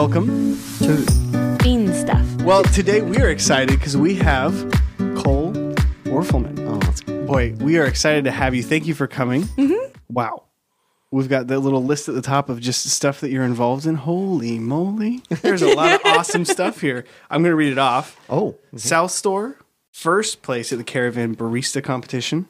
welcome 0.00 0.58
to. 0.78 1.58
Bean 1.62 1.92
stuff. 1.92 2.26
Well, 2.36 2.62
today 2.62 3.02
we 3.02 3.18
are 3.18 3.28
excited 3.28 3.78
because 3.78 3.98
we 3.98 4.14
have 4.14 4.54
Cole 5.14 5.52
Werfelman. 6.04 6.58
Oh, 6.60 6.78
that's 6.78 7.02
Boy, 7.02 7.54
we 7.60 7.76
are 7.76 7.84
excited 7.84 8.24
to 8.24 8.30
have 8.30 8.54
you. 8.54 8.62
Thank 8.62 8.86
you 8.86 8.94
for 8.94 9.06
coming. 9.06 9.42
Mm-hmm. 9.42 9.92
Wow. 10.08 10.44
We've 11.10 11.28
got 11.28 11.48
that 11.48 11.58
little 11.58 11.84
list 11.84 12.08
at 12.08 12.14
the 12.14 12.22
top 12.22 12.48
of 12.48 12.60
just 12.60 12.88
stuff 12.88 13.20
that 13.20 13.30
you're 13.30 13.44
involved 13.44 13.84
in. 13.84 13.96
Holy 13.96 14.58
moly. 14.58 15.22
There's 15.28 15.60
a 15.60 15.68
lot 15.68 15.92
of 15.92 16.00
awesome 16.06 16.46
stuff 16.46 16.80
here. 16.80 17.04
I'm 17.28 17.42
going 17.42 17.52
to 17.52 17.56
read 17.56 17.72
it 17.72 17.78
off. 17.78 18.18
oh, 18.30 18.56
South 18.76 19.10
Store, 19.10 19.58
first 19.92 20.40
place 20.40 20.72
at 20.72 20.78
the 20.78 20.84
Caravan 20.84 21.36
Barista 21.36 21.84
Competition. 21.84 22.48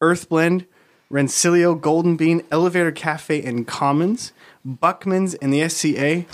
Earth 0.00 0.28
Blend, 0.28 0.66
Rancilio 1.10 1.80
Golden 1.80 2.16
Bean, 2.16 2.44
Elevator 2.52 2.92
Cafe 2.92 3.42
and 3.42 3.66
Commons, 3.66 4.32
Buckman's, 4.64 5.34
and 5.34 5.52
the 5.52 5.68
SCA. 5.68 6.24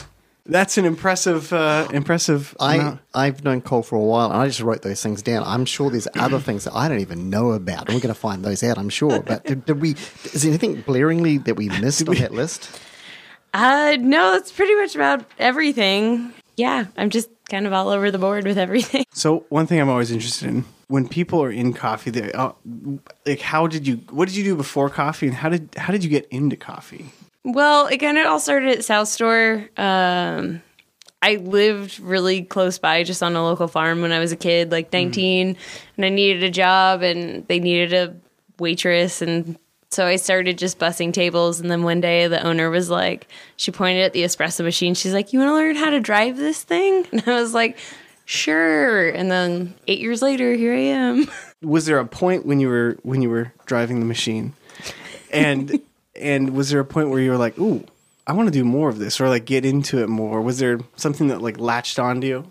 That's 0.46 0.76
an 0.76 0.84
impressive, 0.84 1.52
uh, 1.54 1.88
impressive. 1.92 2.54
I 2.60 2.74
amount. 2.74 3.00
I've 3.14 3.44
known 3.44 3.62
Cole 3.62 3.82
for 3.82 3.96
a 3.96 4.00
while, 4.00 4.30
and 4.30 4.38
I 4.38 4.46
just 4.46 4.60
wrote 4.60 4.82
those 4.82 5.02
things 5.02 5.22
down. 5.22 5.42
I'm 5.44 5.64
sure 5.64 5.90
there's 5.90 6.08
other 6.16 6.38
things 6.38 6.64
that 6.64 6.74
I 6.74 6.88
don't 6.88 7.00
even 7.00 7.30
know 7.30 7.52
about, 7.52 7.86
and 7.86 7.94
we're 7.94 8.02
going 8.02 8.14
to 8.14 8.20
find 8.20 8.44
those 8.44 8.62
out. 8.62 8.76
I'm 8.76 8.90
sure. 8.90 9.22
But 9.22 9.44
did, 9.44 9.64
did 9.64 9.80
we? 9.80 9.92
Is 9.92 10.42
there 10.42 10.50
anything 10.50 10.82
blaringly 10.82 11.42
that 11.44 11.54
we 11.54 11.68
missed 11.68 12.06
on 12.08 12.16
that 12.16 12.32
list? 12.32 12.78
Uh, 13.54 13.96
no, 14.00 14.32
that's 14.32 14.52
pretty 14.52 14.74
much 14.74 14.94
about 14.94 15.24
everything. 15.38 16.32
Yeah, 16.56 16.86
I'm 16.96 17.08
just 17.10 17.30
kind 17.48 17.66
of 17.66 17.72
all 17.72 17.88
over 17.88 18.10
the 18.10 18.18
board 18.18 18.44
with 18.44 18.58
everything. 18.58 19.04
So 19.12 19.46
one 19.48 19.66
thing 19.66 19.80
I'm 19.80 19.88
always 19.88 20.10
interested 20.10 20.48
in 20.48 20.64
when 20.88 21.08
people 21.08 21.42
are 21.42 21.50
in 21.50 21.72
coffee, 21.72 22.10
they 22.10 22.32
uh, 22.32 22.52
like 23.26 23.40
how 23.40 23.66
did 23.66 23.86
you 23.86 23.96
what 24.10 24.28
did 24.28 24.36
you 24.36 24.44
do 24.44 24.56
before 24.56 24.90
coffee 24.90 25.26
and 25.26 25.36
how 25.36 25.48
did 25.48 25.74
how 25.76 25.92
did 25.92 26.04
you 26.04 26.10
get 26.10 26.26
into 26.30 26.56
coffee? 26.56 27.06
Well, 27.44 27.86
again, 27.86 28.16
it 28.16 28.26
all 28.26 28.40
started 28.40 28.70
at 28.70 28.84
South 28.84 29.08
Store. 29.08 29.68
Um, 29.76 30.62
I 31.20 31.36
lived 31.36 32.00
really 32.00 32.42
close 32.42 32.78
by, 32.78 33.02
just 33.02 33.22
on 33.22 33.36
a 33.36 33.42
local 33.42 33.68
farm 33.68 34.02
when 34.02 34.12
I 34.12 34.18
was 34.18 34.32
a 34.32 34.36
kid, 34.36 34.70
like 34.70 34.92
19, 34.92 35.56
and 35.96 36.04
I 36.04 36.08
needed 36.08 36.42
a 36.42 36.50
job, 36.50 37.02
and 37.02 37.46
they 37.48 37.60
needed 37.60 37.92
a 37.92 38.16
waitress, 38.58 39.20
and 39.22 39.58
so 39.90 40.06
I 40.06 40.16
started 40.16 40.58
just 40.58 40.78
bussing 40.78 41.12
tables. 41.12 41.60
And 41.60 41.70
then 41.70 41.82
one 41.82 42.00
day, 42.00 42.26
the 42.26 42.42
owner 42.42 42.68
was 42.68 42.90
like, 42.90 43.28
she 43.56 43.70
pointed 43.70 44.02
at 44.02 44.12
the 44.12 44.24
espresso 44.24 44.64
machine. 44.64 44.94
She's 44.94 45.12
like, 45.14 45.32
"You 45.32 45.38
want 45.38 45.50
to 45.50 45.54
learn 45.54 45.76
how 45.76 45.90
to 45.90 46.00
drive 46.00 46.36
this 46.36 46.62
thing?" 46.62 47.06
And 47.12 47.22
I 47.26 47.40
was 47.40 47.54
like, 47.54 47.78
"Sure." 48.24 49.08
And 49.08 49.30
then 49.30 49.74
eight 49.86 50.00
years 50.00 50.20
later, 50.20 50.54
here 50.54 50.74
I 50.74 50.78
am. 50.78 51.28
Was 51.62 51.86
there 51.86 51.98
a 51.98 52.06
point 52.06 52.44
when 52.44 52.58
you 52.60 52.68
were 52.68 52.98
when 53.02 53.22
you 53.22 53.30
were 53.30 53.52
driving 53.66 54.00
the 54.00 54.06
machine, 54.06 54.54
and 55.30 55.80
and 56.16 56.50
was 56.50 56.70
there 56.70 56.80
a 56.80 56.84
point 56.84 57.08
where 57.10 57.20
you 57.20 57.30
were 57.30 57.36
like, 57.36 57.58
"Ooh, 57.58 57.84
I 58.26 58.32
want 58.32 58.46
to 58.48 58.52
do 58.52 58.64
more 58.64 58.88
of 58.88 58.98
this," 58.98 59.20
or 59.20 59.28
like 59.28 59.44
get 59.44 59.64
into 59.64 60.02
it 60.02 60.08
more? 60.08 60.40
Was 60.40 60.58
there 60.58 60.80
something 60.96 61.28
that 61.28 61.42
like 61.42 61.58
latched 61.58 61.98
onto 61.98 62.26
you? 62.26 62.44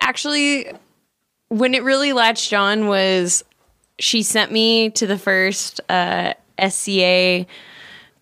actually 0.00 0.70
when 1.48 1.74
it 1.74 1.82
really 1.82 2.12
latched 2.12 2.52
on 2.52 2.86
was 2.86 3.44
she 3.98 4.22
sent 4.22 4.52
me 4.52 4.90
to 4.90 5.06
the 5.06 5.18
first 5.18 5.80
uh, 5.88 6.32
SCA 6.68 7.46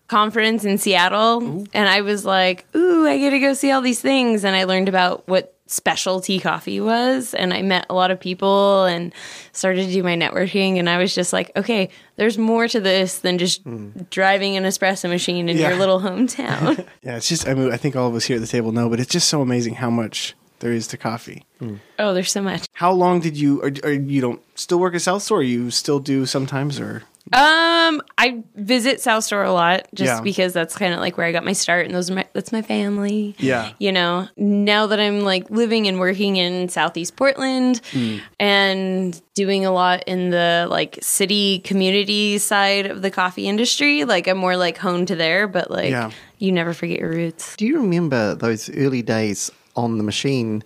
conference 0.07 0.63
in 0.65 0.77
Seattle 0.77 1.65
and 1.73 1.89
I 1.89 2.01
was 2.01 2.25
like, 2.25 2.65
"Ooh, 2.75 3.07
I 3.07 3.17
get 3.17 3.31
to 3.31 3.39
go 3.39 3.53
see 3.53 3.71
all 3.71 3.81
these 3.81 3.99
things." 4.01 4.43
And 4.43 4.55
I 4.55 4.63
learned 4.65 4.89
about 4.89 5.27
what 5.27 5.54
specialty 5.67 6.39
coffee 6.39 6.79
was 6.79 7.33
and 7.33 7.53
I 7.53 7.63
met 7.63 7.87
a 7.89 7.95
lot 7.95 8.11
of 8.11 8.19
people 8.19 8.85
and 8.85 9.11
started 9.51 9.87
to 9.87 9.91
do 9.91 10.03
my 10.03 10.15
networking 10.15 10.77
and 10.77 10.87
I 10.89 10.97
was 10.97 11.15
just 11.15 11.33
like, 11.33 11.51
"Okay, 11.55 11.89
there's 12.17 12.37
more 12.37 12.67
to 12.67 12.79
this 12.79 13.19
than 13.19 13.37
just 13.37 13.63
hmm. 13.63 13.89
driving 14.11 14.57
an 14.57 14.63
espresso 14.63 15.09
machine 15.09 15.49
in 15.49 15.57
Yeah. 15.57 15.69
your 15.69 15.79
little 15.79 15.99
hometown." 15.99 16.85
Yeah, 17.01 17.17
it's 17.17 17.27
just 17.27 17.47
I 17.47 17.53
mean 17.53 17.71
I 17.71 17.77
think 17.77 17.95
all 17.95 18.07
of 18.07 18.15
us 18.15 18.25
here 18.25 18.37
at 18.37 18.41
the 18.41 18.47
table 18.47 18.71
know, 18.71 18.89
but 18.89 18.99
it's 18.99 19.11
just 19.11 19.27
so 19.27 19.41
amazing 19.41 19.75
how 19.75 19.89
much 19.89 20.35
there 20.59 20.71
is 20.71 20.87
to 20.87 20.97
coffee. 20.97 21.45
Hmm. 21.59 21.75
oh, 21.99 22.13
there's 22.13 22.31
so 22.31 22.41
much. 22.41 22.65
How 22.73 22.91
long 22.91 23.19
did 23.19 23.37
you 23.37 23.61
or, 23.61 23.71
or 23.83 23.91
you 23.91 24.21
don't 24.21 24.41
still 24.55 24.79
work 24.79 24.95
at 24.95 25.01
South 25.01 25.23
Store? 25.23 25.41
You 25.43 25.71
still 25.71 25.99
do 25.99 26.25
sometimes 26.25 26.79
or 26.79 27.03
Um, 27.35 28.01
I 28.17 28.43
visit 28.55 29.01
South 29.01 29.23
Store 29.25 29.43
a 29.43 29.51
lot 29.51 29.87
just 29.93 30.07
Yeah. 30.13 30.21
because 30.21 30.53
that's 30.53 30.77
kind 30.77 30.93
of 30.93 31.01
like 31.01 31.17
where 31.17 31.27
I 31.27 31.33
got 31.33 31.43
my 31.43 31.51
start, 31.53 31.85
and 31.85 31.93
those 31.93 32.09
are 32.09 32.15
my 32.15 32.25
that's 32.33 32.51
my 32.53 32.61
family. 32.61 33.35
Yeah. 33.39 33.73
you 33.77 33.91
know. 33.91 34.27
Now 34.37 34.87
that 34.87 34.99
I'm 34.99 35.19
like 35.21 35.49
living 35.49 35.87
and 35.87 35.99
working 35.99 36.37
in 36.37 36.69
Southeast 36.69 37.15
Portland 37.17 37.81
Hmm. 37.91 38.17
and 38.39 39.21
doing 39.33 39.65
a 39.65 39.71
lot 39.71 40.03
in 40.07 40.29
the 40.29 40.67
like 40.69 40.97
city 41.01 41.59
community 41.59 42.37
side 42.37 42.85
of 42.85 43.01
the 43.01 43.11
coffee 43.11 43.47
industry, 43.47 44.05
like 44.05 44.27
I'm 44.27 44.37
more 44.37 44.55
like 44.55 44.77
honed 44.77 45.09
to 45.09 45.15
there. 45.15 45.47
But 45.47 45.69
like, 45.69 45.89
Yeah. 45.91 46.11
you 46.39 46.51
never 46.53 46.73
forget 46.73 46.99
your 46.99 47.09
roots. 47.09 47.55
Do 47.57 47.65
you 47.65 47.81
remember 47.81 48.33
those 48.35 48.69
early 48.69 49.01
days 49.01 49.51
on 49.75 49.97
the 49.97 50.03
machine? 50.05 50.63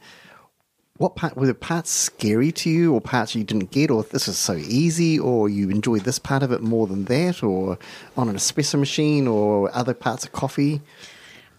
What 1.00 1.16
part 1.16 1.38
were 1.38 1.48
the 1.48 1.54
parts 1.54 1.90
scary 1.92 2.52
to 2.52 2.70
you, 2.70 2.94
or 2.94 3.00
parts 3.00 3.34
you 3.34 3.46
didn't 3.46 3.72
get, 3.72 3.90
or 3.90 4.04
this 4.04 4.28
is 4.28 4.38
so 4.38 4.56
easy, 4.56 5.18
or 5.18 5.48
you 5.48 5.70
enjoyed 5.70 6.02
this 6.02 6.20
part 6.20 6.44
of 6.44 6.52
it 6.52 6.62
more 6.62 6.88
than 6.88 7.06
that, 7.06 7.42
or 7.42 7.80
on 8.18 8.28
an 8.28 8.36
espresso 8.36 8.78
machine, 8.78 9.26
or 9.26 9.74
other 9.74 9.94
parts 9.94 10.26
of 10.26 10.34
coffee? 10.34 10.82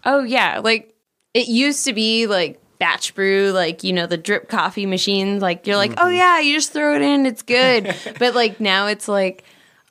Oh 0.05 0.23
yeah, 0.23 0.59
like 0.59 0.93
it 1.33 1.47
used 1.47 1.85
to 1.85 1.93
be 1.93 2.27
like 2.27 2.61
batch 2.77 3.15
brew, 3.15 3.51
like 3.51 3.83
you 3.83 3.93
know 3.93 4.05
the 4.05 4.15
drip 4.15 4.47
coffee 4.47 4.85
machines. 4.85 5.41
Like 5.41 5.65
you're 5.65 5.75
like, 5.75 5.93
mm-hmm. 5.93 6.05
oh 6.05 6.09
yeah, 6.09 6.39
you 6.39 6.55
just 6.57 6.71
throw 6.71 6.95
it 6.95 7.01
in, 7.01 7.25
it's 7.25 7.41
good. 7.41 7.95
but 8.19 8.35
like 8.35 8.59
now 8.59 8.85
it's 8.85 9.07
like, 9.07 9.43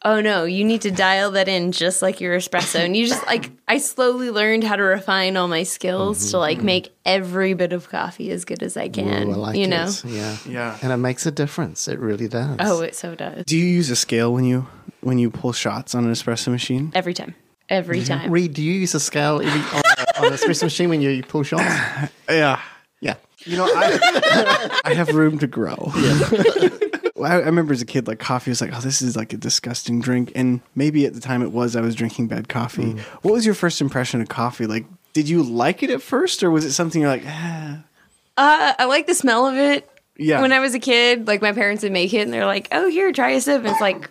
oh 0.02 0.20
no, 0.20 0.44
you 0.44 0.64
need 0.64 0.82
to 0.82 0.90
dial 0.90 1.32
that 1.32 1.48
in 1.48 1.72
just 1.72 2.02
like 2.02 2.20
your 2.20 2.36
espresso. 2.36 2.80
And 2.80 2.96
you 2.96 3.06
just 3.06 3.24
like 3.26 3.50
I 3.68 3.78
slowly 3.78 4.30
learned 4.30 4.64
how 4.64 4.76
to 4.76 4.82
refine 4.82 5.36
all 5.36 5.48
my 5.48 5.62
skills 5.62 6.18
to 6.18 6.36
mm-hmm. 6.36 6.40
like 6.40 6.62
make 6.62 6.94
every 7.04 7.54
bit 7.54 7.72
of 7.72 7.88
coffee 7.88 8.30
as 8.30 8.44
good 8.44 8.62
as 8.62 8.76
I 8.76 8.88
can. 8.88 9.28
Ooh, 9.28 9.32
I 9.32 9.36
like 9.36 9.56
you 9.56 9.64
it. 9.64 9.68
know. 9.68 9.90
Yeah. 10.04 10.36
Yeah. 10.46 10.78
And 10.82 10.92
it 10.92 10.96
makes 10.98 11.26
a 11.26 11.30
difference. 11.30 11.88
It 11.88 11.98
really 11.98 12.28
does. 12.28 12.56
Oh, 12.60 12.80
it 12.80 12.94
so 12.94 13.14
does 13.14 13.44
Do 13.46 13.56
you 13.56 13.66
use 13.66 13.90
a 13.90 13.96
scale 13.96 14.32
when 14.32 14.44
you 14.44 14.66
when 15.00 15.18
you 15.18 15.30
pull 15.30 15.52
shots 15.52 15.94
on 15.94 16.04
an 16.04 16.12
espresso 16.12 16.48
machine? 16.48 16.92
every 16.94 17.14
time. 17.14 17.34
Every 17.68 18.02
time. 18.02 18.30
Reed, 18.32 18.54
do 18.54 18.62
you 18.62 18.72
use 18.72 18.96
a 18.96 19.00
scale 19.00 19.40
every, 19.40 19.60
on, 19.60 19.82
on 20.18 20.24
an 20.26 20.32
espresso 20.32 20.64
machine 20.64 20.88
when 20.88 21.00
you, 21.00 21.10
you 21.10 21.22
pull 21.22 21.44
shots? 21.44 21.62
Yeah. 22.28 22.60
Yeah. 23.00 23.14
You 23.44 23.56
know, 23.56 23.64
I 23.66 24.80
I 24.84 24.94
have 24.94 25.08
room 25.14 25.38
to 25.38 25.46
grow. 25.46 25.92
Well, 25.94 26.78
I, 27.24 27.34
I 27.34 27.38
remember 27.46 27.72
as 27.72 27.82
a 27.82 27.86
kid, 27.86 28.06
like 28.06 28.18
coffee 28.18 28.50
was 28.50 28.60
like, 28.60 28.70
oh, 28.74 28.80
this 28.80 29.02
is 29.02 29.16
like 29.16 29.32
a 29.32 29.36
disgusting 29.36 30.00
drink, 30.00 30.32
and 30.34 30.60
maybe 30.74 31.06
at 31.06 31.14
the 31.14 31.20
time 31.20 31.42
it 31.42 31.52
was. 31.52 31.76
I 31.76 31.80
was 31.80 31.94
drinking 31.94 32.28
bad 32.28 32.48
coffee. 32.48 32.92
What 33.22 33.32
was 33.34 33.44
your 33.46 33.54
first 33.54 33.80
impression 33.80 34.20
of 34.20 34.28
coffee? 34.28 34.66
Like, 34.66 34.86
did 35.12 35.28
you 35.28 35.42
like 35.42 35.82
it 35.82 35.90
at 35.90 36.02
first, 36.02 36.42
or 36.42 36.50
was 36.50 36.64
it 36.64 36.72
something 36.72 37.00
you're 37.02 37.10
like, 37.10 37.24
ah, 37.26 37.78
Uh, 38.36 38.72
I 38.78 38.84
like 38.86 39.06
the 39.06 39.14
smell 39.14 39.46
of 39.46 39.56
it. 39.56 39.88
yeah? 40.16 40.40
when 40.40 40.52
I 40.52 40.60
was 40.60 40.74
a 40.74 40.78
kid, 40.78 41.26
like 41.26 41.42
my 41.42 41.52
parents 41.52 41.82
would 41.82 41.92
make 41.92 42.12
it 42.14 42.20
and 42.22 42.32
they're 42.32 42.46
like, 42.46 42.68
oh, 42.72 42.88
here, 42.88 43.10
try 43.12 43.30
a 43.30 43.40
sip. 43.40 43.58
And 43.58 43.68
it's 43.68 43.80
like, 43.80 44.10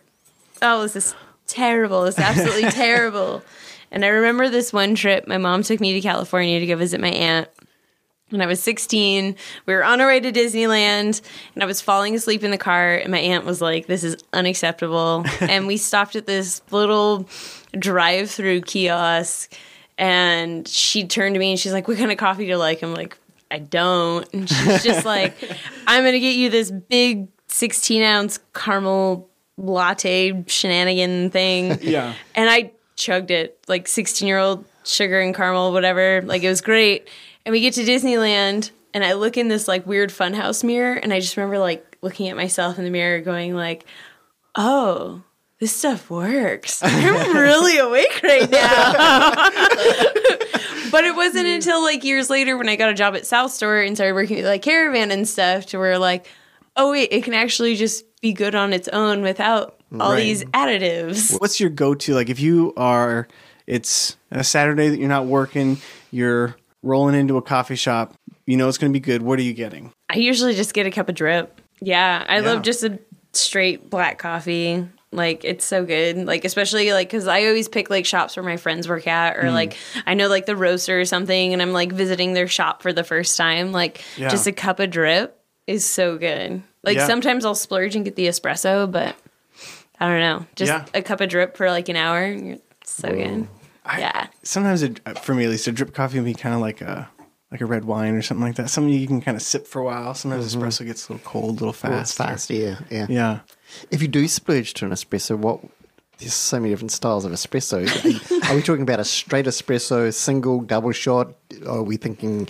oh, 0.62 0.82
this 0.84 0.96
is 0.96 1.16
terrible. 1.48 2.06
It's 2.06 2.20
absolutely 2.20 2.70
terrible. 2.72 3.44
And 3.92 4.04
I 4.06 4.10
remember 4.10 4.50
this 4.50 4.72
one 4.74 4.94
trip, 4.96 5.28
my 5.28 5.38
mom 5.38 5.64
took 5.64 5.80
me 5.80 5.94
to 5.94 6.02
California 6.02 6.60
to 6.60 6.66
go 6.68 6.76
visit 6.76 7.00
my 7.02 7.10
aunt. 7.10 7.48
When 8.30 8.42
I 8.42 8.46
was 8.46 8.62
16, 8.62 9.36
we 9.66 9.74
were 9.74 9.84
on 9.84 10.02
our 10.02 10.08
way 10.08 10.20
to 10.20 10.32
Disneyland 10.32 11.22
and 11.56 11.64
I 11.64 11.66
was 11.66 11.82
falling 11.82 12.16
asleep 12.16 12.44
in 12.44 12.52
the 12.52 12.58
car. 12.58 12.96
And 12.96 13.12
my 13.12 13.20
aunt 13.20 13.46
was 13.46 13.62
like, 13.62 13.88
This 13.88 14.04
is 14.04 14.18
unacceptable. 14.34 15.26
and 15.42 15.68
we 15.68 15.78
stopped 15.78 16.16
at 16.16 16.26
this 16.26 16.62
little 16.72 17.28
drive 17.78 18.30
through 18.30 18.62
kiosk. 18.62 19.54
And 19.98 20.68
she 20.68 21.06
turned 21.06 21.36
to 21.36 21.40
me 21.40 21.52
and 21.52 21.60
she's 21.60 21.74
like, 21.74 21.88
What 21.88 21.98
kind 21.98 22.12
of 22.12 22.18
coffee 22.18 22.44
do 22.46 22.50
you 22.50 22.58
like? 22.58 22.84
I'm 22.84 22.94
like, 22.94 23.18
I 23.52 23.60
don't. 23.60 24.32
And 24.34 24.50
she's 24.50 24.84
just 24.84 25.06
like, 25.06 25.36
I'm 25.88 26.04
going 26.04 26.14
to 26.14 26.20
get 26.20 26.36
you 26.36 26.50
this 26.50 26.72
big 26.72 27.28
16 27.48 28.02
ounce 28.04 28.40
caramel 28.54 29.30
latte 29.58 30.44
shenanigan 30.48 31.32
thing. 31.32 31.80
Yeah. 31.90 32.14
And 32.36 32.50
I 32.50 32.72
chugged 32.96 33.32
it 33.32 33.58
like 33.68 33.88
16 33.88 34.28
year 34.28 34.38
old 34.38 34.66
sugar 34.84 35.20
and 35.20 35.36
caramel, 35.36 35.72
whatever. 35.72 36.22
Like 36.22 36.44
it 36.44 36.50
was 36.50 36.62
great. 36.62 37.08
And 37.50 37.54
we 37.54 37.62
get 37.62 37.74
to 37.74 37.84
Disneyland 37.84 38.70
and 38.94 39.04
I 39.04 39.14
look 39.14 39.36
in 39.36 39.48
this 39.48 39.68
like 39.68 39.88
weird 39.88 40.12
funhouse 40.12 40.64
mirror 40.64 40.94
and 40.94 41.12
I 41.12 41.20
just 41.20 41.36
remember 41.36 41.58
like 41.58 41.98
looking 42.04 42.28
at 42.28 42.36
myself 42.36 42.78
in 42.78 42.84
the 42.84 42.92
mirror 42.92 43.22
going 43.22 43.56
like, 43.56 43.86
oh, 44.54 45.24
this 45.58 45.76
stuff 45.76 46.12
works. 46.12 46.80
I'm 46.86 47.36
really 47.36 47.80
awake 47.80 48.22
right 48.22 48.48
now. 48.52 49.32
but 50.92 51.04
it 51.06 51.16
wasn't 51.16 51.48
mm. 51.48 51.56
until 51.56 51.82
like 51.82 52.04
years 52.04 52.30
later 52.30 52.56
when 52.56 52.70
I 52.70 52.76
got 52.76 52.92
a 52.92 52.94
job 52.94 53.16
at 53.16 53.26
South 53.26 53.52
Store 53.52 53.82
and 53.82 53.98
started 53.98 54.14
working 54.14 54.38
with 54.38 54.46
like 54.46 54.62
Caravan 54.62 55.10
and 55.10 55.28
stuff 55.28 55.66
to 55.66 55.80
where 55.80 55.98
like, 55.98 56.28
oh 56.76 56.92
wait, 56.92 57.10
it 57.12 57.24
can 57.24 57.34
actually 57.34 57.76
just 57.76 58.06
be 58.22 58.32
good 58.32 58.54
on 58.54 58.74
its 58.74 58.88
own 58.90 59.24
without 59.24 59.82
all 60.00 60.12
Right. 60.12 60.20
these 60.20 60.44
additives. 60.46 61.42
What's 61.42 61.60
your 61.60 61.72
go-to? 61.72 62.14
Like, 62.14 62.30
if 62.30 62.40
you 62.40 62.74
are, 62.78 63.28
it's 63.66 64.18
a 64.30 64.44
Saturday 64.44 64.90
that 64.90 65.00
you're 65.00 65.10
not 65.10 65.26
working, 65.26 65.80
you're 66.12 66.56
rolling 66.82 67.16
into 67.16 67.38
a 67.38 67.42
coffee 67.42 67.76
shop, 67.76 68.14
you 68.46 68.58
know 68.58 68.68
it's 68.68 68.78
going 68.78 68.92
to 68.92 68.94
be 68.98 69.02
good. 69.04 69.22
What 69.22 69.40
are 69.40 69.44
you 69.44 69.54
getting? 69.54 69.92
I 70.10 70.18
usually 70.18 70.54
just 70.56 70.74
get 70.74 70.86
a 70.86 70.92
cup 70.92 71.10
of 71.10 71.16
drip. 71.16 71.60
Yeah, 71.82 72.26
I 72.28 72.40
Yeah. 72.40 72.46
love 72.46 72.62
just 72.62 72.84
a 72.84 73.00
straight 73.34 73.90
black 73.90 74.18
coffee. 74.18 74.88
Like 75.12 75.44
it's 75.44 75.66
so 75.66 75.86
good. 75.86 76.18
Like 76.28 76.46
especially 76.46 76.92
like 76.94 77.10
because 77.10 77.28
I 77.28 77.46
always 77.48 77.68
pick 77.68 77.90
like 77.90 78.06
shops 78.06 78.36
where 78.38 78.44
my 78.44 78.58
friends 78.58 78.88
work 78.88 79.08
at, 79.08 79.38
or 79.38 79.44
mm. 79.44 79.54
like 79.54 79.76
I 80.06 80.14
know 80.14 80.28
like 80.28 80.46
the 80.46 80.56
roaster 80.56 81.00
or 81.00 81.06
something, 81.06 81.54
and 81.54 81.62
I'm 81.62 81.74
like 81.74 81.92
visiting 81.92 82.34
their 82.34 82.48
shop 82.48 82.82
for 82.84 82.94
the 82.94 83.04
first 83.04 83.36
time. 83.36 83.72
Like 83.72 84.04
Yeah. 84.18 84.30
just 84.30 84.46
a 84.46 84.52
cup 84.52 84.80
of 84.80 84.92
drip 84.92 85.40
is 85.66 85.84
so 85.84 86.18
good. 86.18 86.62
Like 86.84 86.98
Yeah. 86.98 87.08
sometimes 87.08 87.44
I'll 87.44 87.56
splurge 87.56 87.96
and 87.96 88.06
get 88.06 88.16
the 88.16 88.28
espresso, 88.28 88.90
but 88.92 89.16
I 90.00 90.08
don't 90.08 90.20
know, 90.20 90.46
just 90.56 90.90
a 90.94 91.02
cup 91.02 91.22
of 91.22 91.30
drip 91.30 91.58
for 91.58 91.70
like 91.72 91.90
an 91.90 91.96
hour. 91.96 92.24
It's 92.26 92.62
so 92.92 93.10
good. 93.10 93.48
I- 93.86 94.00
yeah. 94.00 94.28
Sometimes, 94.44 94.82
it, 94.84 95.02
for 95.20 95.34
me 95.36 95.46
at 95.46 95.50
least, 95.52 95.68
a 95.68 95.72
drip 95.72 95.94
coffee 95.94 96.20
would 96.20 96.26
be 96.26 96.34
kind 96.34 96.56
of 96.56 96.62
like 96.62 96.82
a 96.82 97.10
like 97.52 97.62
a 97.62 97.66
red 97.66 97.84
wine 97.86 98.14
or 98.14 98.22
something 98.22 98.46
like 98.46 98.56
that. 98.58 98.70
Something 98.70 98.94
you 98.94 99.08
can 99.08 99.22
kind 99.22 99.36
of 99.36 99.42
sip 99.42 99.66
for 99.66 99.80
a 99.80 99.84
while. 99.84 100.14
Sometimes 100.14 100.56
espresso 100.56 100.86
gets 100.86 101.10
a 101.10 101.14
little 101.14 101.28
cold, 101.28 101.50
a 101.50 101.54
little 101.54 101.74
fast. 101.74 101.92
Well, 101.92 102.02
it's 102.02 102.14
fast, 102.16 102.50
yeah, 102.52 102.80
yeah. 102.92 103.08
Yeah. 103.10 103.40
If 103.90 104.02
you 104.04 104.08
do 104.08 104.28
splurge 104.28 104.74
to 104.76 104.86
an 104.86 104.92
espresso, 104.92 105.36
what? 105.38 105.60
There's 106.20 106.34
so 106.34 106.60
many 106.60 106.72
different 106.74 106.92
styles 106.92 107.24
of 107.26 107.32
espresso. 107.32 107.80
Are 108.50 108.56
we 108.56 108.62
talking 108.62 108.82
about 108.84 109.00
a 109.00 109.06
straight 109.06 109.46
espresso, 109.46 110.14
single, 110.14 110.60
double 110.62 110.92
shot? 110.92 111.34
Or 111.66 111.78
Are 111.80 111.84
we 111.84 111.96
thinking 111.98 112.48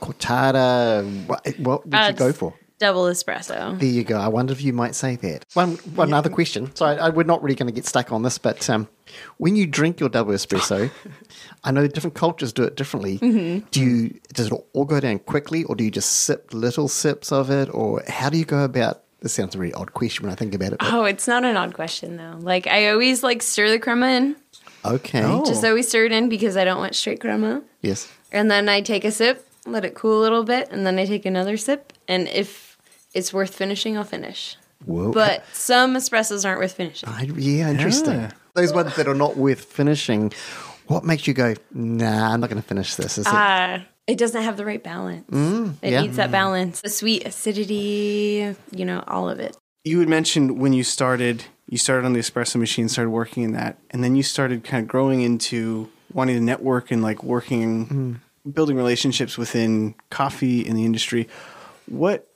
cortado? 0.00 1.26
What, 1.26 1.46
what 1.58 1.84
would 1.86 1.94
Uh, 1.94 2.08
you 2.10 2.14
go 2.14 2.32
for? 2.32 2.54
Double 2.82 3.04
espresso. 3.04 3.78
There 3.78 3.88
you 3.88 4.02
go. 4.02 4.18
I 4.18 4.26
wonder 4.26 4.52
if 4.52 4.60
you 4.60 4.72
might 4.72 4.96
say 4.96 5.14
that. 5.14 5.44
One, 5.54 5.76
one 5.94 6.12
other 6.12 6.28
question. 6.28 6.74
So 6.74 6.84
I, 6.84 6.94
I, 6.94 7.08
we're 7.10 7.22
not 7.22 7.40
really 7.40 7.54
going 7.54 7.68
to 7.68 7.72
get 7.72 7.86
stuck 7.86 8.10
on 8.10 8.22
this, 8.24 8.38
but 8.38 8.68
um, 8.68 8.88
when 9.36 9.54
you 9.54 9.68
drink 9.68 10.00
your 10.00 10.08
double 10.08 10.32
espresso, 10.32 10.90
I 11.64 11.70
know 11.70 11.86
different 11.86 12.16
cultures 12.16 12.52
do 12.52 12.64
it 12.64 12.74
differently. 12.74 13.20
Mm-hmm. 13.20 13.66
Do 13.70 13.80
you 13.80 14.20
does 14.32 14.48
it 14.48 14.52
all 14.72 14.84
go 14.84 14.98
down 14.98 15.20
quickly, 15.20 15.62
or 15.62 15.76
do 15.76 15.84
you 15.84 15.92
just 15.92 16.10
sip 16.24 16.52
little 16.52 16.88
sips 16.88 17.30
of 17.30 17.50
it, 17.50 17.72
or 17.72 18.02
how 18.08 18.28
do 18.30 18.36
you 18.36 18.44
go 18.44 18.64
about? 18.64 19.04
This 19.20 19.32
sounds 19.32 19.54
a 19.54 19.58
really 19.58 19.74
odd 19.74 19.92
question 19.94 20.24
when 20.24 20.32
I 20.32 20.34
think 20.34 20.52
about 20.52 20.72
it. 20.72 20.80
but- 20.80 20.92
Oh, 20.92 21.04
it's 21.04 21.28
not 21.28 21.44
an 21.44 21.56
odd 21.56 21.74
question 21.74 22.16
though. 22.16 22.36
Like 22.40 22.66
I 22.66 22.88
always 22.88 23.22
like 23.22 23.42
stir 23.42 23.70
the 23.70 23.78
crema 23.78 24.08
in. 24.08 24.34
okay. 24.84 25.22
Oh. 25.22 25.44
Just 25.46 25.64
always 25.64 25.86
stir 25.86 26.06
it 26.06 26.10
in 26.12 26.28
because 26.28 26.56
I 26.56 26.64
don't 26.64 26.78
want 26.78 26.96
straight 26.96 27.20
crema. 27.20 27.62
Yes. 27.80 28.10
And 28.32 28.50
then 28.50 28.68
I 28.68 28.80
take 28.80 29.04
a 29.04 29.12
sip, 29.12 29.46
let 29.66 29.84
it 29.84 29.94
cool 29.94 30.18
a 30.18 30.22
little 30.22 30.42
bit, 30.42 30.68
and 30.72 30.84
then 30.84 30.98
I 30.98 31.04
take 31.06 31.24
another 31.26 31.56
sip. 31.56 31.92
And 32.08 32.26
if 32.26 32.71
it's 33.14 33.32
worth 33.32 33.54
finishing, 33.54 33.96
I'll 33.96 34.04
finish. 34.04 34.56
Whoa. 34.84 35.12
But 35.12 35.44
some 35.52 35.94
espressos 35.94 36.44
aren't 36.44 36.58
worth 36.60 36.72
finishing. 36.72 37.08
I, 37.08 37.22
yeah, 37.36 37.70
interesting. 37.70 38.14
Yeah. 38.14 38.30
Those 38.54 38.72
ones 38.72 38.96
that 38.96 39.06
are 39.08 39.14
not 39.14 39.36
worth 39.36 39.64
finishing. 39.64 40.32
What 40.88 41.04
makes 41.04 41.26
you 41.26 41.34
go? 41.34 41.54
Nah, 41.72 42.32
I'm 42.32 42.40
not 42.40 42.50
going 42.50 42.60
to 42.60 42.66
finish 42.68 42.96
this. 42.96 43.16
Is 43.18 43.26
it? 43.26 43.32
Uh, 43.32 43.78
it 44.06 44.18
doesn't 44.18 44.42
have 44.42 44.56
the 44.56 44.64
right 44.64 44.82
balance. 44.82 45.24
it 45.28 45.32
Mm, 45.34 45.74
yeah. 45.82 46.00
needs 46.02 46.16
that 46.16 46.30
balance. 46.32 46.80
The 46.80 46.88
sweet 46.90 47.24
acidity, 47.26 48.54
you 48.72 48.84
know, 48.84 49.04
all 49.06 49.28
of 49.30 49.38
it. 49.38 49.56
You 49.84 50.00
had 50.00 50.08
mentioned 50.08 50.58
when 50.58 50.72
you 50.72 50.84
started, 50.84 51.44
you 51.68 51.78
started 51.78 52.04
on 52.04 52.12
the 52.12 52.20
espresso 52.20 52.56
machine, 52.56 52.88
started 52.88 53.10
working 53.10 53.42
in 53.44 53.52
that, 53.52 53.78
and 53.90 54.02
then 54.02 54.16
you 54.16 54.22
started 54.22 54.64
kind 54.64 54.82
of 54.82 54.88
growing 54.88 55.22
into 55.22 55.88
wanting 56.12 56.36
to 56.36 56.42
network 56.42 56.90
and 56.90 57.02
like 57.02 57.22
working, 57.24 58.20
building 58.52 58.76
relationships 58.76 59.38
within 59.38 59.94
coffee 60.10 60.60
in 60.66 60.76
the 60.76 60.84
industry. 60.84 61.28
What 61.86 62.28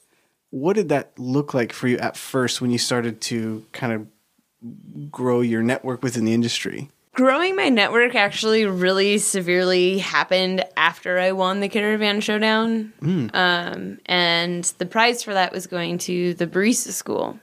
what 0.56 0.74
did 0.74 0.88
that 0.88 1.12
look 1.18 1.52
like 1.52 1.70
for 1.70 1.86
you 1.86 1.98
at 1.98 2.16
first 2.16 2.62
when 2.62 2.70
you 2.70 2.78
started 2.78 3.20
to 3.20 3.62
kind 3.72 3.92
of 3.92 5.10
grow 5.10 5.42
your 5.42 5.62
network 5.62 6.02
within 6.02 6.24
the 6.24 6.32
industry? 6.32 6.88
Growing 7.12 7.56
my 7.56 7.68
network 7.68 8.14
actually 8.14 8.64
really 8.64 9.18
severely 9.18 9.98
happened 9.98 10.64
after 10.76 11.18
I 11.18 11.32
won 11.32 11.60
the 11.60 11.68
Caravan 11.68 12.22
Showdown. 12.22 12.94
Um, 13.34 13.98
and 14.06 14.64
the 14.78 14.86
prize 14.86 15.22
for 15.22 15.34
that 15.34 15.52
was 15.52 15.66
going 15.66 15.98
to 15.98 16.32
the 16.34 16.46
barista 16.46 16.90
school. 16.90 17.38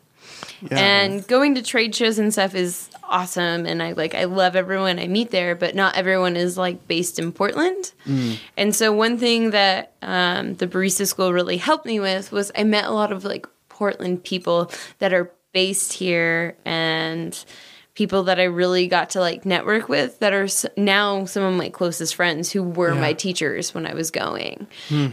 Yeah. 0.72 0.78
And 0.80 1.28
going 1.28 1.56
to 1.56 1.62
trade 1.62 1.94
shows 1.96 2.20
and 2.20 2.32
stuff 2.32 2.56
is 2.56 2.90
awesome 3.10 3.66
and 3.66 3.84
I 3.84 3.92
like 3.92 4.16
I 4.16 4.24
love 4.24 4.56
everyone 4.56 4.98
I 4.98 5.08
meet 5.08 5.30
there, 5.32 5.56
but 5.56 5.76
not 5.76 5.96
everyone 5.96 6.36
is 6.36 6.58
like 6.58 6.88
based 6.88 7.20
in 7.20 7.32
Portland. 7.32 7.92
And 8.58 8.76
so 8.76 8.92
one 8.94 9.18
thing 9.18 9.52
that 9.52 9.94
um, 10.02 10.56
the 10.56 10.68
barista 10.68 11.06
school 11.08 11.34
really 11.34 11.58
helped 11.58 11.86
me 11.86 12.00
with 12.00 12.32
was 12.32 12.52
I 12.56 12.64
met 12.64 12.86
a 12.86 12.92
lot 12.92 13.12
of 13.12 13.24
like 13.26 13.46
Portland 13.70 14.24
people 14.24 14.72
that 15.00 15.14
are 15.14 15.32
based 15.54 15.94
here 15.94 16.56
and 16.66 17.44
people 17.96 18.24
that 18.24 18.40
I 18.40 18.46
really 18.46 18.88
got 18.88 19.12
to 19.12 19.20
like 19.20 19.46
network 19.46 19.88
with 19.88 20.18
that 20.20 20.34
are 20.34 20.48
now 20.76 21.26
some 21.26 21.44
of 21.44 21.54
my 21.54 21.70
closest 21.70 22.16
friends 22.16 22.52
who 22.52 22.64
were 22.64 22.94
Yeah. 22.96 23.00
my 23.02 23.14
teachers 23.14 23.74
when 23.76 23.86
I 23.86 23.94
was 23.94 24.10
going. 24.10 24.66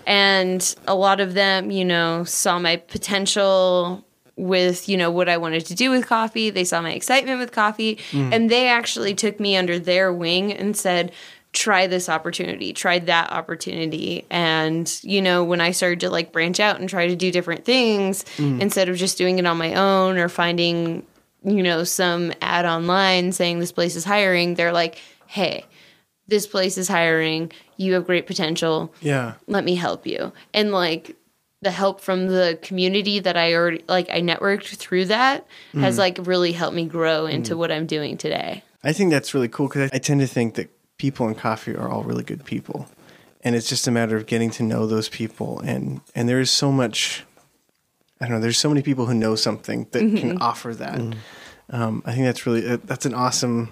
And 0.06 0.74
a 0.86 0.94
lot 0.94 1.20
of 1.20 1.34
them, 1.34 1.70
you 1.70 1.84
know, 1.84 2.24
saw 2.24 2.58
my 2.58 2.76
potential 2.76 4.02
with, 4.40 4.88
you 4.88 4.96
know, 4.96 5.10
what 5.10 5.28
I 5.28 5.36
wanted 5.36 5.66
to 5.66 5.74
do 5.74 5.90
with 5.90 6.06
coffee. 6.06 6.50
They 6.50 6.64
saw 6.64 6.80
my 6.80 6.92
excitement 6.92 7.38
with 7.38 7.52
coffee 7.52 7.96
mm. 8.10 8.32
and 8.32 8.50
they 8.50 8.68
actually 8.68 9.14
took 9.14 9.38
me 9.38 9.56
under 9.56 9.78
their 9.78 10.12
wing 10.12 10.52
and 10.52 10.76
said, 10.76 11.12
try 11.52 11.86
this 11.86 12.08
opportunity, 12.08 12.72
try 12.72 12.98
that 13.00 13.32
opportunity. 13.32 14.24
And, 14.30 14.92
you 15.02 15.20
know, 15.20 15.42
when 15.42 15.60
I 15.60 15.72
started 15.72 16.00
to 16.00 16.10
like 16.10 16.32
branch 16.32 16.60
out 16.60 16.78
and 16.78 16.88
try 16.88 17.08
to 17.08 17.16
do 17.16 17.32
different 17.32 17.64
things 17.64 18.24
mm. 18.36 18.60
instead 18.60 18.88
of 18.88 18.96
just 18.96 19.18
doing 19.18 19.38
it 19.38 19.46
on 19.46 19.58
my 19.58 19.74
own 19.74 20.16
or 20.16 20.28
finding, 20.28 21.04
you 21.42 21.62
know, 21.62 21.84
some 21.84 22.32
ad 22.40 22.66
online 22.66 23.32
saying 23.32 23.58
this 23.58 23.72
place 23.72 23.96
is 23.96 24.04
hiring, 24.04 24.54
they're 24.54 24.72
like, 24.72 25.00
hey, 25.26 25.64
this 26.28 26.46
place 26.46 26.78
is 26.78 26.86
hiring. 26.86 27.50
You 27.76 27.94
have 27.94 28.06
great 28.06 28.26
potential. 28.26 28.94
yeah. 29.00 29.34
Let 29.48 29.64
me 29.64 29.74
help 29.74 30.06
you. 30.06 30.32
And 30.54 30.70
like 30.70 31.16
the 31.62 31.70
help 31.70 32.00
from 32.00 32.26
the 32.26 32.58
community 32.62 33.20
that 33.20 33.36
I 33.36 33.54
already 33.54 33.84
like 33.88 34.08
I 34.10 34.20
networked 34.20 34.76
through 34.76 35.06
that 35.06 35.46
has 35.74 35.98
like 35.98 36.18
really 36.22 36.52
helped 36.52 36.74
me 36.74 36.86
grow 36.86 37.26
into 37.26 37.56
what 37.56 37.70
I'm 37.70 37.86
doing 37.86 38.16
today. 38.16 38.62
I 38.82 38.92
think 38.92 39.10
that's 39.10 39.34
really 39.34 39.48
cool 39.48 39.68
because 39.68 39.90
I, 39.92 39.96
I 39.96 39.98
tend 39.98 40.20
to 40.20 40.26
think 40.26 40.54
that 40.54 40.70
people 40.96 41.28
in 41.28 41.34
coffee 41.34 41.76
are 41.76 41.88
all 41.88 42.02
really 42.02 42.24
good 42.24 42.44
people, 42.44 42.88
and 43.42 43.54
it's 43.54 43.68
just 43.68 43.86
a 43.86 43.90
matter 43.90 44.16
of 44.16 44.26
getting 44.26 44.50
to 44.52 44.62
know 44.62 44.86
those 44.86 45.08
people. 45.08 45.60
and 45.60 46.00
And 46.14 46.28
there 46.28 46.40
is 46.40 46.50
so 46.50 46.72
much. 46.72 47.24
I 48.20 48.26
don't 48.26 48.36
know. 48.36 48.40
There's 48.40 48.58
so 48.58 48.68
many 48.68 48.82
people 48.82 49.06
who 49.06 49.14
know 49.14 49.34
something 49.34 49.86
that 49.92 50.00
can 50.00 50.38
offer 50.42 50.74
that. 50.74 51.00
Um, 51.70 52.02
I 52.04 52.12
think 52.12 52.24
that's 52.24 52.46
really 52.46 52.66
uh, 52.68 52.78
that's 52.84 53.06
an 53.06 53.14
awesome, 53.14 53.70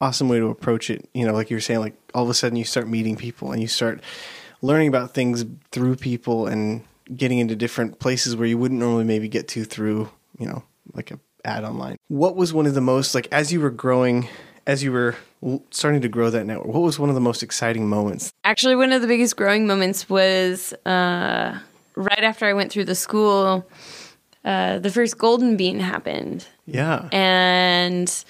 awesome 0.00 0.28
way 0.28 0.38
to 0.38 0.46
approach 0.46 0.90
it. 0.90 1.08
You 1.14 1.26
know, 1.26 1.32
like 1.32 1.50
you 1.50 1.56
were 1.56 1.60
saying, 1.60 1.80
like 1.80 1.94
all 2.14 2.24
of 2.24 2.30
a 2.30 2.34
sudden 2.34 2.56
you 2.56 2.64
start 2.64 2.88
meeting 2.88 3.16
people 3.16 3.52
and 3.52 3.62
you 3.62 3.68
start 3.68 4.00
learning 4.60 4.88
about 4.88 5.14
things 5.14 5.44
through 5.70 5.96
people 5.96 6.46
and 6.46 6.84
getting 7.16 7.38
into 7.38 7.56
different 7.56 7.98
places 7.98 8.36
where 8.36 8.46
you 8.46 8.58
wouldn't 8.58 8.80
normally 8.80 9.04
maybe 9.04 9.28
get 9.28 9.48
to 9.48 9.64
through 9.64 10.08
you 10.38 10.46
know 10.46 10.62
like 10.94 11.10
a 11.10 11.18
ad 11.44 11.64
online. 11.64 11.96
What 12.08 12.36
was 12.36 12.52
one 12.52 12.66
of 12.66 12.74
the 12.74 12.80
most 12.80 13.14
like 13.14 13.28
as 13.32 13.52
you 13.52 13.60
were 13.60 13.70
growing, 13.70 14.28
as 14.66 14.82
you 14.82 14.92
were 14.92 15.16
starting 15.70 16.00
to 16.02 16.08
grow 16.08 16.30
that 16.30 16.44
network? 16.46 16.68
What 16.68 16.82
was 16.82 16.98
one 16.98 17.08
of 17.08 17.14
the 17.14 17.20
most 17.20 17.42
exciting 17.42 17.88
moments? 17.88 18.32
Actually, 18.44 18.76
one 18.76 18.92
of 18.92 19.02
the 19.02 19.08
biggest 19.08 19.36
growing 19.36 19.66
moments 19.66 20.08
was 20.08 20.72
uh, 20.84 21.58
right 21.94 22.24
after 22.24 22.46
I 22.46 22.52
went 22.52 22.72
through 22.72 22.84
the 22.84 22.94
school. 22.94 23.66
Uh, 24.44 24.78
the 24.78 24.90
first 24.90 25.18
Golden 25.18 25.56
Bean 25.56 25.80
happened, 25.80 26.46
Yeah, 26.64 27.08
and 27.12 28.24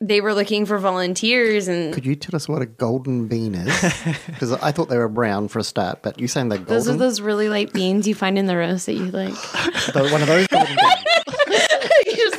they 0.00 0.20
were 0.20 0.32
looking 0.34 0.64
for 0.66 0.78
volunteers. 0.78 1.66
And 1.68 1.92
Could 1.92 2.06
you 2.06 2.14
tell 2.14 2.36
us 2.36 2.48
what 2.48 2.62
a 2.62 2.66
golden 2.66 3.26
bean 3.28 3.54
is? 3.54 3.94
Because 4.26 4.52
I 4.52 4.70
thought 4.70 4.88
they 4.88 4.96
were 4.98 5.08
brown 5.08 5.48
for 5.48 5.58
a 5.58 5.64
start, 5.64 6.02
but 6.02 6.18
you're 6.20 6.28
saying 6.28 6.48
they're 6.50 6.58
golden. 6.58 6.74
those 6.74 6.88
are 6.88 6.96
those 6.96 7.20
really 7.20 7.48
light 7.48 7.72
beans 7.72 8.06
you 8.06 8.14
find 8.14 8.38
in 8.38 8.46
the 8.46 8.56
roast 8.56 8.86
that 8.86 8.92
you 8.94 9.10
like. 9.10 9.34
Tho- 9.92 10.12
one 10.12 10.22
of 10.22 10.28
those 10.28 10.46
golden 10.46 10.76
beans. 10.76 11.17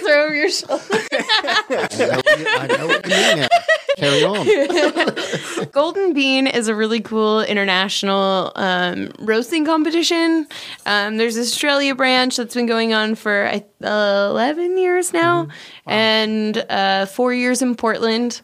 Throw 0.10 0.26
over 0.26 0.36
your 0.36 0.50
shoulder. 0.50 0.84
I 0.92 1.68
know, 1.70 2.18
what 2.18 2.40
you, 2.40 2.46
I 2.48 2.68
know 2.68 2.88
what 2.88 3.06
you 3.06 3.16
mean 3.16 3.40
now. 3.40 3.48
Carry 3.98 4.24
on. 4.24 5.66
Golden 5.72 6.14
Bean 6.14 6.48
is 6.48 6.68
a 6.68 6.76
really 6.76 7.02
cool 7.02 7.42
international 7.42 8.52
um, 8.56 9.12
roasting 9.20 9.66
competition. 9.66 10.48
Um, 10.86 11.18
there's 11.18 11.38
Australia 11.38 11.96
branch 11.96 12.38
that's 12.38 12.56
been 12.56 12.66
going 12.66 12.94
on 12.94 13.16
for 13.16 13.46
uh, 13.46 14.28
11 14.32 14.78
years 14.78 15.14
now, 15.14 15.48
and 15.86 16.58
uh, 16.70 17.06
four 17.06 17.34
years 17.34 17.62
in 17.62 17.76
Portland. 17.76 18.42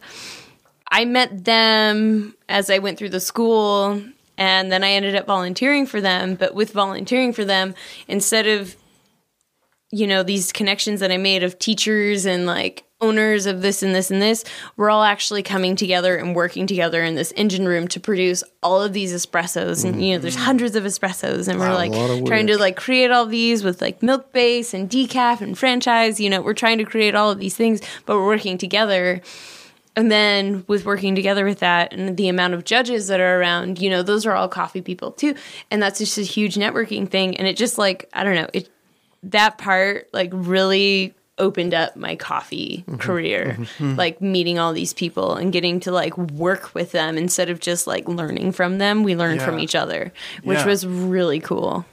I 0.90 1.04
met 1.04 1.44
them 1.44 2.36
as 2.48 2.70
I 2.70 2.78
went 2.78 2.98
through 2.98 3.08
the 3.08 3.20
school, 3.20 4.00
and 4.38 4.70
then 4.70 4.84
I 4.84 4.90
ended 4.90 5.16
up 5.16 5.26
volunteering 5.26 5.86
for 5.86 6.00
them. 6.00 6.36
But 6.36 6.54
with 6.54 6.72
volunteering 6.72 7.32
for 7.32 7.44
them, 7.44 7.74
instead 8.06 8.46
of 8.46 8.76
you 9.90 10.06
know 10.06 10.22
these 10.22 10.52
connections 10.52 11.00
that 11.00 11.12
I 11.12 11.16
made 11.16 11.42
of 11.42 11.58
teachers 11.58 12.26
and 12.26 12.46
like 12.46 12.84
owners 13.00 13.44
of 13.44 13.60
this 13.60 13.82
and 13.82 13.94
this 13.94 14.10
and 14.10 14.22
this, 14.22 14.44
we're 14.76 14.90
all 14.90 15.02
actually 15.02 15.42
coming 15.42 15.76
together 15.76 16.16
and 16.16 16.34
working 16.34 16.66
together 16.66 17.02
in 17.02 17.14
this 17.14 17.32
engine 17.36 17.66
room 17.66 17.86
to 17.88 18.00
produce 18.00 18.42
all 18.62 18.82
of 18.82 18.92
these 18.92 19.12
espressos. 19.12 19.84
And 19.84 20.02
you 20.04 20.14
know, 20.14 20.18
there's 20.18 20.36
hundreds 20.36 20.76
of 20.76 20.84
espressos, 20.84 21.48
and 21.48 21.58
we're 21.60 21.74
like 21.74 21.92
trying 22.26 22.46
to 22.48 22.58
like 22.58 22.76
create 22.76 23.10
all 23.10 23.26
these 23.26 23.62
with 23.62 23.80
like 23.80 24.02
milk 24.02 24.32
base 24.32 24.74
and 24.74 24.88
decaf 24.88 25.40
and 25.40 25.56
franchise. 25.56 26.18
You 26.20 26.30
know, 26.30 26.40
we're 26.40 26.54
trying 26.54 26.78
to 26.78 26.84
create 26.84 27.14
all 27.14 27.30
of 27.30 27.38
these 27.38 27.56
things, 27.56 27.80
but 28.06 28.16
we're 28.16 28.26
working 28.26 28.58
together. 28.58 29.20
And 29.98 30.12
then 30.12 30.64
with 30.66 30.84
working 30.84 31.14
together 31.14 31.46
with 31.46 31.60
that 31.60 31.94
and 31.94 32.18
the 32.18 32.28
amount 32.28 32.52
of 32.52 32.64
judges 32.64 33.08
that 33.08 33.18
are 33.18 33.40
around, 33.40 33.80
you 33.80 33.88
know, 33.88 34.02
those 34.02 34.26
are 34.26 34.32
all 34.32 34.46
coffee 34.46 34.82
people 34.82 35.10
too. 35.10 35.34
And 35.70 35.82
that's 35.82 35.98
just 35.98 36.18
a 36.18 36.22
huge 36.22 36.56
networking 36.56 37.08
thing. 37.08 37.34
And 37.38 37.48
it 37.48 37.56
just 37.56 37.78
like, 37.78 38.06
I 38.12 38.22
don't 38.22 38.34
know, 38.34 38.46
it 38.52 38.68
that 39.30 39.58
part 39.58 40.08
like 40.12 40.30
really 40.32 41.14
opened 41.38 41.74
up 41.74 41.96
my 41.96 42.16
coffee 42.16 42.82
mm-hmm. 42.86 42.96
career. 42.96 43.56
Mm-hmm. 43.58 43.90
Hmm. 43.92 43.96
Like 43.96 44.20
meeting 44.20 44.58
all 44.58 44.72
these 44.72 44.94
people 44.94 45.34
and 45.34 45.52
getting 45.52 45.80
to 45.80 45.90
like 45.92 46.16
work 46.16 46.74
with 46.74 46.92
them 46.92 47.18
instead 47.18 47.50
of 47.50 47.60
just 47.60 47.86
like 47.86 48.08
learning 48.08 48.52
from 48.52 48.78
them 48.78 49.02
we 49.02 49.14
learned 49.14 49.42
from 49.42 49.58
each 49.58 49.74
other 49.74 50.12
which 50.44 50.58
Yeah. 50.58 50.66
was 50.66 50.86
really 50.86 51.40
cool. 51.40 51.84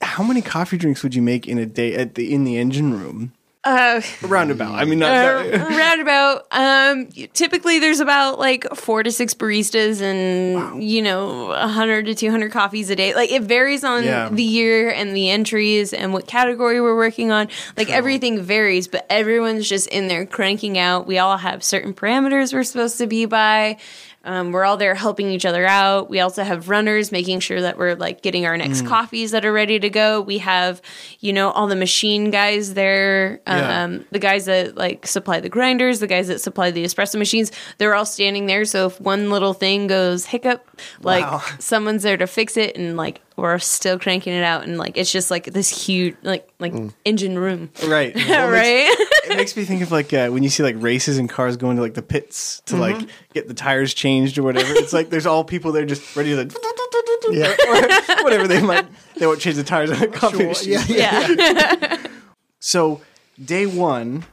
How 0.00 0.22
many 0.22 0.40
coffee 0.42 0.78
drinks 0.78 1.02
would 1.02 1.14
you 1.14 1.22
make 1.22 1.48
in 1.48 1.58
a 1.58 1.66
day 1.66 1.94
at 1.94 2.14
the 2.14 2.32
in 2.32 2.44
the 2.44 2.56
engine 2.56 2.92
room? 2.98 3.32
Uh, 3.64 4.00
Roundabout. 4.22 4.74
I 4.74 4.84
mean, 4.84 4.98
not, 4.98 5.12
uh, 5.14 5.58
roundabout. 5.78 6.46
Um 6.50 7.06
typically 7.32 7.78
there's 7.78 8.00
about 8.00 8.38
like 8.38 8.64
four 8.74 9.02
to 9.02 9.12
six 9.12 9.34
baristas 9.34 10.00
and 10.00 10.82
you 10.82 11.00
know 11.02 11.46
100 11.48 12.06
to 12.06 12.14
200 12.14 12.50
coffees 12.50 12.90
a 12.90 12.96
day. 12.96 13.14
Like 13.14 13.30
it 13.30 13.42
varies 13.42 13.84
on 13.84 14.02
Yeah. 14.04 14.28
the 14.30 14.42
year 14.42 14.90
and 14.90 15.14
the 15.14 15.30
entries 15.30 15.92
and 15.92 16.12
what 16.12 16.26
category 16.26 16.80
we're 16.80 16.96
working 16.96 17.30
on. 17.30 17.48
Like 17.76 17.88
everything 17.90 18.42
varies 18.42 18.88
but 18.88 19.06
everyone's 19.08 19.68
just 19.68 19.86
in 19.88 20.08
there 20.08 20.26
cranking 20.26 20.76
out. 20.78 21.06
We 21.06 21.18
all 21.18 21.36
have 21.36 21.62
certain 21.62 21.94
parameters 21.94 22.52
we're 22.52 22.64
supposed 22.64 22.98
to 22.98 23.06
be 23.06 23.26
by 23.26 23.76
um, 24.24 24.52
we're 24.52 24.64
all 24.64 24.76
there 24.76 24.94
helping 24.94 25.28
each 25.28 25.44
other 25.44 25.66
out. 25.66 26.08
We 26.10 26.20
also 26.20 26.42
have 26.44 26.68
runners 26.68 27.10
making 27.12 27.40
sure 27.40 27.60
that 27.60 27.78
we're 27.78 27.94
like 27.94 28.22
getting 28.22 28.46
our 28.46 28.54
Mm. 28.54 28.58
next 28.58 28.86
coffees 28.86 29.30
that 29.32 29.44
are 29.44 29.52
ready 29.52 29.78
to 29.80 29.90
go. 29.90 30.20
We 30.20 30.38
have, 30.38 30.80
you 31.20 31.32
know, 31.32 31.50
all 31.50 31.66
the 31.66 31.76
machine 31.76 32.30
guys 32.30 32.74
there, 32.74 33.40
Yeah. 33.46 33.84
um, 33.84 34.04
the 34.12 34.18
guys 34.18 34.44
that 34.46 34.76
like 34.76 35.06
supply 35.06 35.40
the 35.40 35.48
grinders, 35.48 36.00
the 36.00 36.06
guys 36.06 36.28
that 36.28 36.40
supply 36.40 36.70
the 36.70 36.84
espresso 36.84 37.16
machines. 37.18 37.50
They're 37.78 37.94
all 37.94 38.06
standing 38.06 38.46
there. 38.46 38.64
So 38.64 38.86
if 38.86 39.00
one 39.00 39.30
little 39.30 39.54
thing 39.54 39.86
goes 39.86 40.26
hiccup, 40.26 40.66
like 41.02 41.24
Wow. 41.24 41.42
someone's 41.58 42.02
there 42.02 42.16
to 42.16 42.26
fix 42.26 42.56
it, 42.56 42.76
and 42.76 42.96
like 42.96 43.20
we're 43.36 43.58
still 43.58 43.98
cranking 43.98 44.34
it 44.34 44.44
out, 44.44 44.64
and 44.64 44.78
like 44.78 44.96
it's 44.96 45.10
just 45.10 45.30
like 45.30 45.46
this 45.46 45.68
huge 45.86 46.14
like 46.22 46.48
like 46.58 46.74
engine 47.04 47.38
room, 47.38 47.70
right. 47.86 48.14
Well, 48.28 48.50
right? 48.50 48.94
It 49.32 49.36
makes 49.36 49.56
me 49.56 49.64
think 49.64 49.82
of 49.82 49.90
like 49.90 50.12
uh, 50.12 50.28
when 50.28 50.42
you 50.42 50.48
see 50.48 50.62
like 50.62 50.76
races 50.78 51.18
and 51.18 51.28
cars 51.28 51.56
going 51.56 51.76
to 51.76 51.82
like 51.82 51.94
the 51.94 52.02
pits 52.02 52.60
to 52.66 52.76
like 52.76 53.08
get 53.34 53.48
the 53.48 53.54
tires 53.54 53.94
changed 53.94 54.38
or 54.38 54.42
whatever. 54.42 54.72
It's 54.74 54.92
like 54.92 55.10
there's 55.10 55.26
all 55.26 55.44
people 55.44 55.72
there 55.72 55.84
just 55.86 56.14
ready 56.16 56.30
to 56.30 56.36
like, 56.36 56.52
Yeah. 57.30 57.54
or 57.68 58.22
whatever 58.24 58.46
they 58.48 58.60
might. 58.62 58.86
They 59.16 59.26
won't 59.26 59.40
change 59.40 59.56
the 59.56 59.64
tires 59.64 59.90
on 59.90 60.02
a 60.02 60.06
coffee 60.08 60.46
machine. 60.46 60.72
yeah, 60.72 60.84
yeah. 60.88 61.28
yeah. 61.38 62.06
So 62.60 63.00
day 63.44 63.66
one 63.66 64.24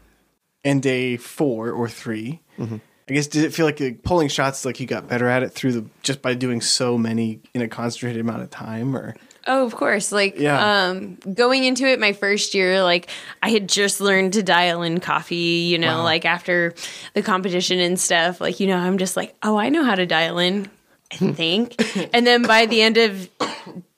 and 0.64 0.84
day 0.84 1.18
four 1.18 1.72
or 1.72 1.90
3 1.90 2.40
I 2.60 3.14
guess 3.14 3.26
did 3.26 3.44
it 3.44 3.54
feel 3.56 3.66
like 3.66 3.82
uh, 3.82 3.92
pulling 4.04 4.28
shots 4.28 4.66
like 4.66 4.80
you 4.80 4.86
got 4.86 5.08
better 5.08 5.28
at 5.28 5.42
it 5.42 5.50
through 5.50 5.72
the 5.72 5.86
just 6.04 6.22
by 6.22 6.36
doing 6.36 6.62
so 6.62 6.96
many 6.96 7.40
in 7.56 7.62
a 7.64 7.68
concentrated 7.68 8.22
amount 8.22 8.44
of 8.44 8.52
time 8.52 8.96
or 8.96 9.16
Oh, 9.52 9.66
of 9.66 9.76
course. 9.76 10.12
Like, 10.12 10.38
Yeah. 10.38 10.86
um, 10.90 11.18
going 11.34 11.64
into 11.64 11.88
it 11.88 12.00
my 12.00 12.14
first 12.14 12.54
year, 12.54 12.84
like 12.84 13.10
I 13.42 13.50
had 13.50 13.68
just 13.68 14.00
learned 14.00 14.34
to 14.34 14.44
dial 14.44 14.84
in 14.84 15.00
coffee, 15.00 15.68
you 15.72 15.80
know, 15.80 15.98
Wow. 15.98 16.04
like 16.04 16.24
after 16.24 16.76
the 17.16 17.24
competition 17.24 17.80
and 17.80 18.00
stuff, 18.00 18.40
like, 18.40 18.60
you 18.60 18.68
know, 18.68 18.78
I'm 18.78 19.00
just 19.00 19.18
like, 19.18 19.36
oh, 19.42 19.58
I 19.58 19.70
know 19.70 19.84
how 19.84 19.96
to 19.96 20.06
dial 20.06 20.38
in, 20.38 20.70
I 21.12 21.16
think. 21.34 21.74
and 22.14 22.28
then 22.28 22.44
by 22.44 22.68
the 22.68 22.82
end 22.84 22.98
of 22.98 23.28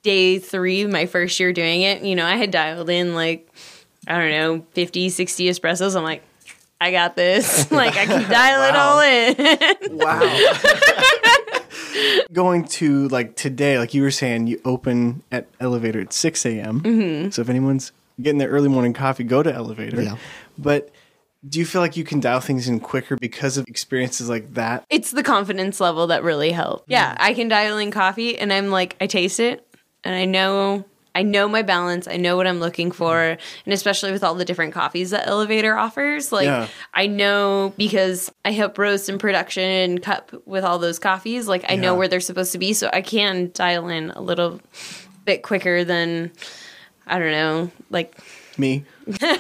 day 0.03 0.39
three, 0.39 0.85
my 0.85 1.05
first 1.05 1.37
year 1.39 1.51
doing 1.51 1.81
it, 1.81 2.01
you 2.01 2.15
know, 2.15 2.25
I 2.25 2.37
had 2.37 2.49
dialed 2.51 2.89
in 2.89 3.13
like, 3.13 3.47
I 4.07 4.17
don't 4.17 4.31
know, 4.31 4.65
50, 4.71 5.09
60 5.09 5.49
espressos. 5.49 5.97
I'm 5.97 6.03
like, 6.03 6.23
I 6.79 6.91
got 6.91 7.15
this. 7.17 7.69
like, 7.73 7.97
I 7.97 8.05
can 8.05 8.27
dial 8.31 8.63
it 8.63 8.75
all 8.75 8.99
in. 9.01 9.97
Wow. 9.97 10.21
Going 12.31 12.65
to 12.65 13.07
like 13.09 13.35
today, 13.35 13.77
like 13.77 13.93
you 13.93 14.01
were 14.01 14.11
saying, 14.11 14.47
you 14.47 14.61
open 14.65 15.23
at 15.31 15.47
elevator 15.59 15.99
at 15.99 16.13
six 16.13 16.45
a.m. 16.45 16.81
Mm-hmm. 16.81 17.29
So 17.31 17.41
if 17.41 17.49
anyone's 17.49 17.91
getting 18.21 18.37
their 18.37 18.49
early 18.49 18.69
morning 18.69 18.93
coffee, 18.93 19.23
go 19.23 19.43
to 19.43 19.53
elevator. 19.53 20.01
Yeah. 20.01 20.17
But 20.57 20.91
do 21.47 21.59
you 21.59 21.65
feel 21.65 21.81
like 21.81 21.97
you 21.97 22.03
can 22.03 22.19
dial 22.19 22.39
things 22.39 22.67
in 22.67 22.79
quicker 22.79 23.15
because 23.15 23.57
of 23.57 23.67
experiences 23.67 24.29
like 24.29 24.53
that? 24.53 24.85
it's 24.89 25.11
the 25.11 25.23
confidence 25.23 25.79
level 25.79 26.07
that 26.07 26.23
really 26.23 26.51
helped. 26.51 26.89
Yeah, 26.89 27.15
I 27.19 27.33
can 27.33 27.47
dial 27.47 27.77
in 27.77 27.91
coffee 27.91 28.37
and 28.37 28.53
I'm 28.53 28.69
like 28.69 28.95
I 29.01 29.07
taste 29.07 29.39
it 29.39 29.65
and 30.03 30.13
I 30.15 30.25
know 30.25 30.85
I 31.13 31.23
know 31.23 31.47
my 31.47 31.61
balance, 31.61 32.07
I 32.07 32.17
know 32.17 32.37
what 32.37 32.47
I'm 32.47 32.59
looking 32.59 32.89
mm-hmm. 32.89 32.97
for, 32.97 33.21
and 33.21 33.73
especially 33.73 34.11
with 34.11 34.23
all 34.23 34.35
the 34.35 34.45
different 34.45 34.73
coffees 34.73 35.09
that 35.09 35.27
Elevator 35.27 35.77
offers, 35.77 36.31
like 36.31 36.45
Yeah. 36.45 36.67
I 36.93 37.07
know 37.07 37.73
because 37.77 38.31
I 38.45 38.51
help 38.51 38.77
roast 38.77 39.09
and 39.09 39.19
production 39.19 39.63
and 39.63 40.01
cup 40.01 40.31
with 40.45 40.63
all 40.63 40.79
those 40.79 40.99
coffees, 40.99 41.47
like 41.47 41.65
I 41.69 41.75
know 41.75 41.95
where 41.95 42.07
they're 42.07 42.19
supposed 42.19 42.51
to 42.53 42.57
be, 42.57 42.73
so 42.73 42.89
I 42.93 43.01
can 43.01 43.51
dial 43.53 43.89
in 43.89 44.11
a 44.11 44.21
little 44.21 44.61
bit 45.25 45.43
quicker 45.43 45.83
than 45.83 46.31
I 47.07 47.19
don't 47.19 47.31
know, 47.31 47.71
like 47.89 48.17
Me, 48.57 48.85
yeah, 49.21 49.37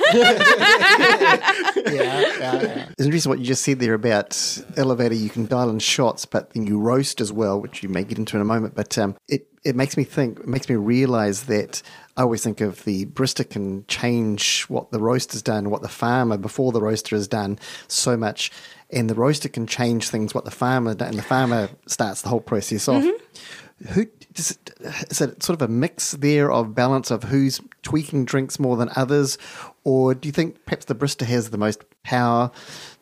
yeah, 1.85 2.21
yeah. 2.39 2.87
It's 2.91 3.05
interesting 3.05 3.29
what 3.29 3.39
you 3.39 3.45
just 3.45 3.63
said 3.63 3.79
there 3.79 3.93
about 3.93 4.59
elevator. 4.77 5.15
You 5.15 5.29
can 5.29 5.45
dial 5.45 5.69
in 5.69 5.79
shots, 5.79 6.25
but 6.25 6.51
then 6.53 6.65
you 6.65 6.79
roast 6.79 7.21
as 7.21 7.31
well, 7.31 7.59
which 7.61 7.83
you 7.83 7.89
may 7.89 8.03
get 8.03 8.17
into 8.17 8.35
in 8.35 8.41
a 8.41 8.45
moment. 8.45 8.75
But 8.75 8.97
um, 8.97 9.15
it 9.27 9.47
it 9.63 9.75
makes 9.75 9.95
me 9.95 10.03
think, 10.03 10.39
it 10.39 10.47
makes 10.47 10.67
me 10.67 10.75
realize 10.75 11.43
that 11.43 11.83
I 12.17 12.23
always 12.23 12.43
think 12.43 12.61
of 12.61 12.83
the 12.83 13.05
barista 13.05 13.47
can 13.47 13.85
change 13.87 14.63
what 14.63 14.91
the 14.91 14.99
roaster's 14.99 15.43
done, 15.43 15.69
what 15.69 15.83
the 15.83 15.87
farmer 15.87 16.37
before 16.37 16.71
the 16.71 16.81
roaster 16.81 17.15
has 17.15 17.27
done 17.27 17.59
so 17.87 18.17
much, 18.17 18.51
and 18.89 19.09
the 19.09 19.15
roaster 19.15 19.49
can 19.49 19.67
change 19.67 20.09
things 20.09 20.33
what 20.33 20.45
the 20.45 20.51
farmer 20.51 20.91
and 20.91 21.13
the 21.13 21.21
farmer 21.21 21.69
starts 21.85 22.23
the 22.23 22.29
whole 22.29 22.41
process 22.41 22.87
off. 22.87 23.03
Who 23.03 24.05
does 24.05 24.20
it, 24.20 24.20
is 24.49 25.21
it 25.21 25.43
sort 25.43 25.61
of 25.61 25.61
a 25.61 25.71
mix 25.71 26.11
there 26.13 26.51
of 26.51 26.73
balance 26.73 27.11
of 27.11 27.23
who's 27.23 27.61
tweaking 27.83 28.25
drinks 28.25 28.59
more 28.59 28.77
than 28.77 28.89
others, 28.95 29.37
or 29.83 30.15
do 30.15 30.27
you 30.27 30.31
think 30.31 30.65
perhaps 30.65 30.85
the 30.85 30.95
barista 30.95 31.25
has 31.25 31.49
the 31.49 31.57
most 31.57 31.83
power 32.03 32.51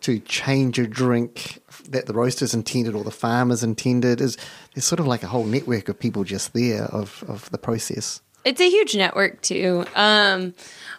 to 0.01 0.19
change 0.19 0.77
a 0.79 0.87
drink 0.87 1.61
that 1.89 2.05
the 2.05 2.13
roasters 2.13 2.53
intended 2.53 2.95
or 2.95 3.03
the 3.03 3.11
farmers 3.11 3.63
intended? 3.63 4.21
Is 4.21 4.37
there's 4.73 4.85
sort 4.85 4.99
of 4.99 5.07
like 5.07 5.23
a 5.23 5.27
whole 5.27 5.45
network 5.45 5.89
of 5.89 5.99
people 5.99 6.23
just 6.23 6.53
there 6.53 6.83
of 6.85 7.23
of 7.27 7.49
the 7.51 7.57
process? 7.57 8.21
It's 8.45 8.61
a 8.61 8.69
huge 8.69 8.95
network 8.95 9.41
too. 9.41 9.85
Um, 9.95 10.53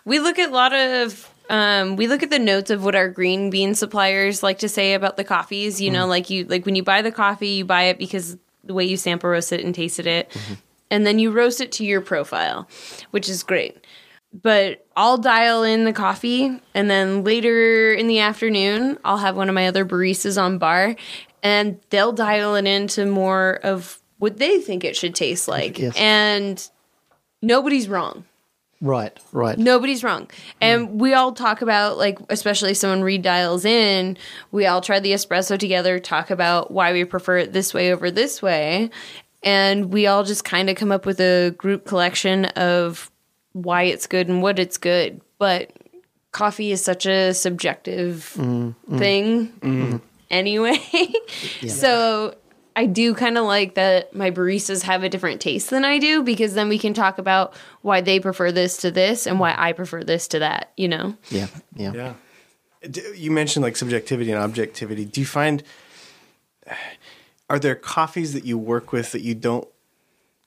we 0.05 0.19
look 0.19 0.39
at 0.39 0.51
a 0.51 0.53
lot 0.53 0.73
of 0.73 1.29
um, 1.49 1.97
we 1.97 2.07
look 2.07 2.23
at 2.23 2.31
the 2.31 2.39
notes 2.39 2.71
of 2.71 2.85
what 2.85 2.95
our 2.95 3.09
green 3.09 3.51
bean 3.51 3.75
suppliers 3.75 4.43
like 4.43 4.61
to 4.61 4.69
say 4.69 4.95
about 4.95 5.17
the 5.17 5.25
coffees. 5.25 5.81
You 5.81 5.91
know, 5.91 6.07
like 6.07 6.31
you 6.31 6.45
like 6.45 6.65
when 6.65 6.77
you 6.77 6.85
buy 6.85 7.03
the 7.03 7.11
coffee, 7.11 7.49
you 7.49 7.65
buy 7.65 7.85
it 7.85 7.99
because 7.99 8.37
the 8.65 8.75
way 8.75 8.85
you 8.85 8.97
sample 8.97 9.31
roast 9.31 9.53
it 9.53 9.65
and 9.65 9.75
tasted 9.75 10.07
it, 10.07 10.31
mm-hmm. 10.31 10.55
and 10.91 11.07
then 11.07 11.19
you 11.19 11.31
roast 11.31 11.61
it 11.61 11.73
to 11.73 11.85
your 11.85 12.01
profile, 12.01 12.69
which 13.11 13.29
is 13.29 13.43
great. 13.43 13.85
But 14.33 14.87
I'll 14.97 15.19
dial 15.19 15.65
in 15.65 15.85
the 15.85 15.93
coffee, 15.93 16.61
and 16.75 16.89
then 16.89 17.25
later 17.25 17.93
in 17.93 18.07
the 18.07 18.21
afternoon, 18.21 18.99
I'll 19.05 19.19
have 19.19 19.37
one 19.37 19.49
of 19.49 19.55
my 19.55 19.67
other 19.67 19.85
baristas 19.85 20.41
on 20.41 20.59
bar, 20.59 20.95
and 21.43 21.81
they'll 21.91 22.13
dial 22.13 22.55
it 22.55 22.67
into 22.67 23.07
more 23.07 23.59
of 23.63 24.01
what 24.19 24.37
they 24.37 24.61
think 24.61 24.85
it 24.85 24.95
should 24.95 25.15
taste 25.15 25.49
like. 25.49 25.79
Yes. 25.79 25.97
And 25.97 26.71
nobody's 27.43 27.89
wrong. 27.89 28.25
Right, 28.83 29.17
right. 29.33 29.59
Nobody's 29.59 30.03
wrong. 30.03 30.31
And 30.61 30.99
we 30.99 31.13
all 31.13 31.33
talk 31.33 31.61
about, 31.61 31.99
like, 31.99 32.19
especially 32.31 32.71
if 32.71 32.79
someone 32.79 33.03
redials 33.03 33.67
in, 33.67 34.17
we 34.53 34.65
all 34.65 34.81
try 34.81 35.01
the 35.01 35.13
espresso 35.13 35.59
together, 35.59 35.99
talk 35.99 36.31
about 36.31 36.71
why 36.71 36.93
we 36.93 37.05
prefer 37.05 37.39
it 37.39 37.53
this 37.53 37.75
way 37.75 37.93
over 37.93 38.11
this 38.11 38.41
way. 38.41 38.91
And 39.43 39.93
we 39.93 40.07
all 40.07 40.25
just 40.25 40.45
kind 40.45 40.71
of 40.71 40.77
come 40.77 40.93
up 40.93 41.05
with 41.05 41.21
a 41.21 41.55
group 41.59 41.85
collection 41.87 42.47
of 42.47 43.11
why 43.53 43.83
it's 43.83 44.07
good 44.07 44.29
and 44.29 44.43
what 44.43 44.59
it's 44.59 44.79
good. 44.79 45.21
But 45.39 45.73
coffee 46.33 46.73
is 46.73 46.83
such 46.83 47.05
a 47.05 47.35
subjective 47.35 48.33
mm, 48.37 48.75
mm. 48.89 48.99
thing 48.99 49.49
mm-hmm. 49.61 49.97
anyway. 50.31 50.79
So 51.69 52.35
I 52.77 52.87
do 52.87 53.15
kind 53.15 53.37
of 53.37 53.45
like 53.45 53.75
that 53.75 54.15
my 54.15 54.31
baristas 54.31 54.83
have 54.83 55.03
a 55.03 55.09
different 55.09 55.41
taste 55.41 55.71
than 55.71 55.85
I 55.85 55.99
do 55.99 56.23
because 56.23 56.55
then 56.55 56.69
we 56.69 56.79
can 56.79 56.95
talk 56.95 57.19
about 57.19 57.55
why 57.83 58.01
they 58.01 58.21
prefer 58.21 58.53
this 58.53 58.79
to 58.79 58.91
this 58.91 59.27
and 59.27 59.41
why 59.41 59.55
I 59.57 59.73
prefer 59.73 60.05
this 60.05 60.29
to 60.29 60.39
that, 60.41 60.73
you 60.77 60.89
know? 60.89 61.17
Yeah, 61.31 61.49
yeah. 61.75 61.93
Yeah. 61.93 63.03
You 63.15 63.31
mentioned 63.31 63.63
like 63.63 63.77
subjectivity 63.77 64.31
and 64.33 64.41
objectivity. 64.41 65.05
Do 65.05 65.21
you 65.21 65.27
find 65.27 65.63
are 67.49 67.59
there 67.59 67.75
coffees 67.75 68.33
that 68.33 68.45
you 68.45 68.57
work 68.57 68.93
with 68.93 69.13
that 69.13 69.23
you 69.23 69.35
don't 69.35 69.69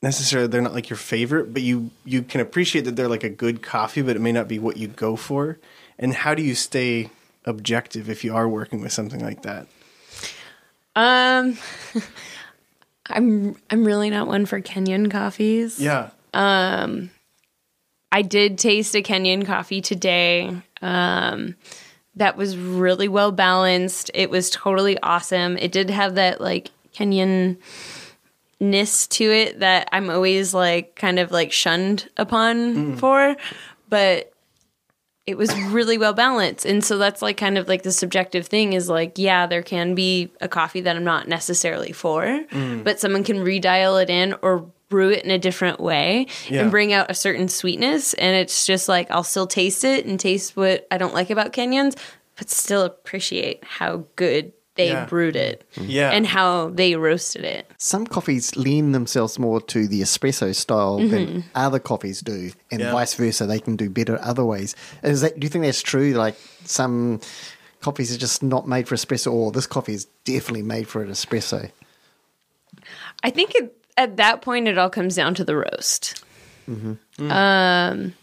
necessarily 0.02 0.48
they're 0.48 0.62
not 0.62 0.74
like 0.74 0.90
your 0.90 0.98
favorite, 0.98 1.54
but 1.54 1.62
you 1.62 1.92
you 2.06 2.22
can 2.22 2.42
appreciate 2.42 2.86
that 2.86 2.96
they're 2.96 3.08
like 3.08 3.24
a 3.24 3.30
good 3.30 3.62
coffee, 3.62 4.02
but 4.02 4.16
it 4.16 4.20
may 4.20 4.32
not 4.32 4.48
be 4.48 4.60
what 4.60 4.78
you 4.78 4.88
go 4.88 5.16
for? 5.16 5.60
And 6.00 6.14
how 6.14 6.34
do 6.34 6.42
you 6.42 6.56
stay 6.56 7.10
objective 7.46 8.10
if 8.10 8.24
you 8.24 8.34
are 8.34 8.48
working 8.48 8.82
with 8.82 8.92
something 8.92 9.20
like 9.20 9.44
that? 9.44 9.68
Um 10.96 11.58
I'm 13.08 13.56
I'm 13.70 13.84
really 13.84 14.10
not 14.10 14.28
one 14.28 14.46
for 14.46 14.62
Kenyan 14.62 15.12
coffees. 15.12 15.80
Yeah. 15.80 16.10
Um, 16.34 17.12
I 18.12 18.22
did 18.22 18.58
taste 18.58 18.96
a 18.96 19.02
Kenyan 19.02 19.46
coffee 19.46 19.82
today. 19.82 20.56
Um, 20.82 21.56
that 22.16 22.38
was 22.38 22.58
really 22.58 23.08
well 23.08 23.32
balanced. 23.32 24.12
It 24.14 24.30
was 24.30 24.50
totally 24.50 25.00
awesome. 25.02 25.58
It 25.58 25.72
did 25.72 25.90
have 25.90 26.16
that 26.16 26.40
like 26.40 26.72
Kenyan 26.94 27.58
ness 28.60 29.08
to 29.08 29.24
it 29.26 29.60
that 29.60 29.90
I'm 29.92 30.10
always 30.10 30.54
like 30.54 30.96
kind 30.96 31.20
of 31.20 31.32
like 31.32 31.52
shunned 31.52 32.10
upon 32.18 32.98
for, 32.98 33.36
but 33.90 34.33
it 35.26 35.38
was 35.38 35.54
really 35.70 35.98
well 35.98 36.14
balanced. 36.14 36.66
And 36.66 36.84
so 36.84 36.98
that's 36.98 37.22
like 37.22 37.38
kind 37.38 37.58
of 37.58 37.68
like 37.70 37.84
the 37.84 37.92
subjective 37.94 38.48
thing 38.48 38.74
is 38.74 38.90
like, 38.90 39.18
yeah, 39.18 39.48
there 39.48 39.64
can 39.64 39.96
be 39.96 40.32
a 40.42 40.48
coffee 40.50 40.82
that 40.82 40.96
I'm 40.98 41.04
not 41.06 41.28
necessarily 41.28 41.94
for, 41.94 42.24
Mm. 42.52 42.84
but 42.84 43.00
someone 43.00 43.24
can 43.24 43.38
redial 43.38 44.02
it 44.04 44.10
in 44.10 44.36
or 44.42 44.70
brew 44.90 45.10
it 45.12 45.24
in 45.24 45.32
a 45.32 45.40
different 45.40 45.80
way 45.80 46.28
Yeah. 46.50 46.62
and 46.64 46.72
bring 46.72 46.92
out 46.94 47.10
a 47.10 47.14
certain 47.16 47.48
sweetness. 47.48 48.14
And 48.16 48.36
it's 48.36 48.66
just 48.66 48.90
like, 48.90 49.10
I'll 49.10 49.24
still 49.24 49.48
taste 49.48 49.84
it 49.84 50.06
and 50.06 50.20
taste 50.20 50.58
what 50.58 50.86
I 50.92 50.98
don't 50.98 51.14
like 51.14 51.30
about 51.30 51.54
Kenyans, 51.54 51.96
but 52.38 52.50
still 52.50 52.84
appreciate 52.84 53.64
how 53.64 54.04
good 54.18 54.52
they 54.76 54.88
Yeah. 54.90 55.06
brewed 55.06 55.36
it 55.36 55.64
Yeah. 55.80 56.10
and 56.12 56.26
how 56.26 56.70
they 56.70 56.96
roasted 56.96 57.44
it. 57.46 57.70
Some 57.78 58.08
coffees 58.08 58.56
lean 58.56 58.92
themselves 58.92 59.38
more 59.38 59.62
to 59.62 59.88
the 59.88 60.02
espresso 60.02 60.54
style 60.56 60.98
than 60.98 61.44
other 61.56 61.80
coffees 61.80 62.22
do, 62.22 62.52
and 62.72 62.82
Yeah. 62.82 62.92
vice 62.92 63.14
versa. 63.14 63.46
They 63.46 63.60
can 63.60 63.76
do 63.76 63.90
better 63.90 64.20
other 64.22 64.44
ways. 64.44 64.76
Is 65.04 65.22
that? 65.22 65.40
Do 65.40 65.46
you 65.46 65.50
think 65.50 65.64
that's 65.66 65.82
true? 65.82 66.14
Like 66.14 66.36
some 66.66 67.22
coffees 67.82 68.14
are 68.16 68.18
just 68.18 68.42
not 68.42 68.68
made 68.68 68.88
for 68.88 68.96
espresso, 68.96 69.32
or 69.32 69.52
this 69.52 69.68
coffee 69.68 69.94
is 69.94 70.08
definitely 70.26 70.64
made 70.64 70.88
for 70.88 71.04
an 71.04 71.10
espresso. 71.12 71.70
I 73.24 73.30
think 73.30 73.54
it, 73.56 73.76
at 73.98 74.18
that 74.18 74.42
point 74.42 74.68
it 74.68 74.78
all 74.78 74.90
comes 74.90 75.16
down 75.16 75.36
to 75.36 75.44
the 75.44 75.56
roast. 75.56 76.24
Um, 77.20 78.14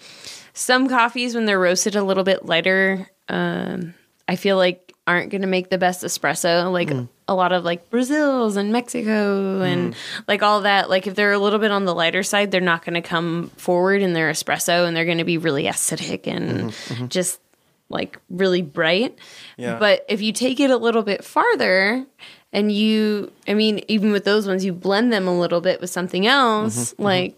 some 0.55 0.89
coffees 0.89 1.35
when 1.35 1.45
they're 1.45 1.61
roasted 1.61 1.95
a 1.97 2.03
little 2.03 2.25
bit 2.25 2.45
lighter, 2.47 3.09
um, 3.29 3.95
I 4.29 4.37
feel 4.37 4.57
like 4.57 4.90
aren't 5.11 5.31
going 5.31 5.41
to 5.41 5.49
make 5.49 5.71
the 5.71 5.79
best 5.79 6.05
espresso. 6.05 6.73
Like 6.73 6.89
mm. 6.89 7.09
a 7.27 7.35
lot 7.35 7.51
of 7.51 7.65
like 7.65 7.91
Brazils 7.91 8.57
and 8.57 8.73
Mexico 8.73 9.61
and 9.61 9.93
mm. 9.93 9.97
like 10.29 10.43
all 10.43 10.61
that. 10.63 10.89
Like 10.89 11.09
if 11.09 11.17
they're 11.17 11.33
a 11.33 11.39
little 11.39 11.59
bit 11.59 11.73
on 11.73 11.85
the 11.85 11.95
lighter 11.95 12.23
side, 12.23 12.53
they're 12.53 12.61
not 12.61 12.85
going 12.85 12.95
to 12.95 13.03
come 13.03 13.51
forward 13.57 14.03
in 14.03 14.13
their 14.13 14.31
espresso 14.31 14.87
and 14.87 14.97
they're 14.97 15.05
going 15.05 15.19
to 15.19 15.25
be 15.25 15.37
really 15.37 15.65
acidic 15.65 16.29
and 16.29 16.51
mm-hmm, 16.51 16.95
mm-hmm. 16.95 17.09
just 17.09 17.41
like 17.89 18.19
really 18.31 18.63
bright. 18.63 19.19
Yeah. 19.57 19.79
But 19.81 20.05
if 20.09 20.23
you 20.23 20.33
take 20.33 20.61
it 20.61 20.71
a 20.71 20.77
little 20.77 21.03
bit 21.03 21.25
farther 21.25 22.07
and 22.53 22.71
you, 22.71 23.33
I 23.49 23.55
mean, 23.55 23.83
even 23.89 24.13
with 24.13 24.25
those 24.25 24.47
ones, 24.47 24.65
you 24.65 24.73
blend 24.73 25.13
them 25.13 25.27
a 25.27 25.37
little 25.37 25.61
bit 25.61 25.81
with 25.81 25.91
something 25.91 26.25
else, 26.25 26.93
mm-hmm, 26.93 27.03
like 27.03 27.35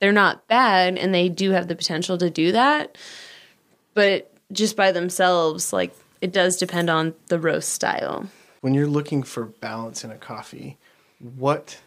they're 0.00 0.10
not 0.10 0.48
bad 0.48 0.96
and 0.96 1.14
they 1.14 1.28
do 1.28 1.50
have 1.50 1.68
the 1.68 1.76
potential 1.76 2.16
to 2.16 2.30
do 2.30 2.52
that. 2.52 2.96
But 3.92 4.32
just 4.52 4.74
by 4.74 4.90
themselves, 4.90 5.70
like 5.70 5.94
it 6.20 6.32
does 6.32 6.56
depend 6.56 6.90
on 6.90 7.14
the 7.28 7.38
roast 7.38 7.70
style. 7.70 8.26
when 8.60 8.74
you're 8.74 8.86
looking 8.86 9.22
for 9.22 9.46
balance 9.46 10.04
in 10.04 10.10
a 10.10 10.16
coffee, 10.16 10.76
what 11.18 11.78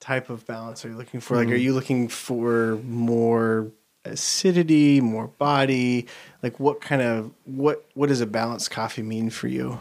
type 0.00 0.30
of 0.30 0.46
balance 0.46 0.84
are 0.84 0.88
you 0.88 0.96
looking 0.96 1.20
for? 1.20 1.36
Like, 1.36 1.48
are 1.48 1.56
hmm. 1.56 1.62
you 1.62 1.74
looking 1.74 2.08
for 2.08 2.76
more 2.84 3.70
acidity, 4.04 5.00
more 5.00 5.28
body? 5.28 6.06
Like, 6.42 6.58
what 6.60 6.80
kind 6.80 7.02
of 7.02 7.32
what 7.44 7.84
what 7.94 8.08
does 8.08 8.20
a 8.20 8.26
balanced 8.26 8.70
coffee 8.70 9.02
mean 9.02 9.30
for 9.30 9.48
you? 9.48 9.78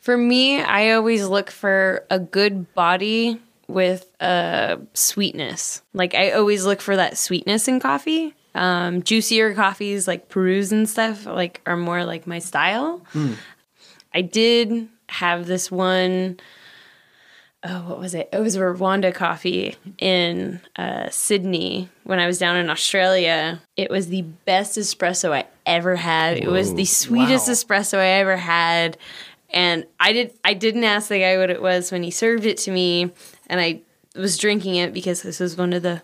For 0.00 0.16
me, 0.16 0.60
I 0.60 0.92
always 0.92 1.26
look 1.26 1.50
for 1.50 2.04
a 2.10 2.20
good 2.20 2.72
body 2.74 3.40
with 3.68 4.08
a 4.20 4.78
sweetness. 4.94 5.82
Like 5.92 6.14
I 6.14 6.30
always 6.30 6.64
look 6.64 6.80
for 6.80 6.94
that 6.94 7.18
sweetness 7.18 7.66
in 7.66 7.80
coffee. 7.80 8.35
Um, 8.56 9.02
juicier 9.02 9.54
coffees 9.54 10.08
like 10.08 10.28
Peru's 10.28 10.72
and 10.72 10.88
stuff 10.88 11.26
like 11.26 11.60
are 11.66 11.76
more 11.76 12.04
like 12.04 12.26
my 12.26 12.38
style. 12.40 13.02
I 14.14 14.22
did 14.22 14.88
have 15.08 15.46
this 15.46 15.70
one 15.70 16.40
oh, 17.68 17.80
what 17.88 17.98
was 17.98 18.14
it? 18.14 18.28
It 18.32 18.38
was 18.38 18.54
a 18.54 18.60
Rwanda 18.60 19.12
coffee 19.12 19.74
in 19.98 20.60
uh, 20.76 21.08
Sydney 21.10 21.88
when 22.04 22.20
I 22.20 22.26
was 22.26 22.38
down 22.38 22.56
in 22.56 22.70
Australia. 22.70 23.60
It 23.76 23.90
was 23.90 24.06
the 24.06 24.22
best 24.22 24.78
espresso 24.78 25.32
I 25.32 25.46
ever 25.64 25.96
had. 25.96 26.36
It 26.38 26.48
was 26.48 26.74
the 26.74 26.84
sweetest 26.84 27.48
Wow. 27.48 27.54
espresso 27.54 27.98
I 27.98 28.06
ever 28.20 28.36
had. 28.36 28.96
And 29.50 29.84
I 29.98 30.12
did 30.12 30.32
I 30.44 30.54
didn't 30.54 30.84
ask 30.84 31.08
the 31.08 31.18
guy 31.18 31.38
what 31.38 31.50
it 31.50 31.60
was 31.62 31.90
when 31.92 32.02
he 32.02 32.10
served 32.10 32.44
it 32.46 32.56
to 32.58 32.70
me 32.70 33.10
and 33.48 33.60
I 33.60 33.80
was 34.14 34.38
drinking 34.38 34.76
it 34.76 34.92
because 34.94 35.22
this 35.22 35.40
was 35.40 35.56
one 35.56 35.72
of 35.72 35.82
the 35.82 36.02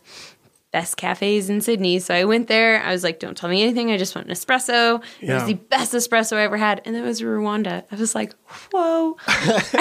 best 0.72 0.96
cafes 0.96 1.48
in 1.50 1.60
Sydney. 1.60 1.98
So 1.98 2.14
I 2.14 2.24
went 2.24 2.48
there. 2.48 2.82
I 2.82 2.92
was 2.92 3.04
like, 3.04 3.20
don't 3.20 3.36
tell 3.36 3.48
me 3.48 3.62
anything. 3.62 3.90
I 3.90 3.98
just 3.98 4.14
want 4.14 4.26
an 4.26 4.32
espresso. 4.32 5.02
It 5.20 5.32
was 5.32 5.44
the 5.44 5.54
best 5.54 5.92
espresso 5.92 6.36
I 6.36 6.42
ever 6.42 6.56
had. 6.56 6.80
And 6.84 6.96
it 6.96 7.02
was 7.02 7.20
Rwanda. 7.20 7.84
I 7.92 7.96
was 7.96 8.14
like, 8.14 8.34
whoa. 8.72 9.16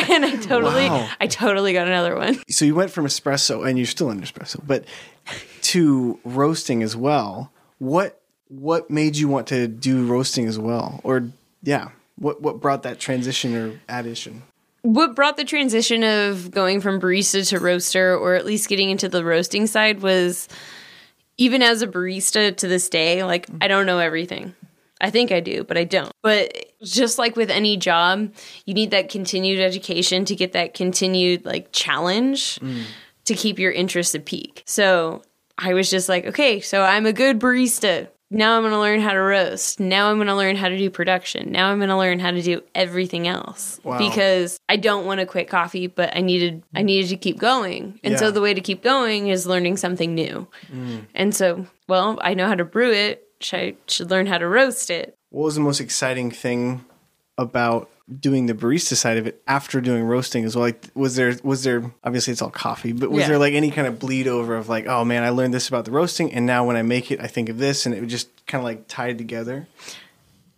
and 0.10 0.26
I 0.26 0.36
totally, 0.42 0.90
Wow. 0.90 1.10
I 1.20 1.28
totally 1.28 1.74
got 1.74 1.88
another 1.88 2.16
one. 2.16 2.40
So 2.50 2.66
you 2.66 2.76
went 2.76 2.92
from 2.92 3.06
espresso, 3.06 3.68
and 3.68 3.78
you're 3.78 3.88
still 3.88 4.12
in 4.12 4.22
espresso, 4.22 4.60
but 4.66 4.86
to 5.64 6.20
roasting 6.26 6.84
as 6.84 6.96
well. 6.96 7.52
What 7.80 8.22
what 8.50 8.92
made 8.92 9.16
you 9.16 9.30
want 9.30 9.48
to 9.48 9.68
do 9.68 10.06
roasting 10.06 10.46
as 10.46 10.60
well? 10.60 11.00
Or 11.04 11.30
yeah, 11.64 11.90
what 12.18 12.42
what 12.42 12.60
brought 12.60 12.84
that 12.84 13.00
transition 13.00 13.56
or 13.56 13.80
addition? 13.88 14.44
What 14.84 15.16
brought 15.16 15.38
the 15.38 15.44
transition 15.46 16.04
of 16.04 16.52
going 16.52 16.82
from 16.82 17.00
barista 17.00 17.48
to 17.50 17.60
roaster, 17.60 18.16
or 18.16 18.36
at 18.36 18.46
least 18.46 18.68
getting 18.68 18.90
into 18.90 19.08
the 19.08 19.24
roasting 19.24 19.68
side, 19.68 20.02
was 20.02 20.48
even 21.42 21.64
as 21.64 21.82
a 21.82 21.88
barista 21.88 22.56
to 22.56 22.68
this 22.68 22.88
day, 22.88 23.24
like 23.24 23.48
I 23.62 23.68
don't 23.68 23.88
know 23.88 23.98
everything. 23.98 24.54
I 25.02 25.10
think 25.10 25.32
I 25.32 25.40
do, 25.40 25.64
but 25.64 25.76
I 25.76 25.86
don't. 25.86 26.12
But 26.22 26.68
just 26.84 27.18
like 27.18 27.36
with 27.36 27.50
any 27.50 27.78
job, 27.78 28.32
you 28.68 28.76
need 28.76 28.92
that 28.92 29.10
continued 29.10 29.60
education 29.60 30.24
to 30.26 30.36
get 30.36 30.52
that 30.52 30.76
continued 30.76 31.44
like 31.44 31.70
challenge 31.72 32.60
mm. 32.60 32.84
to 33.26 33.34
keep 33.34 33.58
your 33.58 33.72
interest 33.72 34.14
at 34.14 34.26
peak. 34.26 34.62
So 34.68 35.24
I 35.58 35.74
was 35.74 35.90
just 35.90 36.08
like, 36.08 36.28
okay, 36.28 36.60
so 36.60 36.84
I'm 36.84 37.08
a 37.08 37.14
good 37.14 37.40
barista. 37.40 38.10
Now 38.34 38.56
I'm 38.56 38.64
going 38.64 38.72
to 38.72 38.80
learn 38.80 39.02
how 39.02 39.12
to 39.12 39.20
roast. 39.20 39.80
Now 39.80 40.10
I'm 40.10 40.16
going 40.18 40.28
to 40.28 40.36
learn 40.36 40.56
how 40.56 40.70
to 40.70 40.78
do 40.78 40.90
production. 40.90 41.52
Now 41.52 41.70
I'm 41.70 41.78
going 41.80 41.90
to 41.90 41.98
learn 41.98 42.18
how 42.20 42.32
to 42.32 42.42
do 42.42 42.64
everything 42.74 43.28
else 43.28 43.80
Wow. 43.84 43.98
because 43.98 44.58
I 44.70 44.78
don't 44.78 45.06
want 45.06 45.20
to 45.20 45.26
quit 45.26 45.50
coffee, 45.50 45.88
but 45.88 46.16
I 46.16 46.22
needed 46.22 46.64
I 46.74 46.82
needed 46.82 47.10
to 47.10 47.18
keep 47.18 47.38
going. 47.38 48.00
And 48.04 48.18
so 48.18 48.32
the 48.32 48.42
way 48.42 48.54
to 48.54 48.62
keep 48.62 48.82
going 48.82 49.28
is 49.28 49.46
learning 49.46 49.78
something 49.78 50.16
new. 50.16 50.48
Mm. 50.72 51.06
And 51.14 51.36
so, 51.36 51.68
well, 51.88 52.18
I 52.22 52.34
know 52.34 52.48
how 52.48 52.56
to 52.56 52.66
brew 52.66 52.92
it. 52.92 53.28
I 53.52 53.76
should 53.88 54.10
learn 54.10 54.28
how 54.28 54.38
to 54.38 54.48
roast 54.48 54.90
it. 54.90 55.18
What 55.30 55.46
was 55.46 55.56
the 55.56 55.62
most 55.62 55.82
exciting 55.82 56.32
thing 56.32 56.86
about 57.42 57.90
doing 58.20 58.46
the 58.46 58.54
barista 58.54 58.96
side 58.96 59.18
of 59.18 59.26
it 59.26 59.42
after 59.48 59.82
doing 59.82 60.04
roasting 60.04 60.44
as 60.46 60.56
well? 60.56 60.64
Like, 60.66 60.86
was 60.96 61.16
there 61.16 61.36
was 61.44 61.64
there 61.64 61.92
obviously 62.04 62.32
it's 62.34 62.42
all 62.42 62.50
coffee, 62.50 62.92
but 62.94 63.10
was 63.12 63.22
Yeah. 63.22 63.28
there 63.30 63.38
like 63.40 63.54
any 63.54 63.72
kind 63.72 63.88
of 63.88 64.00
bleed 64.00 64.28
over 64.28 64.56
of 64.56 64.70
like, 64.70 64.86
oh 64.88 65.04
man, 65.04 65.24
I 65.24 65.30
learned 65.30 65.54
this 65.54 65.68
about 65.68 65.86
the 65.86 65.92
roasting, 65.92 66.34
and 66.34 66.46
now 66.46 66.66
when 66.66 66.76
I 66.78 66.82
make 66.84 67.12
it, 67.12 67.20
I 67.20 67.28
think 67.28 67.50
of 67.50 67.58
this, 67.58 67.86
and 67.86 67.94
it 67.96 68.06
just 68.08 68.30
kind 68.48 68.62
of 68.62 68.66
like 68.66 68.88
tied 68.88 69.18
together. 69.18 69.68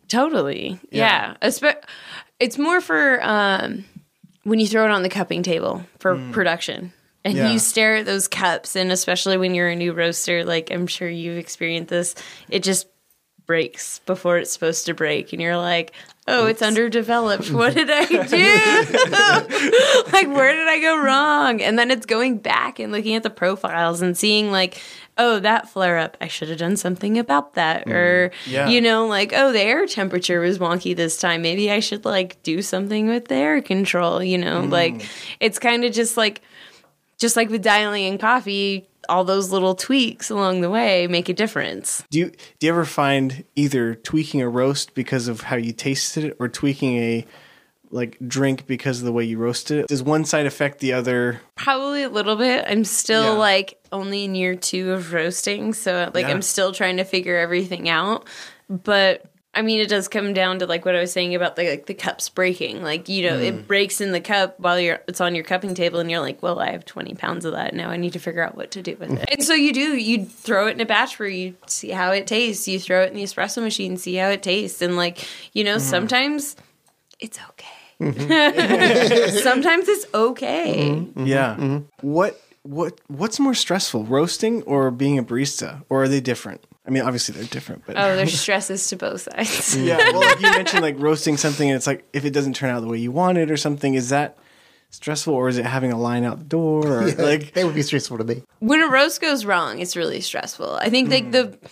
Totally. 0.08 0.80
Yeah. 0.92 1.36
Yeah. 1.42 1.72
It's 2.40 2.58
more 2.58 2.82
for 2.82 3.20
um, 3.24 3.86
when 4.44 4.60
you 4.60 4.68
throw 4.68 4.86
it 4.86 4.92
on 4.92 5.02
the 5.04 5.10
cupping 5.10 5.44
table 5.44 5.86
for 6.00 6.16
production. 6.32 6.92
And 7.26 7.36
Yeah. 7.38 7.52
you 7.54 7.60
stare 7.60 7.96
at 7.98 8.06
those 8.06 8.28
cups, 8.28 8.76
and 8.76 8.92
especially 8.92 9.38
when 9.38 9.56
you're 9.56 9.70
a 9.70 9.78
new 9.78 9.94
roaster, 9.94 10.44
like 10.44 10.70
I'm 10.72 10.88
sure 10.88 11.08
you've 11.08 11.38
experienced 11.38 11.90
this, 11.90 12.16
it 12.50 12.64
just 12.64 12.88
breaks 13.54 14.00
before 14.08 14.40
it's 14.40 14.50
supposed 14.50 14.88
to 14.88 14.96
break. 14.96 15.32
And 15.32 15.40
you're 15.40 15.58
like, 15.58 15.94
oh, 16.28 16.48
it's 16.48 16.64
underdeveloped. 16.64 17.52
What 17.52 17.76
did 17.76 17.88
I 17.88 18.06
do? 18.08 18.18
like, 20.12 20.28
where 20.36 20.54
did 20.56 20.68
I 20.68 20.80
go 20.82 20.98
wrong? 21.04 21.62
And 21.62 21.78
then 21.78 21.92
it's 21.92 22.08
going 22.08 22.40
back 22.40 22.80
and 22.80 22.92
looking 22.92 23.14
at 23.14 23.22
the 23.22 23.30
profiles 23.30 24.02
and 24.02 24.18
seeing, 24.18 24.50
like, 24.50 24.82
oh, 25.20 25.38
that 25.42 25.70
flare 25.70 26.00
up, 26.00 26.18
I 26.20 26.28
should 26.30 26.50
have 26.50 26.58
done 26.58 26.78
something 26.78 27.20
about 27.20 27.54
that. 27.54 27.86
Mm. 27.86 27.94
Or, 27.94 28.32
Yeah. 28.48 28.70
you 28.70 28.82
know, 28.82 29.06
like, 29.06 29.34
oh, 29.36 29.52
the 29.52 29.62
air 29.62 29.86
temperature 29.86 30.40
was 30.40 30.58
wonky 30.58 30.96
this 30.96 31.16
time. 31.18 31.44
Maybe 31.44 31.70
I 31.70 31.80
should, 31.80 32.06
like, 32.06 32.42
do 32.42 32.64
something 32.64 33.08
with 33.08 33.28
the 33.28 33.36
air 33.36 33.62
control, 33.62 34.24
you 34.24 34.40
know? 34.40 34.62
Like, 34.62 34.96
mm. 34.96 35.06
it's 35.40 35.60
kind 35.60 35.86
of 35.86 35.94
just 35.94 36.18
like, 36.18 36.42
just 37.20 37.36
like 37.36 37.52
with 37.52 37.62
dialing 37.62 38.06
in 38.06 38.18
coffee, 38.18 38.88
all 39.10 39.24
those 39.24 39.52
little 39.52 39.76
tweaks 39.76 40.30
along 40.30 40.62
the 40.62 40.70
way 40.70 41.08
make 41.08 41.30
a 41.30 41.34
difference. 41.34 42.04
Do 42.10 42.20
you 42.20 42.32
do 42.60 42.68
you 42.68 42.72
ever 42.72 42.86
find 42.86 43.44
either 43.56 43.96
tweaking 43.96 44.42
a 44.42 44.50
roast 44.50 44.94
because 44.94 45.28
of 45.28 45.42
how 45.42 45.56
you 45.56 45.72
tasted 45.74 46.24
it, 46.26 46.38
or 46.40 46.48
tweaking 46.48 46.98
a 46.98 47.26
like 47.92 48.18
drink 48.28 48.66
because 48.66 49.00
of 49.00 49.06
the 49.06 49.12
way 49.12 49.24
you 49.24 49.38
roasted 49.38 49.80
it? 49.80 49.88
Does 49.88 50.02
one 50.02 50.26
side 50.26 50.46
affect 50.48 50.80
the 50.80 50.94
other? 50.94 51.42
Probably 51.56 52.02
a 52.04 52.10
little 52.10 52.36
bit. 52.36 52.66
I'm 52.68 52.84
still 52.86 53.34
Yeah. 53.34 53.40
like 53.40 53.80
only 53.92 54.24
in 54.26 54.34
year 54.36 54.56
two 54.56 54.92
of 54.94 55.14
roasting, 55.14 55.74
so 55.74 56.10
like 56.14 56.26
Yeah. 56.26 56.32
I'm 56.32 56.42
still 56.42 56.72
trying 56.72 56.98
to 56.98 57.04
figure 57.04 57.38
everything 57.38 57.90
out. 57.90 58.28
But 58.70 59.26
I 59.56 59.62
mean, 59.62 59.80
it 59.80 59.88
does 59.88 60.08
come 60.08 60.34
down 60.34 60.60
to 60.60 60.66
like 60.66 60.84
what 60.84 60.96
I 60.96 61.00
was 61.00 61.12
saying 61.12 61.36
about 61.36 61.56
the 61.56 61.70
like 61.70 61.86
the 61.86 61.94
cups 61.94 62.28
breaking. 62.30 62.82
Like 62.82 63.08
you 63.08 63.30
know, 63.30 63.38
Mm. 63.38 63.44
it 63.44 63.68
breaks 63.68 64.02
in 64.02 64.12
the 64.12 64.20
cup 64.20 64.60
while 64.60 64.80
you're 64.80 65.00
it's 65.08 65.22
on 65.22 65.36
your 65.36 65.44
cupping 65.44 65.76
table, 65.76 66.00
and 66.00 66.10
you're 66.10 66.22
like, 66.22 66.42
well, 66.42 66.60
I 66.60 66.72
have 66.72 66.86
20 66.86 67.14
pounds 67.14 67.46
of 67.46 67.54
that 67.54 67.76
now. 67.76 67.90
I 67.90 67.98
need 67.98 68.14
to 68.14 68.20
figure 68.20 68.44
out 68.44 68.56
what 68.58 68.72
to 68.72 68.82
do 68.82 68.96
with 69.00 69.12
it. 69.12 69.30
and 69.32 69.44
so 69.44 69.54
you 69.54 69.72
do. 69.72 69.96
You 69.96 70.26
throw 70.26 70.68
it 70.68 70.72
in 70.72 70.82
a 70.82 70.86
batch 70.86 71.20
where 71.20 71.30
you 71.30 71.56
see 71.68 71.90
how 71.92 72.12
it 72.12 72.26
tastes. 72.26 72.68
You 72.68 72.80
throw 72.80 73.04
it 73.04 73.12
in 73.12 73.16
the 73.16 73.24
espresso 73.24 73.62
machine, 73.62 73.96
see 73.98 74.16
how 74.16 74.30
it 74.30 74.42
tastes, 74.42 74.82
and 74.82 74.96
like 74.98 75.28
you 75.54 75.64
know, 75.64 75.76
mm-hmm. 75.76 75.90
sometimes 75.90 76.56
it's 77.20 77.40
okay. 77.50 77.68
Mm-hmm. 78.02 79.38
sometimes 79.44 79.88
it's 79.88 80.06
okay. 80.14 80.90
Mm-hmm. 80.96 81.26
Yeah. 81.26 81.80
What 82.02 82.42
what 82.64 83.00
what's 83.08 83.40
more 83.40 83.54
stressful, 83.54 84.06
roasting 84.06 84.64
or 84.64 84.90
being 84.90 85.20
a 85.20 85.24
barista, 85.24 85.84
or 85.90 86.04
are 86.04 86.08
they 86.08 86.22
different? 86.22 86.64
I 86.86 86.90
mean, 86.90 87.04
obviously 87.04 87.36
they're 87.36 87.46
different, 87.46 87.84
but 87.86 87.98
Oh, 87.98 88.16
there's 88.16 88.38
stresses 88.40 88.88
to 88.90 88.98
both 88.98 89.22
sides. 89.22 89.78
yeah. 89.78 89.98
Well, 89.98 90.20
like 90.20 90.42
you 90.42 90.52
mentioned, 90.52 90.82
like 90.82 91.00
roasting 91.00 91.38
something, 91.38 91.70
and 91.70 91.78
it's 91.78 91.88
like 91.88 92.06
if 92.14 92.26
it 92.26 92.32
doesn't 92.32 92.56
turn 92.56 92.70
out 92.70 92.82
the 92.82 92.88
way 92.88 92.98
you 92.98 93.12
want 93.12 93.38
it 93.38 93.50
or 93.50 93.58
something, 93.58 93.94
is 93.94 94.10
that 94.10 94.38
stressful, 94.90 95.34
or 95.34 95.48
is 95.48 95.58
it 95.58 95.66
having 95.66 95.92
a 95.92 95.98
line 95.98 96.24
out 96.24 96.40
the 96.40 96.46
door, 96.46 96.86
or 96.86 97.12
like 97.18 97.54
that 97.54 97.66
would 97.66 97.76
be 97.76 97.82
stressful 97.82 98.18
to 98.18 98.24
me. 98.24 98.44
when 98.60 98.82
a 98.82 98.88
roast 98.88 99.22
goes 99.22 99.46
wrong, 99.46 99.80
it's 99.80 99.96
really 99.96 100.22
stressful. 100.22 100.76
I 100.76 100.90
think 100.90 101.10
like 101.10 101.32
the 101.32 101.46
mm. 101.46 101.70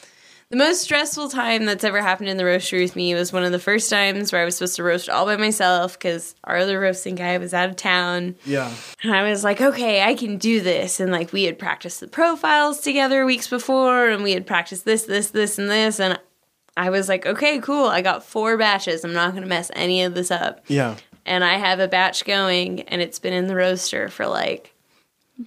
The 0.52 0.58
most 0.58 0.82
stressful 0.82 1.30
time 1.30 1.66
that's 1.66 1.86
ever 1.86 2.02
happened 2.02 2.28
in 2.28 2.36
the 2.36 2.44
roastery 2.44 2.82
with 2.82 2.96
me 2.96 3.16
was 3.16 3.32
one 3.32 3.44
of 3.46 3.54
the 3.54 3.60
first 3.60 3.90
times 3.90 4.32
where 4.32 4.42
I 4.42 4.46
was 4.46 4.58
supposed 4.58 4.76
to 4.76 4.84
roast 4.84 5.10
all 5.10 5.26
by 5.26 5.38
myself 5.38 5.94
because 5.94 6.36
our 6.44 6.58
other 6.58 6.78
roasting 6.78 7.16
guy 7.16 7.38
was 7.38 7.54
out 7.54 7.70
of 7.70 7.78
town. 7.78 8.36
yeah, 8.46 8.70
And 9.02 9.16
I 9.16 9.30
was 9.30 9.46
like, 9.46 9.62
okay, 9.62 10.04
I 10.04 10.14
can 10.14 10.38
do 10.38 10.60
this. 10.60 11.00
And 11.00 11.10
like 11.10 11.32
we 11.32 11.44
had 11.44 11.58
practiced 11.58 12.02
the 12.02 12.08
profiles 12.08 12.82
together 12.82 13.26
weeks 13.26 13.48
before, 13.48 14.10
and 14.10 14.24
we 14.24 14.34
had 14.34 14.46
practiced 14.46 14.84
this, 14.84 15.04
this, 15.06 15.30
this, 15.32 15.58
and 15.58 15.70
this. 15.70 16.00
And 16.02 16.20
I 16.76 16.90
was 16.90 17.08
like, 17.08 17.26
okay, 17.26 17.60
cool. 17.60 17.86
I 17.86 18.02
got 18.02 18.26
four 18.26 18.58
batches. 18.58 19.06
I'm 19.06 19.14
not 19.14 19.32
going 19.32 19.44
to 19.44 19.50
mess 19.50 19.72
any 19.74 20.04
of 20.04 20.14
this 20.14 20.32
up. 20.32 20.66
yeah. 20.68 20.98
And 21.26 21.44
I 21.44 21.58
have 21.58 21.80
a 21.80 21.88
batch 21.88 22.26
going, 22.26 22.82
and 22.82 23.02
it's 23.02 23.20
been 23.20 23.34
in 23.34 23.48
the 23.48 23.56
roaster 23.56 24.10
for 24.10 24.26
like 24.28 24.74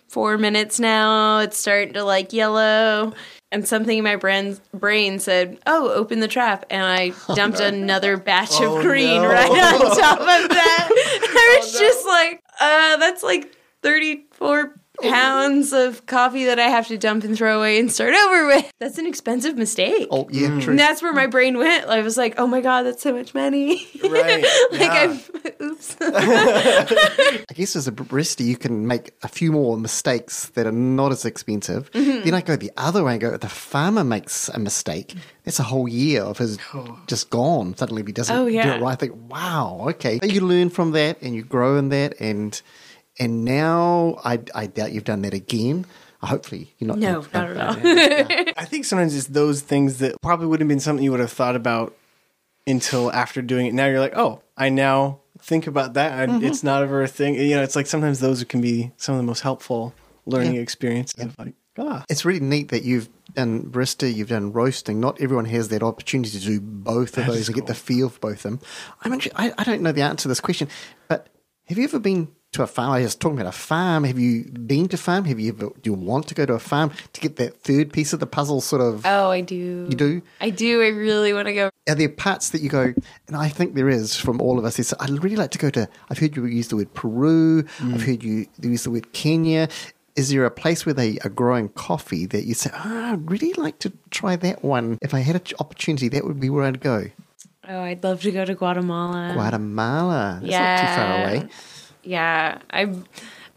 four 0.08 0.38
minutes 0.38 0.78
now. 0.80 1.40
It's 1.40 1.58
starting 1.58 1.94
to 1.94 2.04
like 2.04 2.32
yellow. 2.32 3.12
And 3.54 3.68
something 3.68 3.98
in 3.98 4.02
my 4.02 4.16
brain, 4.16 4.58
brain 4.72 5.20
said, 5.20 5.60
Oh, 5.64 5.88
open 5.90 6.18
the 6.18 6.26
trap. 6.26 6.66
And 6.70 6.82
I 6.82 7.12
dumped 7.36 7.60
another 7.60 8.16
batch 8.16 8.50
Oh, 8.54 8.78
of 8.78 8.82
green 8.82 9.22
no. 9.22 9.28
right 9.28 9.48
on 9.48 9.96
top 9.96 10.18
of 10.18 10.26
that. 10.50 10.88
I 11.36 11.58
was 11.60 11.72
just 11.72 12.04
like, 12.04 12.42
uh, 12.58 12.96
that's 12.96 13.22
like 13.22 13.54
34 13.82 14.74
pounds 15.02 15.72
of 15.72 16.06
coffee 16.06 16.44
that 16.44 16.58
I 16.58 16.68
have 16.68 16.86
to 16.88 16.96
dump 16.98 17.24
and 17.24 17.36
throw 17.36 17.58
away 17.58 17.78
and 17.78 17.90
start 17.90 18.14
over 18.14 18.46
with. 18.46 18.70
That's 18.80 18.98
an 18.98 19.06
expensive 19.06 19.56
mistake. 19.56 20.08
Oh 20.10 20.28
yeah, 20.30 20.48
Mm. 20.48 20.62
true. 20.62 20.70
And 20.72 20.78
that's 20.78 21.02
where 21.02 21.12
my 21.12 21.26
brain 21.26 21.58
went. 21.58 21.86
I 21.86 22.00
was 22.02 22.16
like, 22.16 22.34
oh 22.38 22.46
my 22.46 22.60
God, 22.60 22.82
that's 22.84 23.02
so 23.02 23.12
much 23.12 23.34
money. 23.34 23.86
Right, 24.02 24.44
like, 24.72 24.80
yeah. 24.80 25.18
I'm, 25.60 25.66
oops. 25.66 25.96
I 26.00 27.44
guess 27.54 27.76
as 27.76 27.88
a 27.88 27.92
barista, 27.92 28.44
you 28.44 28.56
can 28.56 28.86
make 28.86 29.12
a 29.22 29.28
few 29.28 29.52
more 29.52 29.76
mistakes 29.78 30.46
that 30.50 30.66
are 30.66 30.72
not 30.72 31.12
as 31.12 31.24
expensive. 31.24 31.90
Mm-hmm. 31.92 32.24
Then 32.24 32.34
I 32.34 32.40
go 32.40 32.56
the 32.56 32.72
other 32.76 33.04
way 33.04 33.12
and 33.12 33.20
go, 33.20 33.36
the 33.36 33.48
farmer 33.48 34.04
makes 34.04 34.48
a 34.50 34.58
mistake, 34.58 35.14
that's 35.44 35.58
a 35.60 35.64
whole 35.64 35.88
year 35.88 36.22
of 36.22 36.38
his 36.38 36.58
just 37.06 37.30
gone. 37.30 37.76
Suddenly, 37.76 38.02
if 38.02 38.06
he 38.06 38.12
doesn't 38.12 38.36
Oh, 38.36 38.48
do 38.48 38.56
it 38.58 38.80
right, 38.80 38.82
I 38.92 38.94
think, 38.96 39.12
wow, 39.30 39.86
okay. 39.90 40.20
You 40.22 40.40
learn 40.42 40.70
from 40.70 40.92
that 40.92 41.20
and 41.22 41.34
you 41.34 41.42
grow 41.42 41.76
in 41.78 41.88
that. 41.90 42.20
And 42.20 42.60
and 43.18 43.44
now 43.44 44.18
I, 44.24 44.40
I 44.54 44.66
doubt 44.66 44.92
you've 44.92 45.04
done 45.04 45.22
that 45.22 45.34
again. 45.34 45.86
Hopefully, 46.22 46.74
you're 46.78 46.88
not. 46.88 46.98
No, 46.98 47.24
not 47.34 47.50
at 47.50 47.56
all. 47.58 47.76
I 48.56 48.64
think 48.64 48.84
sometimes 48.86 49.14
it's 49.14 49.26
those 49.26 49.60
things 49.60 49.98
that 49.98 50.20
probably 50.22 50.46
wouldn't 50.46 50.68
have 50.68 50.74
been 50.74 50.80
something 50.80 51.04
you 51.04 51.10
would 51.10 51.20
have 51.20 51.32
thought 51.32 51.54
about 51.56 51.94
until 52.66 53.12
after 53.12 53.42
doing 53.42 53.66
it. 53.66 53.74
Now 53.74 53.86
you're 53.86 54.00
like, 54.00 54.16
oh, 54.16 54.40
I 54.56 54.70
now 54.70 55.20
think 55.40 55.66
about 55.66 55.94
that. 55.94 56.26
and 56.28 56.42
It's 56.42 56.62
not 56.62 56.82
ever 56.82 57.02
a 57.02 57.08
thing. 57.08 57.34
You 57.34 57.56
know, 57.56 57.62
it's 57.62 57.76
like 57.76 57.86
sometimes 57.86 58.20
those 58.20 58.42
can 58.44 58.60
be 58.62 58.92
some 58.96 59.14
of 59.14 59.18
the 59.18 59.24
most 59.26 59.40
helpful 59.40 59.92
learning 60.24 60.54
Yeah. 60.54 60.60
experiences. 60.62 61.22
Of 61.26 61.38
like, 61.38 61.54
ah, 61.78 62.04
It's 62.08 62.24
really 62.24 62.40
neat 62.40 62.68
that 62.70 62.84
you've 62.84 63.10
done 63.34 63.64
barista, 63.64 64.12
you've 64.12 64.30
done 64.30 64.52
roasting. 64.52 65.00
Not 65.00 65.20
everyone 65.20 65.44
has 65.46 65.68
that 65.68 65.82
opportunity 65.82 66.30
to 66.38 66.40
do 66.44 66.58
both 66.60 67.10
of 67.10 67.14
That 67.16 67.26
those 67.26 67.40
is 67.40 67.48
and 67.48 67.54
get 67.56 67.66
the 67.66 67.74
feel 67.74 68.06
of 68.06 68.18
both 68.22 68.36
of 68.36 68.42
them. 68.44 68.60
I'm 69.02 69.12
actually, 69.12 69.32
I, 69.36 69.52
I 69.58 69.64
don't 69.64 69.82
know 69.82 69.92
the 69.92 70.00
answer 70.02 70.22
to 70.22 70.28
this 70.28 70.40
question, 70.40 70.68
but 71.08 71.28
have 71.66 71.76
you 71.76 71.84
ever 71.84 71.98
been 71.98 72.28
to 72.54 72.62
a 72.62 72.66
farm? 72.66 72.92
I 72.92 73.02
was 73.02 73.14
talking 73.14 73.38
about 73.38 73.48
a 73.48 73.56
farm. 73.56 74.04
Have 74.04 74.18
you 74.18 74.44
been 74.44 74.88
to 74.88 74.94
a 74.94 74.98
farm? 74.98 75.24
Have 75.26 75.38
you 75.38 75.52
ever, 75.52 75.66
do 75.66 75.90
you 75.90 75.94
want 75.94 76.28
to 76.28 76.34
go 76.34 76.46
to 76.46 76.54
a 76.54 76.58
farm 76.58 76.90
to 77.12 77.20
get 77.20 77.36
that 77.36 77.60
third 77.60 77.92
piece 77.92 78.12
of 78.12 78.20
the 78.20 78.26
puzzle 78.26 78.60
sort 78.60 78.80
of? 78.82 79.04
Oh, 79.04 79.30
I 79.30 79.40
do. 79.40 79.86
You 79.88 79.96
do? 79.96 80.22
I 80.40 80.50
do. 80.50 80.82
I 80.82 80.88
really 80.88 81.32
want 81.32 81.46
to 81.48 81.54
go. 81.54 81.70
Are 81.88 81.94
there 81.94 82.08
parts 82.08 82.50
that 82.50 82.62
you 82.62 82.68
go, 82.68 82.94
and 83.26 83.36
I 83.36 83.48
think 83.48 83.74
there 83.74 83.88
is 83.88 84.16
from 84.16 84.40
all 84.40 84.58
of 84.58 84.64
us, 84.64 84.78
is 84.78 84.94
I'd 84.98 85.22
really 85.22 85.36
like 85.36 85.50
to 85.50 85.58
go 85.58 85.70
to, 85.70 85.88
I've 86.10 86.18
heard 86.18 86.36
you 86.36 86.46
use 86.46 86.68
the 86.68 86.76
word 86.76 86.94
Peru, 86.94 87.62
mm. 87.62 87.94
I've 87.94 88.02
heard 88.02 88.22
you 88.22 88.46
use 88.60 88.84
the 88.84 88.90
word 88.90 89.12
Kenya. 89.12 89.68
Is 90.16 90.30
there 90.30 90.44
a 90.44 90.50
place 90.50 90.86
where 90.86 90.94
they 90.94 91.18
are 91.24 91.28
growing 91.28 91.68
coffee 91.70 92.24
that 92.26 92.44
you 92.44 92.54
say, 92.54 92.70
oh, 92.72 93.12
I'd 93.12 93.28
really 93.28 93.52
like 93.54 93.80
to 93.80 93.92
try 94.10 94.36
that 94.36 94.62
one? 94.62 94.98
If 95.02 95.12
I 95.12 95.18
had 95.20 95.34
an 95.34 95.42
opportunity, 95.58 96.08
that 96.08 96.24
would 96.24 96.38
be 96.38 96.48
where 96.48 96.64
I'd 96.64 96.80
go. 96.80 97.06
Oh, 97.68 97.80
I'd 97.80 98.04
love 98.04 98.20
to 98.22 98.30
go 98.30 98.44
to 98.44 98.54
Guatemala. 98.54 99.32
Guatemala. 99.34 100.40
That's 100.42 100.52
not 100.52 100.80
too 100.80 100.94
far 100.94 101.18
away. 101.18 101.48
Yeah, 102.04 102.58
I've 102.70 103.02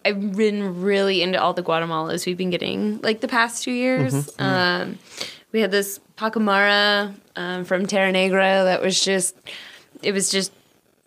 I've 0.05 0.35
been 0.35 0.81
really 0.81 1.21
into 1.21 1.41
all 1.41 1.53
the 1.53 1.63
Guatemalas 1.63 2.25
we've 2.25 2.37
been 2.37 2.49
getting 2.49 2.99
like 3.01 3.19
the 3.21 3.27
past 3.27 3.63
two 3.63 3.71
years. 3.71 4.13
Mm-hmm, 4.13 4.41
Um, 4.43 4.99
we 5.51 5.59
had 5.61 5.71
this 5.71 5.99
Pacamara 6.17 7.13
um, 7.35 7.65
from 7.65 7.85
Terra 7.87 8.11
Negra 8.11 8.63
that 8.63 8.81
was 8.81 9.03
just 9.03 9.35
it 10.01 10.13
was 10.13 10.29
just 10.29 10.51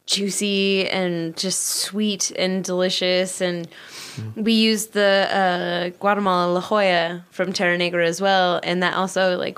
juicy 0.07 0.89
and 0.89 1.37
just 1.37 1.61
sweet 1.67 2.31
and 2.37 2.65
delicious 2.65 3.41
and 3.41 3.69
Mm-hmm. 4.17 4.43
we 4.43 4.55
used 4.55 4.93
the 4.93 5.29
uh, 5.31 5.97
Guatemala 6.01 6.53
La 6.53 6.61
Jolla 6.61 7.25
from 7.31 7.53
Terra 7.53 7.79
Negra 7.79 8.05
as 8.05 8.21
well 8.21 8.59
and 8.65 8.83
that 8.83 8.95
also 8.95 9.39
like 9.39 9.57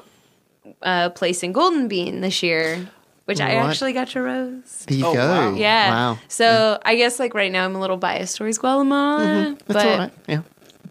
uh, 0.82 1.08
placed 1.08 1.42
in 1.42 1.52
Golden 1.52 1.88
Bean 1.88 2.20
this 2.20 2.42
year 2.42 2.86
which 3.24 3.40
I 3.40 3.52
actually 3.54 3.92
got 3.92 4.08
to 4.08 4.22
roast. 4.22 4.88
There 4.88 4.98
you 4.98 5.06
Oh, 5.06 5.14
go. 5.14 5.28
wow. 5.28 5.54
Yeah. 5.54 5.90
Wow. 5.90 6.18
So 6.28 6.78
I 6.84 6.96
guess 6.96 7.18
like 7.18 7.34
right 7.34 7.50
now 7.52 7.64
I'm 7.64 7.74
a 7.76 7.80
little 7.80 7.96
biased 7.96 8.36
towards 8.36 8.58
Guatemala, 8.58 9.56
That's 9.58 9.62
but 9.66 9.86
all 9.86 9.98
right. 9.98 10.12
Yeah. 10.28 10.42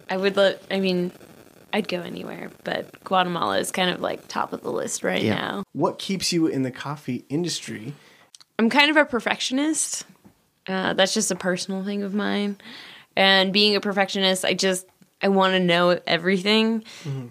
I 0.10 0.18
would 0.18 0.36
let. 0.38 0.62
I 0.70 0.80
mean, 0.80 1.12
I'd 1.74 1.88
go 1.88 2.02
anywhere, 2.02 2.50
but 2.64 3.02
Guatemala 3.04 3.60
is 3.60 3.72
kind 3.72 3.90
of 3.90 4.02
like 4.02 4.28
top 4.28 4.52
of 4.54 4.62
the 4.62 4.72
list 4.72 5.04
right 5.04 5.22
Yeah. 5.24 5.36
now. 5.36 5.64
what 5.74 6.00
keeps 6.00 6.34
you 6.34 6.48
in 6.48 6.64
the 6.64 6.72
coffee 6.72 7.24
industry? 7.30 7.94
I'm 8.60 8.70
kind 8.70 8.92
of 8.92 8.98
a 8.98 9.06
perfectionist. 9.06 10.06
Uh, 10.68 10.94
that's 10.94 11.14
just 11.14 11.32
a 11.32 11.36
personal 11.36 11.84
thing 11.84 12.04
of 12.04 12.14
mine, 12.14 12.58
and 13.16 13.52
being 13.52 13.76
a 13.76 13.82
perfectionist, 13.82 14.46
I 14.46 14.54
just 14.54 14.86
I 15.22 15.30
want 15.30 15.54
to 15.54 15.60
know 15.60 16.00
everything, 16.06 16.84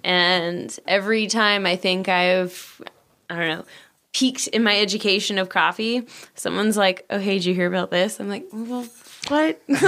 and 0.03 0.77
every 0.89 1.27
time 1.27 1.67
I 1.67 1.77
think 1.77 2.09
I've 2.09 2.81
I 3.29 3.37
don't 3.37 3.49
know 3.49 3.65
peaked 4.13 4.49
in 4.49 4.63
my 4.63 4.79
education 4.79 5.39
of 5.39 5.49
coffee, 5.49 6.07
someone's 6.35 6.77
like, 6.77 7.07
"Oh, 7.11 7.19
hey, 7.19 7.35
did 7.35 7.45
you 7.45 7.55
hear 7.55 7.67
about 7.69 7.91
this?" 7.91 8.19
I'm 8.21 8.29
like, 8.29 8.47
"Well, 8.53 8.87
what?" 9.29 9.61
like, 9.69 9.81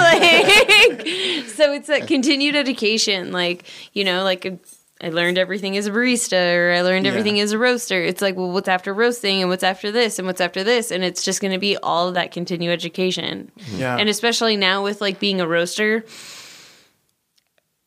so 1.48 1.72
it's 1.72 1.88
a 1.88 2.00
continued 2.06 2.56
education, 2.56 3.32
like 3.32 3.64
you 3.92 4.04
know, 4.04 4.22
like. 4.24 4.44
A, 4.44 4.58
I 5.04 5.08
learned 5.08 5.36
everything 5.36 5.76
as 5.76 5.88
a 5.88 5.90
barista, 5.90 6.54
or 6.56 6.70
I 6.70 6.82
learned 6.82 7.06
Yeah. 7.06 7.10
everything 7.10 7.40
as 7.40 7.50
a 7.50 7.58
roaster. 7.58 8.00
It's 8.00 8.22
like, 8.22 8.36
well, 8.36 8.52
what's 8.52 8.68
after 8.68 8.94
roasting, 8.94 9.40
and 9.40 9.50
what's 9.50 9.64
after 9.64 9.90
this, 9.90 10.20
and 10.20 10.28
what's 10.28 10.40
after 10.40 10.62
this, 10.62 10.92
and 10.92 11.02
it's 11.02 11.24
just 11.24 11.40
going 11.40 11.52
to 11.52 11.58
be 11.58 11.76
all 11.78 12.06
of 12.06 12.14
that 12.14 12.30
continued 12.30 12.70
education. 12.70 13.50
Mm-hmm. 13.58 13.78
Yeah, 13.80 13.96
And 13.96 14.08
especially 14.08 14.56
now 14.56 14.84
with 14.84 15.00
like 15.00 15.18
being 15.18 15.40
a 15.40 15.48
roaster, 15.48 16.04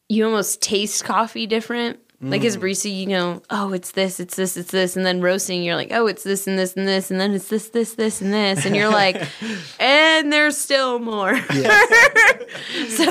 you 0.09 0.25
almost 0.25 0.61
taste 0.61 1.05
coffee 1.05 1.47
different. 1.47 1.99
Like 2.29 2.43
as 2.43 2.57
barista, 2.57 2.91
mm. 2.91 2.97
you 2.97 3.05
know, 3.07 3.41
oh, 3.49 3.73
it's 3.73 3.91
this, 3.91 4.19
it's 4.19 4.35
this, 4.35 4.57
it's 4.57 4.71
this, 4.71 4.95
and 4.95 5.05
then 5.05 5.21
roasting, 5.21 5.63
you're 5.63 5.75
like, 5.75 5.91
oh, 5.91 6.07
it's 6.07 6.23
this 6.23 6.47
and 6.47 6.57
this 6.57 6.75
and 6.75 6.87
this, 6.87 7.11
and 7.11 7.19
then 7.19 7.33
it's 7.33 7.49
this, 7.49 7.69
this, 7.69 7.95
this, 7.95 8.21
and 8.21 8.33
this, 8.33 8.65
and 8.65 8.75
you're 8.75 8.89
like, 8.89 9.27
and 9.79 10.31
there's 10.33 10.57
still 10.57 10.99
more. 10.99 11.35
so 11.47 11.59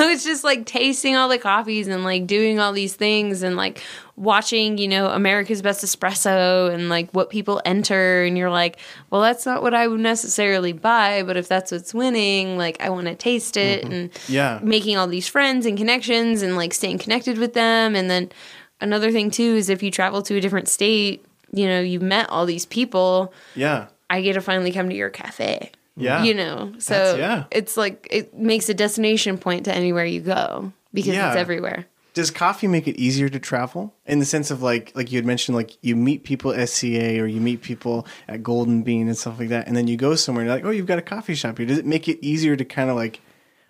it's 0.09 0.25
just 0.25 0.45
like 0.45 0.67
tasting 0.67 1.17
all 1.17 1.29
the 1.29 1.39
coffees 1.39 1.89
and 1.89 2.05
like 2.05 2.27
doing 2.27 2.59
all 2.59 2.73
these 2.73 2.95
things 2.95 3.43
and 3.43 3.57
like 3.57 3.83
watching, 4.17 4.79
you 4.79 4.89
know, 4.89 5.09
America's 5.09 5.61
Best 5.61 5.85
Espresso 5.85 6.73
and 6.73 6.89
like 6.89 7.11
what 7.13 7.31
people 7.31 7.61
enter, 7.65 8.25
and 8.25 8.39
you're 8.39 8.51
like, 8.51 8.79
well, 9.11 9.21
that's 9.21 9.47
not 9.47 9.63
what 9.63 9.75
I 9.75 9.87
would 9.87 10.01
necessarily 10.01 10.73
buy, 10.73 11.23
but 11.23 11.37
if 11.37 11.49
that's 11.49 11.73
what's 11.73 11.95
winning, 11.95 12.57
like 12.57 12.81
I 12.81 12.91
want 12.91 13.07
to 13.07 13.15
taste 13.15 13.57
it 13.57 13.85
mm-hmm. 13.85 13.93
and 13.93 14.11
yeah, 14.29 14.61
making 14.63 14.97
all 14.97 15.07
these 15.07 15.29
friends 15.29 15.67
and 15.67 15.77
connections 15.77 16.43
and 16.43 16.57
like 16.57 16.75
staying 16.75 16.99
connected 16.99 17.39
with 17.39 17.55
them. 17.55 17.97
And 17.97 18.11
then 18.11 18.31
another 18.81 19.11
thing 19.13 19.31
too 19.31 19.55
is 19.57 19.69
if 19.69 19.83
you 19.83 19.91
travel 19.91 20.23
to 20.23 20.37
a 20.37 20.41
different 20.41 20.69
state, 20.69 21.25
you 21.53 21.67
know, 21.67 21.81
you've 21.81 22.03
met 22.03 22.29
all 22.31 22.47
these 22.47 22.67
people. 22.67 23.33
yeah, 23.55 23.87
I 24.11 24.21
get 24.21 24.35
to 24.35 24.41
finally 24.41 24.73
come 24.73 24.89
to 24.91 24.95
your 24.95 25.11
cafe. 25.11 25.73
yeah. 25.97 26.23
You 26.25 26.35
know, 26.35 26.73
so 26.79 26.95
That's- 26.95 27.19
yeah. 27.19 27.45
it's 27.51 27.77
like 27.77 28.07
it 28.11 28.35
makes 28.35 28.69
a 28.69 28.75
destination 28.75 29.39
point 29.39 29.65
to 29.67 29.75
anywhere 29.75 30.05
you 30.05 30.21
go 30.21 30.73
because 30.93 31.15
Yeah. 31.15 31.29
it's 31.31 31.37
everywhere. 31.39 31.87
Does 32.15 32.31
coffee 32.31 32.69
make 32.69 32.87
it 32.87 32.97
easier 32.97 33.29
to 33.29 33.41
travel 33.41 33.93
in 34.07 34.21
the 34.21 34.25
sense 34.25 34.53
of 34.53 34.63
like 34.63 34.93
like 34.95 35.11
you 35.11 35.19
had 35.19 35.27
mentioned 35.27 35.57
like 35.57 35.77
you 35.83 35.97
meet 35.97 36.23
people 36.23 36.53
at 36.53 36.69
SCA 36.69 37.19
or 37.21 37.27
you 37.27 37.41
meet 37.41 37.61
people 37.63 38.07
at 38.29 38.43
Golden 38.43 38.83
Bean 38.83 39.09
and 39.09 39.19
stuff 39.19 39.39
like 39.41 39.49
that 39.49 39.67
and 39.67 39.77
then 39.77 39.89
you 39.89 39.97
go 39.97 40.15
somewhere 40.15 40.43
and 40.43 40.49
you're 40.49 40.57
like 40.57 40.65
oh 40.65 40.71
you've 40.71 40.87
got 40.87 40.99
a 40.99 41.03
coffee 41.03 41.35
shop 41.35 41.59
here 41.59 41.67
does 41.67 41.79
it 41.79 41.87
make 41.87 42.09
it 42.09 42.19
easier 42.25 42.55
to 42.55 42.65
kind 42.65 42.89
of 42.89 42.95
like 42.95 43.21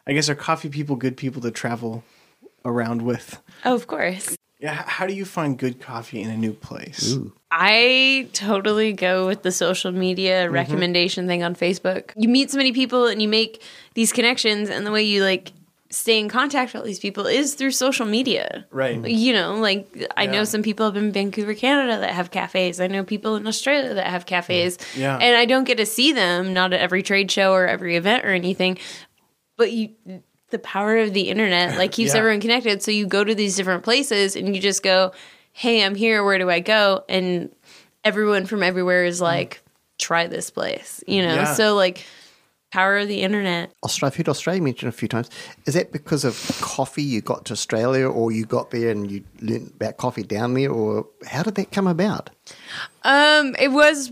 I 0.07 0.13
guess 0.13 0.29
are 0.29 0.35
coffee 0.35 0.69
people 0.69 0.95
good 0.97 1.17
people 1.17 1.41
to 1.41 1.51
travel 1.51 2.05
around 2.67 3.01
with 3.01 3.41
Oh, 3.65 3.75
of 3.75 3.87
course. 3.87 4.37
Yeah 4.65 4.83
how 4.97 5.05
do 5.07 5.15
you 5.21 5.25
find 5.37 5.59
good 5.65 5.77
coffee 5.91 6.21
in 6.25 6.31
a 6.31 6.37
new 6.37 6.53
place 6.53 7.17
I 7.57 8.29
totally 8.33 8.93
go 8.93 9.15
with 9.29 9.43
the 9.43 9.53
social 9.53 9.93
media 9.93 10.37
Mm-hmm. 10.47 10.55
recommendation 10.55 11.23
thing 11.29 11.43
on 11.49 11.55
Facebook. 11.55 12.11
You 12.17 12.29
meet 12.29 12.51
so 12.51 12.57
many 12.59 12.73
people 12.73 13.07
and 13.07 13.23
you 13.23 13.29
make 13.29 13.63
these 13.99 14.13
connections, 14.13 14.69
and 14.71 14.85
the 14.85 14.91
way 14.91 15.05
you 15.05 15.23
like 15.23 15.53
stay 15.91 16.19
in 16.19 16.29
contact 16.29 16.73
with 16.73 16.81
all 16.81 16.87
these 16.87 16.99
people 16.99 17.27
is 17.41 17.55
through 17.55 17.71
social 17.71 18.07
media. 18.07 18.67
Right. 18.73 18.99
You 19.07 19.33
know, 19.39 19.55
like 19.69 19.87
I 20.17 20.25
Yeah. 20.25 20.33
know 20.33 20.45
some 20.45 20.63
people 20.65 20.87
up 20.87 20.97
in 20.97 21.13
Vancouver, 21.13 21.55
Canada 21.55 22.01
that 22.01 22.11
have 22.11 22.33
cafes. 22.33 22.81
I 22.81 22.89
know 22.89 23.05
people 23.05 23.37
in 23.37 23.47
Australia 23.47 23.95
that 23.95 24.09
have 24.09 24.27
cafes. 24.27 24.77
Yeah. 24.97 25.17
And 25.25 25.37
I 25.37 25.45
don't 25.45 25.63
get 25.71 25.77
to 25.79 25.87
see 25.87 26.11
them, 26.11 26.53
not 26.53 26.73
at 26.73 26.81
every 26.81 27.05
trade 27.05 27.31
show 27.31 27.53
or 27.53 27.69
every 27.69 27.95
event 27.95 28.25
or 28.25 28.31
anything. 28.31 28.79
But 29.57 29.71
you 29.71 29.91
the 30.55 30.59
power 30.61 30.97
of 30.99 31.13
the 31.13 31.29
internet 31.29 31.77
like 31.77 31.91
keeps 31.99 32.13
Yeah. 32.13 32.19
everyone 32.21 32.41
connected. 32.41 32.81
So 32.83 32.93
you 32.93 33.07
go 33.07 33.25
to 33.25 33.35
these 33.35 33.57
different 33.57 33.83
places 33.83 34.37
and 34.37 34.55
you 34.55 34.63
just 34.63 34.83
go, 34.85 35.13
Hey, 35.53 35.85
I'm 35.85 35.95
here, 35.97 36.25
where 36.25 36.39
do 36.39 36.49
I 36.49 36.61
go? 36.61 37.05
And 37.09 37.55
everyone 38.05 38.47
from 38.47 38.63
everywhere 38.63 39.05
is 39.05 39.21
like, 39.21 39.61
try 39.99 40.27
this 40.29 40.51
place. 40.51 41.03
You 41.07 41.23
know? 41.23 41.35
Yeah. 41.35 41.55
So 41.55 41.75
like 41.75 42.05
power 42.71 42.99
of 42.99 43.07
the 43.09 43.23
internet. 43.23 43.71
Australia, 43.85 44.11
I've 44.13 44.17
heard 44.17 44.29
Australia 44.29 44.61
mentioned 44.63 44.89
a 44.89 44.93
few 44.93 45.07
times. 45.09 45.31
Is 45.67 45.75
that 45.75 45.93
because 45.93 46.25
of 46.25 46.35
coffee 46.61 47.05
you 47.05 47.21
got 47.21 47.45
to 47.47 47.53
Australia, 47.53 48.09
or 48.09 48.33
you 48.33 48.45
got 48.47 48.71
there 48.73 48.91
and 48.91 49.09
you 49.11 49.23
learned 49.41 49.71
about 49.77 49.97
coffee 49.97 50.25
down 50.25 50.55
there, 50.55 50.71
or 50.73 51.07
how 51.27 51.45
did 51.45 51.55
that 51.55 51.71
come 51.71 51.87
about? 51.87 52.31
Um, 53.05 53.55
it 53.61 53.69
was 53.69 54.11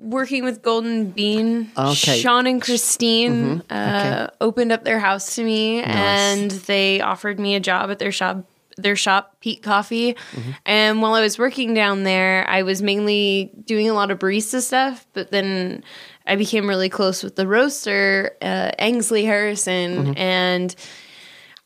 working 0.00 0.44
with 0.44 0.62
Golden 0.62 1.10
Bean. 1.10 1.70
Okay. 1.76 2.18
Sean 2.18 2.46
and 2.46 2.60
Christine 2.60 3.60
uh, 3.70 4.30
opened 4.40 4.72
up 4.72 4.84
their 4.84 4.98
house 4.98 5.36
to 5.36 5.44
me, 5.44 5.82
and 5.82 6.50
they 6.50 7.00
offered 7.00 7.38
me 7.38 7.54
a 7.54 7.60
job 7.60 7.90
at 7.90 7.98
their 7.98 8.12
shop. 8.12 8.44
Their 8.76 8.96
shop, 8.96 9.36
Pete 9.40 9.62
Coffee, 9.62 10.16
and 10.64 11.02
while 11.02 11.12
I 11.12 11.20
was 11.20 11.38
working 11.38 11.74
down 11.74 12.04
there, 12.04 12.48
I 12.48 12.62
was 12.62 12.80
mainly 12.80 13.50
doing 13.66 13.90
a 13.90 13.92
lot 13.92 14.10
of 14.10 14.18
barista 14.20 14.62
stuff. 14.62 15.06
But 15.12 15.30
then 15.30 15.84
I 16.26 16.36
became 16.36 16.66
really 16.66 16.88
close 16.88 17.22
with 17.22 17.36
the 17.36 17.46
roaster, 17.46 18.36
uh, 18.40 18.70
Angsley 18.78 19.24
Harrison, 19.24 20.16
and 20.16 20.74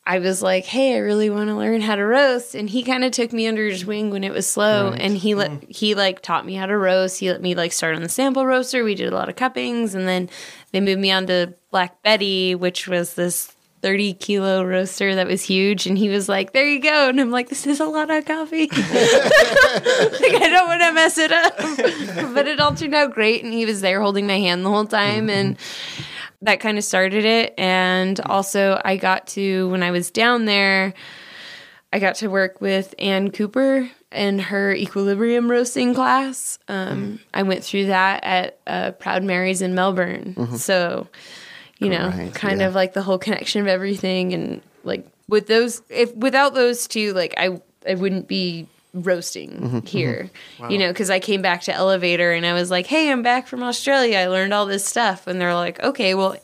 I 0.07 0.19
was 0.19 0.43
like, 0.43 0.67
"Hey, 0.67 0.95
I 0.95 0.99
really 0.99 1.31
want 1.31 1.49
to 1.49 1.55
learn 1.55 1.81
how 1.81 1.97
to 1.97 2.05
roast," 2.05 2.55
and 2.55 2.69
he 2.69 2.83
kind 2.83 3.05
of 3.05 3.13
took 3.13 3.33
me 3.33 3.47
under 3.47 3.67
his 3.67 3.87
wing 3.87 4.11
when 4.11 4.23
it 4.23 4.33
was 4.33 4.47
slow, 4.47 4.93
and 4.93 5.17
he 5.17 5.35
let 5.35 5.51
mm-hmm. 5.51 5.71
he 5.71 5.95
like 5.95 6.21
taught 6.21 6.45
me 6.45 6.55
how 6.55 6.67
to 6.67 6.77
roast. 6.77 7.21
He 7.21 7.31
let 7.31 7.41
me 7.41 7.55
like 7.55 7.73
start 7.73 7.97
on 7.97 8.03
the 8.03 8.09
sample 8.11 8.45
roaster. 8.45 8.85
We 8.85 8.95
did 8.95 9.11
a 9.11 9.17
lot 9.17 9.31
of 9.31 9.37
cuppings, 9.37 9.95
and 9.95 10.07
then 10.07 10.29
they 10.73 10.81
moved 10.81 11.01
me 11.01 11.11
on 11.11 11.27
to 11.29 11.55
Black 11.71 12.03
Betty, 12.03 12.55
which 12.55 12.87
was 12.87 13.15
this. 13.15 13.51
30 13.83 14.15
kilo 14.15 14.65
roaster 14.65 15.15
that 15.15 15.27
was 15.27 15.43
huge 15.43 15.87
and 15.87 15.99
he 15.99 16.09
was 16.09 16.27
like 16.27 16.55
there 16.55 16.67
you 16.67 16.81
go 16.81 17.11
and 17.11 17.21
i'm 17.21 17.31
like 17.31 17.51
this 17.51 17.67
is 17.67 17.81
a 17.81 17.85
lot 17.85 18.09
of 18.09 18.25
coffee 18.25 18.67
like 18.71 18.81
i 18.81 20.49
don't 20.51 20.67
want 20.67 20.81
to 20.81 20.93
mess 20.95 21.19
it 21.19 21.31
up 21.31 21.55
but 22.35 22.49
it 22.49 22.61
all 22.61 22.75
turned 22.75 22.95
out 22.95 23.13
great 23.13 23.45
and 23.45 23.53
he 23.53 23.67
was 23.67 23.83
there 23.83 24.01
holding 24.01 24.27
my 24.27 24.39
hand 24.39 24.65
the 24.65 24.71
whole 24.71 24.87
time 24.87 25.27
mm-hmm. 25.27 25.39
and 25.39 25.59
that 26.45 26.61
kind 26.61 26.79
of 26.79 26.85
started 26.85 27.25
it. 27.25 27.55
And 27.59 28.21
also, 28.21 28.81
I 28.85 28.97
got 28.97 29.27
to, 29.29 29.69
when 29.71 29.83
I 29.83 29.91
was 29.91 30.11
down 30.11 30.45
there, 30.45 30.95
I 31.93 31.99
got 31.99 32.17
to 32.17 32.29
work 32.29 32.61
with 32.61 32.95
Anne 32.99 33.31
Cooper 33.31 33.91
in 34.13 34.39
her 34.39 34.75
equilibrium 34.75 35.51
roasting 35.51 35.95
class. 35.95 36.59
Um, 36.69 37.21
I 37.33 37.43
went 37.43 37.65
through 37.65 37.87
that 37.87 38.23
at 38.25 38.59
uh, 38.67 38.91
Proud 38.93 39.25
Mary's 39.25 39.63
in 39.63 39.75
Melbourne. 39.75 40.57
So, 40.57 41.09
you 41.79 41.89
know, 41.89 42.11
Great, 42.11 42.35
kind 42.35 42.61
yeah. 42.61 42.69
of 42.69 42.75
like 42.75 42.95
the 42.95 43.03
whole 43.03 43.19
connection 43.19 43.61
of 43.61 43.67
everything. 43.67 44.33
And 44.35 44.63
like 44.85 45.07
with 45.29 45.47
those, 45.47 45.83
if 45.89 46.15
without 46.15 46.55
those 46.55 46.87
two, 46.87 47.13
like 47.13 47.35
I, 47.37 47.61
I 47.89 47.95
wouldn't 47.95 48.29
be 48.29 48.69
roasting 48.95 49.51
mm-hmm, 49.51 49.77
mm-hmm. 49.77 49.87
here, 49.87 50.31
you 50.71 50.79
know, 50.79 50.89
because 50.89 51.11
I 51.11 51.19
came 51.19 51.43
back 51.43 51.63
to 51.63 51.75
Elevator 51.75 52.33
and 52.33 52.47
I 52.47 52.55
was 52.55 52.71
like, 52.71 52.87
hey, 52.87 53.11
I'm 53.11 53.23
back 53.23 53.47
from 53.47 53.63
Australia. 53.63 54.19
I 54.19 54.29
learned 54.29 54.55
all 54.55 54.67
this 54.67 54.85
stuff. 54.85 55.27
And 55.27 55.41
they're 55.41 55.55
like, 55.55 55.83
okay, 55.83 56.15
well, 56.15 56.37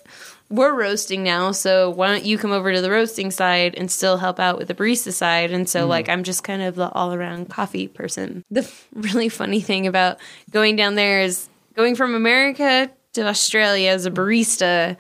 we're 0.51 0.75
roasting 0.75 1.23
now. 1.23 1.53
So 1.53 1.91
why 1.91 2.09
don't 2.09 2.25
you 2.25 2.37
come 2.37 2.51
over 2.51 2.73
to 2.73 2.81
the 2.81 2.91
roasting 2.91 3.31
side 3.31 3.77
and 3.77 3.91
still 3.91 4.17
help 4.17 4.41
out 4.41 4.59
with 4.59 4.69
the 4.69 4.75
barista 4.75 5.13
side? 5.13 5.53
And 5.53 5.69
so, 5.69 5.81
mm-hmm. 5.81 5.91
like, 5.91 6.09
I'm 6.09 6.25
just 6.25 6.43
kind 6.43 6.61
of 6.61 6.75
the 6.75 6.91
all 6.91 7.15
around 7.15 7.49
coffee 7.49 7.89
person. 7.89 8.45
The 8.51 8.63
f- 8.63 8.89
really 8.93 9.29
funny 9.29 9.61
thing 9.61 9.87
about 9.87 10.19
going 10.51 10.75
down 10.75 10.97
there 10.97 11.21
is 11.21 11.49
going 11.75 11.95
from 11.95 12.17
America 12.17 12.91
to 13.13 13.27
Australia 13.27 13.91
as 13.91 14.07
a 14.07 14.11
barista. 14.11 14.97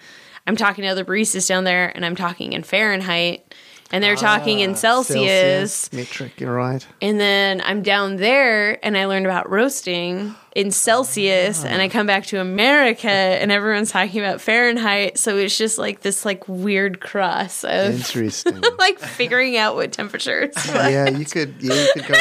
I'm 0.46 0.56
talking 0.56 0.82
to 0.82 0.88
other 0.88 1.04
baristas 1.04 1.48
down 1.48 1.64
there 1.64 1.90
and 1.94 2.06
I'm 2.06 2.16
talking 2.16 2.52
in 2.52 2.62
Fahrenheit. 2.62 3.54
And 3.92 4.04
they're 4.04 4.16
talking 4.16 4.60
in 4.60 4.70
ah, 4.70 4.74
Celsius. 4.74 5.92
metric, 5.92 6.40
you're 6.40 6.54
right. 6.54 6.86
And 7.02 7.18
then 7.18 7.60
I'm 7.64 7.82
down 7.82 8.16
there 8.16 8.84
and 8.84 8.96
I 8.96 9.06
learned 9.06 9.26
about 9.26 9.50
roasting 9.50 10.34
in 10.52 10.72
Celsius 10.72 11.64
and 11.64 11.80
I 11.80 11.88
come 11.88 12.06
back 12.06 12.26
to 12.26 12.40
America 12.40 13.08
and 13.08 13.52
everyone's 13.52 13.92
talking 13.92 14.20
about 14.20 14.40
Fahrenheit. 14.40 15.16
So 15.18 15.36
it's 15.36 15.56
just 15.56 15.78
like 15.78 16.00
this 16.00 16.24
like 16.24 16.48
weird 16.48 17.00
cross 17.00 17.62
of 17.62 17.94
Interesting. 17.94 18.60
like 18.78 18.98
figuring 18.98 19.56
out 19.56 19.76
what 19.76 19.92
temperature 19.92 20.40
it's 20.40 20.68
like. 20.74 20.92
yeah, 20.92 21.08
you 21.08 21.24
could. 21.24 21.54
Yeah, 21.60 21.74
you 21.74 21.88
could 21.94 22.06
go 22.06 22.14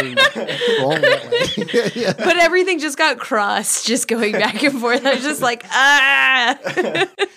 wrong 0.84 1.02
that 1.02 1.32
way. 1.32 2.14
But 2.30 2.38
everything 2.38 2.80
just 2.80 2.98
got 2.98 3.18
crossed, 3.18 3.88
just 3.88 4.08
going 4.08 4.34
back 4.34 4.62
and 4.64 4.80
forth. 4.80 5.06
I 5.06 5.16
was 5.16 5.24
just 5.24 5.42
like, 5.42 5.66
ah. 5.72 6.58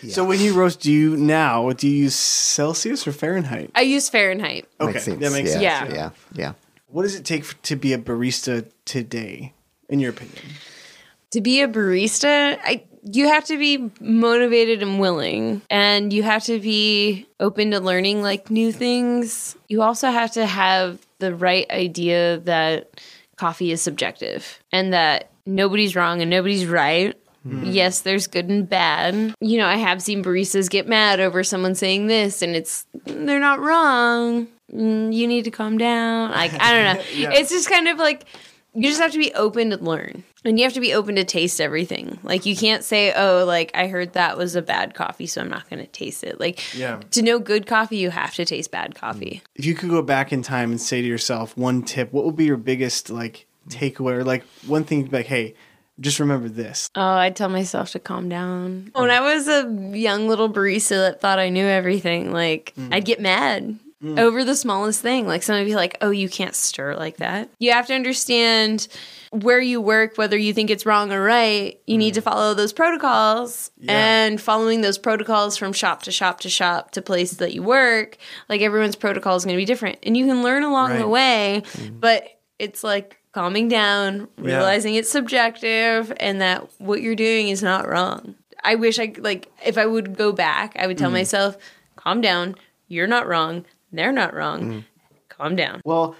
So 0.08 0.24
when 0.24 0.40
you 0.40 0.54
roast, 0.54 0.80
do 0.80 0.92
you 0.92 1.16
now 1.16 1.70
do 1.72 1.88
you 1.88 2.04
use 2.04 2.14
Celsius 2.14 3.06
or 3.06 3.12
Fahrenheit? 3.12 3.70
I 3.74 3.82
use 3.82 4.08
Fahrenheit. 4.08 4.68
Okay, 4.80 4.92
makes 4.92 5.04
sense. 5.04 5.20
that 5.20 5.32
makes 5.32 5.54
yeah, 5.54 5.80
sense. 5.80 5.94
Yeah. 5.94 5.96
yeah, 5.96 6.10
yeah. 6.34 6.52
What 6.88 7.04
does 7.04 7.14
it 7.14 7.24
take 7.24 7.60
to 7.62 7.76
be 7.76 7.94
a 7.94 7.98
barista 7.98 8.70
today, 8.84 9.54
in 9.88 9.98
your 10.00 10.10
opinion? 10.10 10.42
To 11.32 11.40
be 11.40 11.60
a 11.62 11.68
barista, 11.68 12.58
I 12.62 12.84
you 13.04 13.26
have 13.26 13.44
to 13.46 13.58
be 13.58 13.90
motivated 14.00 14.80
and 14.80 15.00
willing 15.00 15.60
and 15.68 16.12
you 16.12 16.22
have 16.22 16.44
to 16.44 16.60
be 16.60 17.26
open 17.40 17.72
to 17.72 17.80
learning 17.80 18.22
like 18.22 18.48
new 18.48 18.70
things. 18.70 19.56
You 19.68 19.82
also 19.82 20.08
have 20.10 20.30
to 20.32 20.46
have 20.46 21.04
the 21.18 21.34
right 21.34 21.68
idea 21.70 22.38
that 22.44 23.00
coffee 23.36 23.72
is 23.72 23.82
subjective 23.82 24.60
and 24.70 24.92
that 24.92 25.30
nobody's 25.46 25.96
wrong 25.96 26.20
and 26.20 26.30
nobody's 26.30 26.64
right. 26.66 27.16
Yes, 27.44 28.02
there's 28.02 28.28
good 28.28 28.48
and 28.48 28.68
bad. 28.68 29.34
You 29.40 29.58
know, 29.58 29.66
I 29.66 29.74
have 29.74 30.00
seen 30.00 30.22
baristas 30.22 30.70
get 30.70 30.86
mad 30.86 31.18
over 31.18 31.42
someone 31.42 31.74
saying 31.74 32.06
this 32.06 32.40
and 32.40 32.54
it's 32.54 32.86
they're 33.04 33.40
not 33.40 33.58
wrong. 33.58 34.46
Mm, 34.72 35.12
You 35.12 35.26
need 35.26 35.42
to 35.46 35.50
calm 35.50 35.76
down. 35.76 36.30
Like 36.30 36.52
I 36.62 36.72
don't 36.72 36.96
know. 36.96 37.02
It's 37.32 37.50
just 37.50 37.68
kind 37.68 37.88
of 37.88 37.98
like 37.98 38.26
you 38.74 38.84
just 38.88 39.00
have 39.00 39.10
to 39.10 39.18
be 39.18 39.34
open 39.34 39.70
to 39.70 39.76
learn 39.78 40.22
and 40.44 40.58
you 40.58 40.64
have 40.64 40.72
to 40.74 40.80
be 40.80 40.92
open 40.94 41.16
to 41.16 41.24
taste 41.24 41.60
everything. 41.60 42.18
Like 42.22 42.46
you 42.46 42.56
can't 42.56 42.84
say 42.84 43.12
oh 43.14 43.44
like 43.46 43.70
i 43.74 43.86
heard 43.86 44.14
that 44.14 44.36
was 44.36 44.56
a 44.56 44.62
bad 44.62 44.94
coffee 44.94 45.26
so 45.26 45.40
i'm 45.40 45.48
not 45.48 45.68
going 45.68 45.80
to 45.80 45.90
taste 45.90 46.24
it. 46.24 46.40
Like 46.40 46.74
Yeah. 46.74 47.00
to 47.12 47.22
know 47.22 47.38
good 47.38 47.66
coffee 47.66 47.96
you 47.96 48.10
have 48.10 48.34
to 48.34 48.44
taste 48.44 48.70
bad 48.70 48.94
coffee. 48.94 49.42
Mm. 49.44 49.48
If 49.56 49.64
you 49.64 49.74
could 49.74 49.90
go 49.90 50.02
back 50.02 50.32
in 50.32 50.42
time 50.42 50.70
and 50.70 50.80
say 50.80 51.02
to 51.02 51.06
yourself 51.06 51.56
one 51.56 51.82
tip, 51.82 52.12
what 52.12 52.24
would 52.24 52.36
be 52.36 52.44
your 52.44 52.56
biggest 52.56 53.10
like 53.10 53.46
takeaway 53.68 54.12
or 54.14 54.24
like 54.24 54.44
one 54.66 54.84
thing 54.84 55.00
you'd 55.00 55.12
like, 55.12 55.26
hey, 55.26 55.54
just 56.00 56.18
remember 56.18 56.48
this. 56.48 56.90
oh 56.96 57.00
i'd 57.02 57.36
tell 57.36 57.48
myself 57.50 57.90
to 57.90 57.98
calm 57.98 58.28
down. 58.28 58.90
When 58.94 59.10
i 59.10 59.20
was 59.20 59.46
a 59.46 59.70
young 59.96 60.26
little 60.26 60.48
barista 60.50 60.96
that 60.96 61.20
thought 61.20 61.38
i 61.38 61.48
knew 61.48 61.66
everything 61.66 62.32
like 62.32 62.72
mm. 62.78 62.92
i'd 62.92 63.04
get 63.04 63.20
mad 63.20 63.78
mm. 64.02 64.18
over 64.18 64.44
the 64.44 64.56
smallest 64.56 65.00
thing. 65.00 65.26
Like 65.26 65.42
somebody 65.42 65.64
would 65.64 65.70
be 65.70 65.76
like 65.76 65.98
oh 66.00 66.10
you 66.10 66.28
can't 66.28 66.54
stir 66.54 66.96
like 66.96 67.18
that. 67.18 67.48
You 67.58 67.72
have 67.72 67.86
to 67.88 67.94
understand 67.94 68.88
where 69.32 69.60
you 69.60 69.80
work 69.80 70.18
whether 70.18 70.36
you 70.36 70.52
think 70.52 70.70
it's 70.70 70.84
wrong 70.84 71.10
or 71.10 71.22
right 71.22 71.80
you 71.86 71.96
need 71.96 72.12
to 72.12 72.20
mm. 72.20 72.24
follow 72.24 72.52
those 72.52 72.72
protocols 72.72 73.70
and 73.88 74.40
following 74.40 74.82
those 74.82 74.98
protocols 74.98 75.56
from 75.56 75.72
shop 75.72 76.02
to 76.02 76.12
shop 76.12 76.40
to 76.40 76.50
shop 76.50 76.90
to 76.90 77.00
place 77.00 77.32
that 77.32 77.54
you 77.54 77.62
work 77.62 78.18
like 78.50 78.60
everyone's 78.60 78.94
protocol 78.94 79.34
is 79.34 79.44
going 79.44 79.56
to 79.56 79.60
be 79.60 79.64
different 79.64 79.98
and 80.02 80.16
you 80.16 80.26
can 80.26 80.42
learn 80.42 80.62
along 80.62 80.90
the 80.90 81.06
Right. 81.06 81.08
way 81.08 81.62
mm. 81.64 81.98
but 81.98 82.24
it's 82.58 82.84
like 82.84 83.18
calming 83.32 83.68
down 83.68 84.28
realizing 84.36 84.94
it's 84.94 85.10
subjective 85.10 86.12
and 86.18 86.42
that 86.42 86.68
what 86.78 87.00
you're 87.00 87.16
doing 87.16 87.48
is 87.48 87.62
not 87.62 87.88
wrong. 87.88 88.34
I 88.62 88.74
wish 88.74 88.98
i 88.98 89.14
like 89.16 89.50
if 89.64 89.78
i 89.78 89.86
would 89.86 90.16
go 90.16 90.30
back 90.30 90.76
i 90.78 90.86
would 90.86 90.98
tell 90.98 91.10
mm. 91.10 91.14
myself 91.14 91.56
calm 91.96 92.20
down. 92.20 92.56
You're 92.88 93.06
not 93.06 93.26
wrong. 93.26 93.64
They're 93.92 94.12
not 94.12 94.34
wrong. 94.34 94.84
Calm 95.28 95.56
down. 95.56 95.80
Well, 95.84 96.16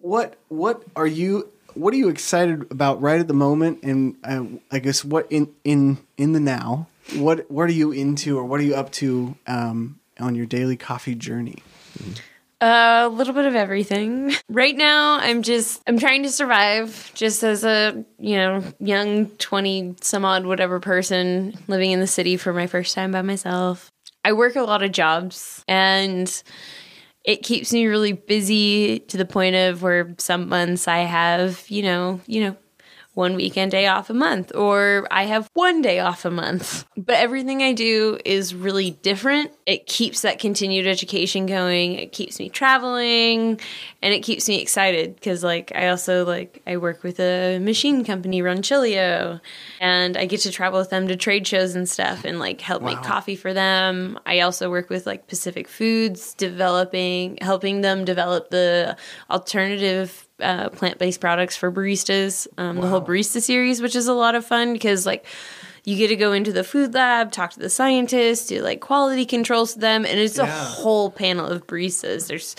what 0.00 0.36
what 0.48 0.84
are 0.96 1.06
you 1.06 1.50
what 1.78 1.94
are 1.94 1.96
you 1.96 2.08
excited 2.08 2.70
about 2.70 3.00
right 3.00 3.20
at 3.20 3.28
the 3.28 3.34
moment 3.34 3.82
and 3.82 4.16
uh, 4.24 4.44
I 4.70 4.80
guess 4.80 5.04
what 5.04 5.30
in 5.30 5.54
in 5.64 5.98
in 6.16 6.32
the 6.32 6.40
now? 6.40 6.88
What 7.16 7.50
what 7.50 7.68
are 7.68 7.72
you 7.72 7.92
into 7.92 8.36
or 8.38 8.44
what 8.44 8.60
are 8.60 8.64
you 8.64 8.74
up 8.74 8.90
to 8.92 9.36
um, 9.46 10.00
on 10.18 10.34
your 10.34 10.46
daily 10.46 10.76
coffee 10.76 11.14
journey? 11.14 11.62
A 12.60 13.08
little 13.08 13.32
bit 13.32 13.46
of 13.46 13.54
everything. 13.54 14.34
Right 14.50 14.76
now, 14.76 15.18
I'm 15.18 15.42
just 15.42 15.82
I'm 15.86 15.98
trying 15.98 16.24
to 16.24 16.30
survive 16.30 17.12
just 17.14 17.44
as 17.44 17.64
a, 17.64 18.04
you 18.18 18.36
know, 18.36 18.64
young 18.80 19.26
20 19.26 19.96
some 20.00 20.24
odd 20.24 20.46
whatever 20.46 20.80
person 20.80 21.54
living 21.68 21.92
in 21.92 22.00
the 22.00 22.06
city 22.06 22.36
for 22.36 22.52
my 22.52 22.66
first 22.66 22.94
time 22.94 23.12
by 23.12 23.22
myself. 23.22 23.92
I 24.24 24.32
work 24.32 24.56
a 24.56 24.62
lot 24.62 24.82
of 24.82 24.90
jobs 24.90 25.62
and 25.68 26.42
it 27.28 27.42
keeps 27.42 27.74
me 27.74 27.84
really 27.86 28.14
busy 28.14 29.00
to 29.00 29.18
the 29.18 29.26
point 29.26 29.54
of 29.54 29.82
where 29.82 30.14
some 30.16 30.48
months 30.48 30.88
I 30.88 31.00
have, 31.00 31.62
you 31.68 31.82
know, 31.82 32.22
you 32.26 32.40
know, 32.42 32.56
one 33.18 33.34
weekend 33.34 33.72
day 33.72 33.88
off 33.88 34.10
a 34.10 34.14
month, 34.14 34.54
or 34.54 35.08
I 35.10 35.24
have 35.24 35.50
one 35.54 35.82
day 35.82 35.98
off 35.98 36.24
a 36.24 36.30
month. 36.30 36.86
But 36.96 37.16
everything 37.16 37.64
I 37.64 37.72
do 37.72 38.16
is 38.24 38.54
really 38.54 38.92
different. 38.92 39.50
It 39.66 39.86
keeps 39.86 40.22
that 40.22 40.38
continued 40.38 40.86
education 40.86 41.46
going. 41.46 41.94
It 41.94 42.12
keeps 42.12 42.38
me 42.38 42.48
traveling 42.48 43.60
and 44.00 44.14
it 44.14 44.20
keeps 44.20 44.48
me 44.48 44.62
excited 44.62 45.16
because 45.16 45.42
like 45.42 45.72
I 45.74 45.88
also 45.88 46.24
like 46.24 46.62
I 46.64 46.76
work 46.76 47.02
with 47.02 47.18
a 47.18 47.58
machine 47.58 48.04
company 48.04 48.40
Rancilio 48.40 49.40
and 49.80 50.16
I 50.16 50.26
get 50.26 50.42
to 50.42 50.52
travel 50.52 50.78
with 50.78 50.90
them 50.90 51.08
to 51.08 51.16
trade 51.16 51.44
shows 51.44 51.74
and 51.74 51.88
stuff 51.88 52.24
and 52.24 52.38
like 52.38 52.60
help 52.60 52.84
make 52.84 53.02
coffee 53.02 53.34
for 53.34 53.52
them. 53.52 54.16
I 54.26 54.40
also 54.40 54.70
work 54.70 54.90
with 54.90 55.08
like 55.08 55.26
Pacific 55.26 55.66
Foods 55.66 56.34
developing 56.34 57.38
helping 57.40 57.80
them 57.80 58.04
develop 58.04 58.50
the 58.50 58.96
alternative 59.28 60.27
uh, 60.40 60.68
plant-based 60.70 61.20
products 61.20 61.56
for 61.56 61.70
baristas 61.72 62.46
um, 62.58 62.80
the 62.80 62.86
whole 62.86 63.02
barista 63.02 63.40
series 63.40 63.82
which 63.82 63.96
is 63.96 64.06
a 64.06 64.14
lot 64.14 64.34
of 64.34 64.44
fun 64.44 64.72
because 64.72 65.04
like 65.06 65.24
you 65.84 65.96
get 65.96 66.08
to 66.08 66.16
go 66.16 66.32
into 66.32 66.52
the 66.52 66.64
food 66.64 66.92
lab 66.92 67.32
talk 67.32 67.50
to 67.50 67.58
the 67.58 67.70
scientists 67.70 68.46
do 68.46 68.62
like 68.62 68.80
quality 68.80 69.24
controls 69.24 69.74
to 69.74 69.78
them 69.80 70.04
and 70.04 70.18
it's 70.18 70.38
a 70.38 70.46
whole 70.46 71.10
panel 71.10 71.46
of 71.46 71.66
baristas. 71.66 72.28
There's 72.28 72.54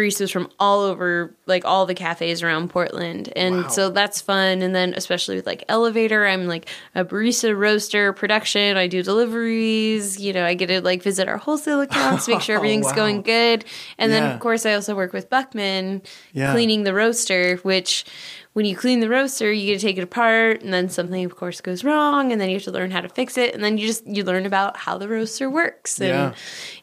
baristas 0.00 0.32
from 0.32 0.50
all 0.58 0.80
over 0.80 1.34
like 1.46 1.64
all 1.64 1.84
the 1.86 1.94
cafes 1.94 2.42
around 2.42 2.70
Portland. 2.70 3.32
And 3.36 3.70
so 3.70 3.90
that's 3.90 4.20
fun. 4.20 4.62
And 4.62 4.74
then 4.74 4.94
especially 4.94 5.36
with 5.36 5.46
like 5.46 5.64
Elevator, 5.68 6.26
I'm 6.26 6.46
like 6.46 6.68
a 6.94 7.04
barista 7.04 7.56
roaster 7.56 8.12
production. 8.12 8.76
I 8.76 8.86
do 8.86 9.02
deliveries, 9.02 10.18
you 10.20 10.32
know, 10.32 10.44
I 10.44 10.54
get 10.54 10.66
to 10.68 10.80
like 10.80 11.02
visit 11.02 11.28
our 11.28 11.36
wholesale 11.38 11.80
accounts, 11.80 12.28
make 12.28 12.40
sure 12.40 12.54
oh, 12.56 12.58
everything's 12.58 12.86
Wow. 12.86 12.94
going 12.94 13.22
good. 13.22 13.64
And 13.98 14.10
then 14.12 14.22
of 14.24 14.40
course 14.40 14.64
I 14.66 14.74
also 14.74 14.94
work 14.96 15.12
with 15.12 15.28
Buckman 15.30 16.02
Yeah. 16.32 16.52
cleaning 16.52 16.84
the 16.84 16.94
roaster, 16.94 17.56
which 17.58 18.04
when 18.52 18.66
you 18.66 18.74
clean 18.76 19.00
the 19.00 19.08
roaster, 19.08 19.52
you 19.52 19.66
get 19.66 19.80
to 19.80 19.86
take 19.86 19.98
it 19.98 20.02
apart 20.02 20.62
and 20.62 20.72
then 20.72 20.88
something 20.88 21.24
of 21.24 21.36
course 21.36 21.60
goes 21.60 21.84
wrong 21.84 22.32
and 22.32 22.40
then 22.40 22.48
you 22.48 22.56
have 22.56 22.64
to 22.64 22.72
learn 22.72 22.90
how 22.90 23.00
to 23.00 23.08
fix 23.08 23.36
it 23.38 23.54
and 23.54 23.62
then 23.62 23.78
you 23.78 23.86
just 23.86 24.06
you 24.06 24.24
learn 24.24 24.46
about 24.46 24.76
how 24.76 24.98
the 24.98 25.08
roaster 25.08 25.48
works 25.48 26.00
and 26.00 26.08
Yeah. 26.08 26.32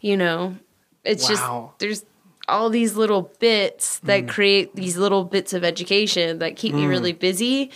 you 0.01 0.15
know 0.15 0.55
it's 1.03 1.23
Wow. 1.23 1.29
just 1.29 1.79
there's 1.79 2.05
all 2.47 2.69
these 2.69 2.95
little 2.95 3.31
bits 3.39 3.99
that 3.99 4.23
Mm. 4.25 4.29
create 4.29 4.75
these 4.75 4.97
little 4.97 5.23
bits 5.25 5.53
of 5.53 5.63
education 5.63 6.39
that 6.39 6.55
keep 6.55 6.73
me 6.73 6.85
really 6.85 7.13
busy 7.13 7.71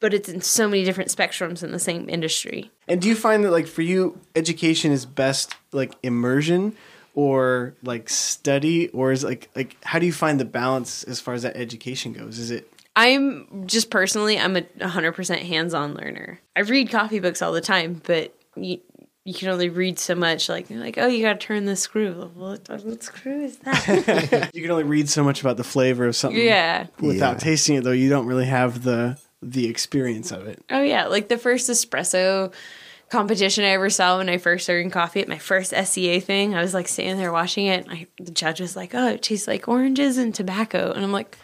but 0.00 0.14
it's 0.14 0.28
in 0.28 0.40
so 0.40 0.68
many 0.68 0.84
different 0.84 1.10
spectrums 1.10 1.62
in 1.62 1.72
the 1.72 1.78
same 1.78 2.08
industry 2.08 2.70
And 2.86 3.00
do 3.02 3.08
you 3.08 3.16
find 3.16 3.44
that 3.44 3.50
like 3.50 3.66
for 3.66 3.82
you, 3.82 4.18
education 4.36 4.92
is 4.92 5.04
best 5.06 5.54
like 5.72 5.92
immersion 6.02 6.74
or 7.14 7.74
like 7.82 8.08
study, 8.08 8.88
or 8.90 9.10
is 9.10 9.24
like 9.24 9.50
like 9.56 9.76
how 9.84 9.98
do 9.98 10.06
you 10.06 10.12
find 10.12 10.38
the 10.38 10.44
balance 10.44 11.02
as 11.04 11.18
far 11.20 11.34
as 11.34 11.42
that 11.42 11.56
education 11.56 12.12
goes? 12.12 12.38
Is 12.38 12.50
it 12.50 12.72
i'm 12.96 13.66
just 13.66 13.90
personally 13.90 14.38
i'm 14.38 14.56
a 14.56 14.62
100% 14.62 15.38
hands-on 15.40 15.94
learner 15.94 16.40
i 16.56 16.60
read 16.60 16.90
coffee 16.90 17.20
books 17.20 17.42
all 17.42 17.52
the 17.52 17.60
time 17.60 18.00
but 18.04 18.34
you, 18.56 18.80
you 19.28 19.34
can 19.34 19.48
only 19.48 19.68
read 19.68 19.98
so 19.98 20.14
much 20.14 20.48
like 20.48 20.70
like 20.70 20.96
oh 20.96 21.06
you 21.06 21.22
gotta 21.22 21.38
turn 21.38 21.66
this 21.66 21.80
screw 21.82 22.30
what, 22.34 22.66
what 22.68 23.02
screw 23.02 23.42
is 23.44 23.58
that 23.58 24.50
you 24.54 24.62
can 24.62 24.70
only 24.70 24.84
read 24.84 25.08
so 25.08 25.22
much 25.22 25.40
about 25.42 25.56
the 25.58 25.64
flavor 25.64 26.06
of 26.06 26.16
something 26.16 26.40
yeah 26.42 26.86
without 27.00 27.34
Yeah. 27.34 27.38
tasting 27.38 27.76
it 27.76 27.84
though 27.84 27.92
you 27.92 28.08
don't 28.08 28.26
really 28.26 28.46
have 28.46 28.82
the 28.84 29.18
the 29.40 29.68
experience 29.68 30.32
of 30.32 30.48
it. 30.48 30.64
Oh 30.68 30.82
yeah, 30.82 31.06
like 31.06 31.28
the 31.28 31.38
first 31.38 31.70
espresso 31.70 32.52
competition 33.08 33.62
I 33.64 33.68
ever 33.68 33.88
saw 33.88 34.18
when 34.18 34.28
I 34.28 34.36
first 34.38 34.64
started 34.64 34.82
in 34.82 34.90
coffee 34.90 35.20
at 35.20 35.28
my 35.28 35.38
first 35.38 35.72
SCA 35.72 36.20
thing. 36.20 36.56
I 36.56 36.60
was 36.60 36.74
like 36.74 36.88
sitting 36.88 37.18
there 37.18 37.30
watching 37.30 37.66
it, 37.66 37.84
and 37.86 37.92
I, 37.92 38.06
the 38.18 38.32
judge 38.32 38.60
was 38.60 38.74
like, 38.74 38.96
"Oh, 38.96 39.08
it 39.10 39.22
tastes 39.22 39.46
like 39.46 39.68
oranges 39.68 40.18
and 40.18 40.34
tobacco," 40.34 40.90
and 40.90 41.04
I'm 41.04 41.12
like, 41.12 41.38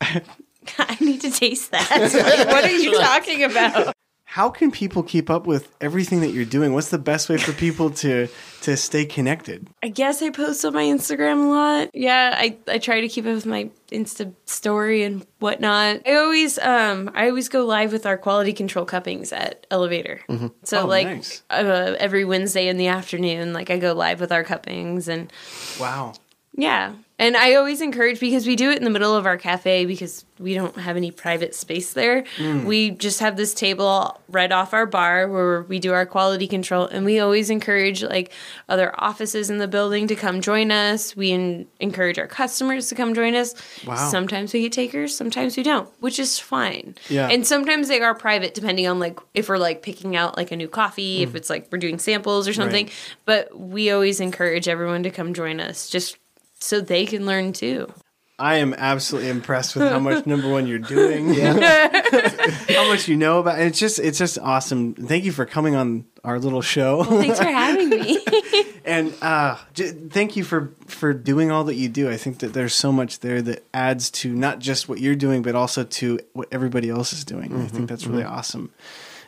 "I 0.00 0.96
need 1.00 1.20
to 1.20 1.30
taste 1.30 1.72
that. 1.72 1.90
Like, 1.90 2.48
what 2.48 2.64
are 2.64 2.70
you 2.70 2.98
talking 2.98 3.44
about?" 3.44 3.94
How 4.30 4.50
can 4.50 4.70
people 4.70 5.02
keep 5.02 5.30
up 5.30 5.46
with 5.46 5.74
everything 5.80 6.20
that 6.20 6.28
you're 6.32 6.44
doing? 6.44 6.74
What's 6.74 6.90
the 6.90 6.98
best 6.98 7.30
way 7.30 7.38
for 7.38 7.52
people 7.52 7.88
to 8.04 8.28
to 8.60 8.76
stay 8.76 9.06
connected? 9.06 9.66
I 9.82 9.88
guess 9.88 10.20
I 10.20 10.28
post 10.28 10.66
on 10.66 10.74
my 10.74 10.82
Instagram 10.84 11.46
a 11.46 11.48
lot. 11.48 11.90
Yeah, 11.94 12.34
I, 12.36 12.58
I 12.68 12.76
try 12.76 13.00
to 13.00 13.08
keep 13.08 13.24
up 13.24 13.34
with 13.34 13.46
my 13.46 13.70
Insta 13.90 14.34
story 14.44 15.02
and 15.02 15.26
whatnot. 15.38 16.02
I 16.06 16.16
always 16.16 16.58
um 16.58 17.10
I 17.14 17.28
always 17.30 17.48
go 17.48 17.64
live 17.64 17.90
with 17.90 18.04
our 18.04 18.18
quality 18.18 18.52
control 18.52 18.84
cuppings 18.84 19.32
at 19.32 19.66
Elevator. 19.70 20.20
So 20.64 20.82
Oh, 20.82 20.86
like 20.86 21.06
nice. 21.06 21.42
uh, 21.48 21.96
every 21.98 22.26
Wednesday 22.26 22.68
in 22.68 22.76
the 22.76 22.88
afternoon, 22.88 23.54
like 23.54 23.70
I 23.70 23.78
go 23.78 23.94
live 23.94 24.20
with 24.20 24.30
our 24.30 24.44
cuppings 24.44 25.08
and 25.08 25.32
Wow. 25.80 26.12
yeah. 26.54 26.92
And 27.18 27.36
I 27.36 27.54
always 27.54 27.80
encourage 27.80 28.20
because 28.20 28.46
we 28.46 28.54
do 28.54 28.70
it 28.70 28.78
in 28.78 28.84
the 28.84 28.90
middle 28.90 29.14
of 29.14 29.26
our 29.26 29.36
cafe 29.36 29.86
because 29.86 30.24
we 30.38 30.54
don't 30.54 30.76
have 30.76 30.96
any 30.96 31.10
private 31.10 31.52
space 31.52 31.92
there. 31.92 32.22
Mm. 32.36 32.64
We 32.64 32.90
just 32.92 33.18
have 33.18 33.36
this 33.36 33.54
table 33.54 34.20
right 34.28 34.52
off 34.52 34.72
our 34.72 34.86
bar 34.86 35.28
where 35.28 35.62
we 35.62 35.80
do 35.80 35.92
our 35.92 36.06
quality 36.06 36.46
control 36.46 36.86
and 36.86 37.04
we 37.04 37.18
always 37.18 37.50
encourage 37.50 38.04
like 38.04 38.32
other 38.68 38.94
offices 38.98 39.50
in 39.50 39.58
the 39.58 39.66
building 39.66 40.06
to 40.06 40.14
come 40.14 40.40
join 40.40 40.70
us. 40.70 41.16
We 41.16 41.32
en- 41.32 41.66
encourage 41.80 42.20
our 42.20 42.28
customers 42.28 42.88
to 42.90 42.94
come 42.94 43.14
join 43.14 43.34
us. 43.34 43.54
Wow. 43.84 43.96
Sometimes 43.96 44.52
we 44.52 44.62
get 44.62 44.72
takers, 44.72 45.16
sometimes 45.16 45.56
we 45.56 45.64
don't, 45.64 45.88
which 45.98 46.20
is 46.20 46.38
fine. 46.38 46.94
Yeah. 47.08 47.28
And 47.28 47.44
sometimes 47.44 47.88
they 47.88 48.00
are 48.00 48.14
private 48.14 48.54
depending 48.54 48.86
on 48.86 49.00
like 49.00 49.18
if 49.34 49.48
we're 49.48 49.58
like 49.58 49.82
picking 49.82 50.14
out 50.14 50.36
like 50.36 50.52
a 50.52 50.56
new 50.56 50.68
coffee, 50.68 51.22
if 51.22 51.32
mm. 51.32 51.34
it's 51.34 51.50
like 51.50 51.66
we're 51.72 51.78
doing 51.78 51.98
samples 51.98 52.46
or 52.46 52.52
something. 52.52 52.86
Right. 52.86 52.94
But 53.24 53.58
we 53.58 53.90
always 53.90 54.20
encourage 54.20 54.68
everyone 54.68 55.02
to 55.02 55.10
come 55.10 55.34
join 55.34 55.58
us 55.58 55.90
just 55.90 56.16
so 56.60 56.80
they 56.80 57.06
can 57.06 57.26
learn 57.26 57.52
too. 57.52 57.92
I 58.40 58.56
am 58.56 58.72
absolutely 58.74 59.30
impressed 59.30 59.74
with 59.74 59.88
how 59.88 59.98
much 59.98 60.24
number 60.24 60.48
one 60.48 60.68
you're 60.68 60.78
doing. 60.78 61.34
how 61.34 62.88
much 62.88 63.08
you 63.08 63.16
know 63.16 63.40
about 63.40 63.58
it's 63.58 63.80
just 63.80 63.98
it's 63.98 64.18
just 64.18 64.38
awesome. 64.38 64.94
Thank 64.94 65.24
you 65.24 65.32
for 65.32 65.44
coming 65.44 65.74
on 65.74 66.04
our 66.22 66.38
little 66.38 66.62
show. 66.62 67.02
Thanks 67.02 67.38
for 67.38 67.44
having 67.44 67.90
me. 67.90 68.24
and 68.84 69.12
uh 69.22 69.58
j- 69.74 69.88
thank 69.90 70.36
you 70.36 70.44
for 70.44 70.72
for 70.86 71.12
doing 71.12 71.50
all 71.50 71.64
that 71.64 71.74
you 71.74 71.88
do. 71.88 72.08
I 72.08 72.16
think 72.16 72.38
that 72.38 72.52
there's 72.52 72.74
so 72.74 72.92
much 72.92 73.20
there 73.20 73.42
that 73.42 73.64
adds 73.74 74.08
to 74.12 74.32
not 74.32 74.60
just 74.60 74.88
what 74.88 75.00
you're 75.00 75.16
doing 75.16 75.42
but 75.42 75.56
also 75.56 75.82
to 75.82 76.20
what 76.32 76.46
everybody 76.52 76.88
else 76.90 77.12
is 77.12 77.24
doing. 77.24 77.60
I 77.60 77.66
think 77.66 77.88
that's 77.88 78.06
really 78.06 78.24
awesome. 78.24 78.72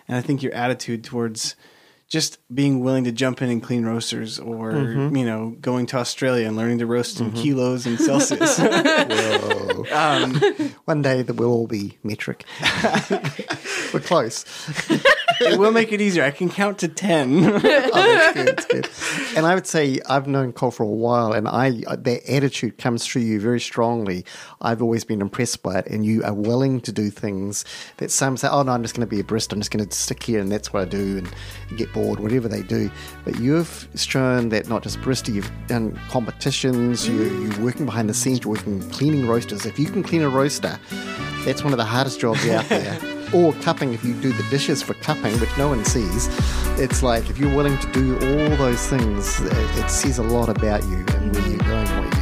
And 0.07 0.17
I 0.17 0.21
think 0.21 0.41
your 0.41 0.55
attitude 0.55 1.03
towards 1.03 1.57
just 2.11 2.39
being 2.53 2.81
willing 2.81 3.05
to 3.05 3.13
jump 3.13 3.41
in 3.41 3.49
and 3.49 3.63
clean 3.63 3.87
roasters 3.87 4.39
or 4.39 4.73
mm-hmm. 4.73 5.17
you 5.17 5.25
know 5.25 5.57
going 5.61 5.87
to 5.87 5.97
australia 5.97 6.47
and 6.47 6.57
learning 6.57 6.79
to 6.79 6.87
roast 6.87 7.21
in 7.21 7.31
mm-hmm. 7.31 7.43
kilos 7.43 7.87
and 7.87 7.99
celsius 7.99 8.59
um, 9.93 10.35
One 10.85 11.03
day 11.03 11.23
that 11.23 11.35
will 11.35 11.53
all 11.53 11.67
be 11.67 11.99
metric. 12.03 12.45
We're 13.95 14.01
close. 14.01 14.45
it 15.41 15.59
will 15.59 15.73
make 15.73 15.93
it 15.93 16.01
easier 16.01 16.23
i 16.23 16.31
can 16.31 16.51
count 16.51 16.79
to 16.79 16.89
10 16.89 17.61
Oh, 17.93 18.15
that's 18.15 18.35
good, 18.35 18.47
that's 18.47 18.67
good. 18.67 19.37
And 19.37 19.47
I 19.47 19.55
would 19.55 19.67
say 19.67 20.01
I've 20.09 20.27
known 20.27 20.53
Cole 20.53 20.71
for 20.71 20.83
a 20.83 20.87
while, 20.87 21.33
and 21.33 21.49
I 21.49 21.83
uh, 21.87 21.97
that 21.97 22.29
attitude 22.29 22.79
comes 22.79 23.07
through 23.07 23.23
you 23.23 23.41
very 23.41 23.61
strongly. 23.61 24.25
I've 24.61 24.83
always 24.83 25.05
been 25.05 25.21
impressed 25.21 25.63
by 25.63 25.79
it, 25.79 25.87
and 25.87 26.05
you 26.05 26.23
are 26.25 26.35
willing 26.35 26.81
to 26.83 26.93
do 26.93 27.11
things 27.11 27.65
that 27.99 28.11
some 28.11 28.37
say, 28.37 28.49
"Oh 28.51 28.63
no, 28.63 28.73
I'm 28.73 28.83
just 28.83 28.95
going 28.95 29.07
to 29.07 29.11
be 29.11 29.21
a 29.21 29.25
barista. 29.25 29.53
I'm 29.53 29.61
just 29.61 29.71
going 29.71 29.87
to 29.87 29.95
stick 29.95 30.23
here, 30.23 30.41
and 30.41 30.51
that's 30.51 30.73
what 30.73 30.83
I 30.83 30.85
do," 30.87 31.19
and 31.19 31.79
get 31.79 31.93
bored, 31.93 32.00
whatever 32.01 32.49
they 32.49 32.63
do. 32.63 32.91
But 33.25 33.39
you've 33.39 33.89
shown 33.95 34.49
that 34.51 34.69
not 34.69 34.83
just 34.83 35.01
barista, 35.01 35.33
you've 35.33 35.51
done 35.67 35.99
competitions. 36.09 37.09
You, 37.09 37.23
you're 37.23 37.61
working 37.61 37.87
behind 37.87 38.09
the 38.09 38.15
scenes. 38.15 38.41
You're 38.41 38.55
working 38.55 38.89
cleaning 38.91 39.27
roasters. 39.27 39.67
If 39.67 39.79
you 39.79 39.87
can 39.87 40.03
clean 40.03 40.23
a 40.23 40.29
roaster, 40.29 40.79
that's 41.45 41.63
one 41.63 41.73
of 41.73 41.79
the 41.79 41.85
hardest 41.85 42.21
jobs 42.21 42.47
out 42.49 42.69
there. 42.69 42.99
or 43.33 43.53
cupping 43.55 43.95
if 43.95 44.05
you 44.05 44.15
do 44.15 44.33
the 44.33 44.43
dishes 44.51 44.83
for 44.83 44.95
cupping, 44.95 45.39
which 45.39 45.57
no 45.57 45.69
one 45.69 45.85
sees. 45.85 46.29
It's 46.79 47.03
like 47.03 47.31
if 47.31 47.39
you're 47.39 47.55
willing 47.55 47.79
to 47.79 47.93
do 47.93 48.15
all 48.15 48.57
those 48.57 48.87
things, 48.89 49.41
it, 49.41 49.53
it 49.53 49.89
says 49.89 50.19
a 50.19 50.23
lot 50.23 50.49
about 50.49 50.83
you 50.85 50.97
and 50.97 51.35
where 51.35 51.49
you're 51.49 51.59
going, 51.59 51.87
what 51.99 52.15
you're 52.15 52.20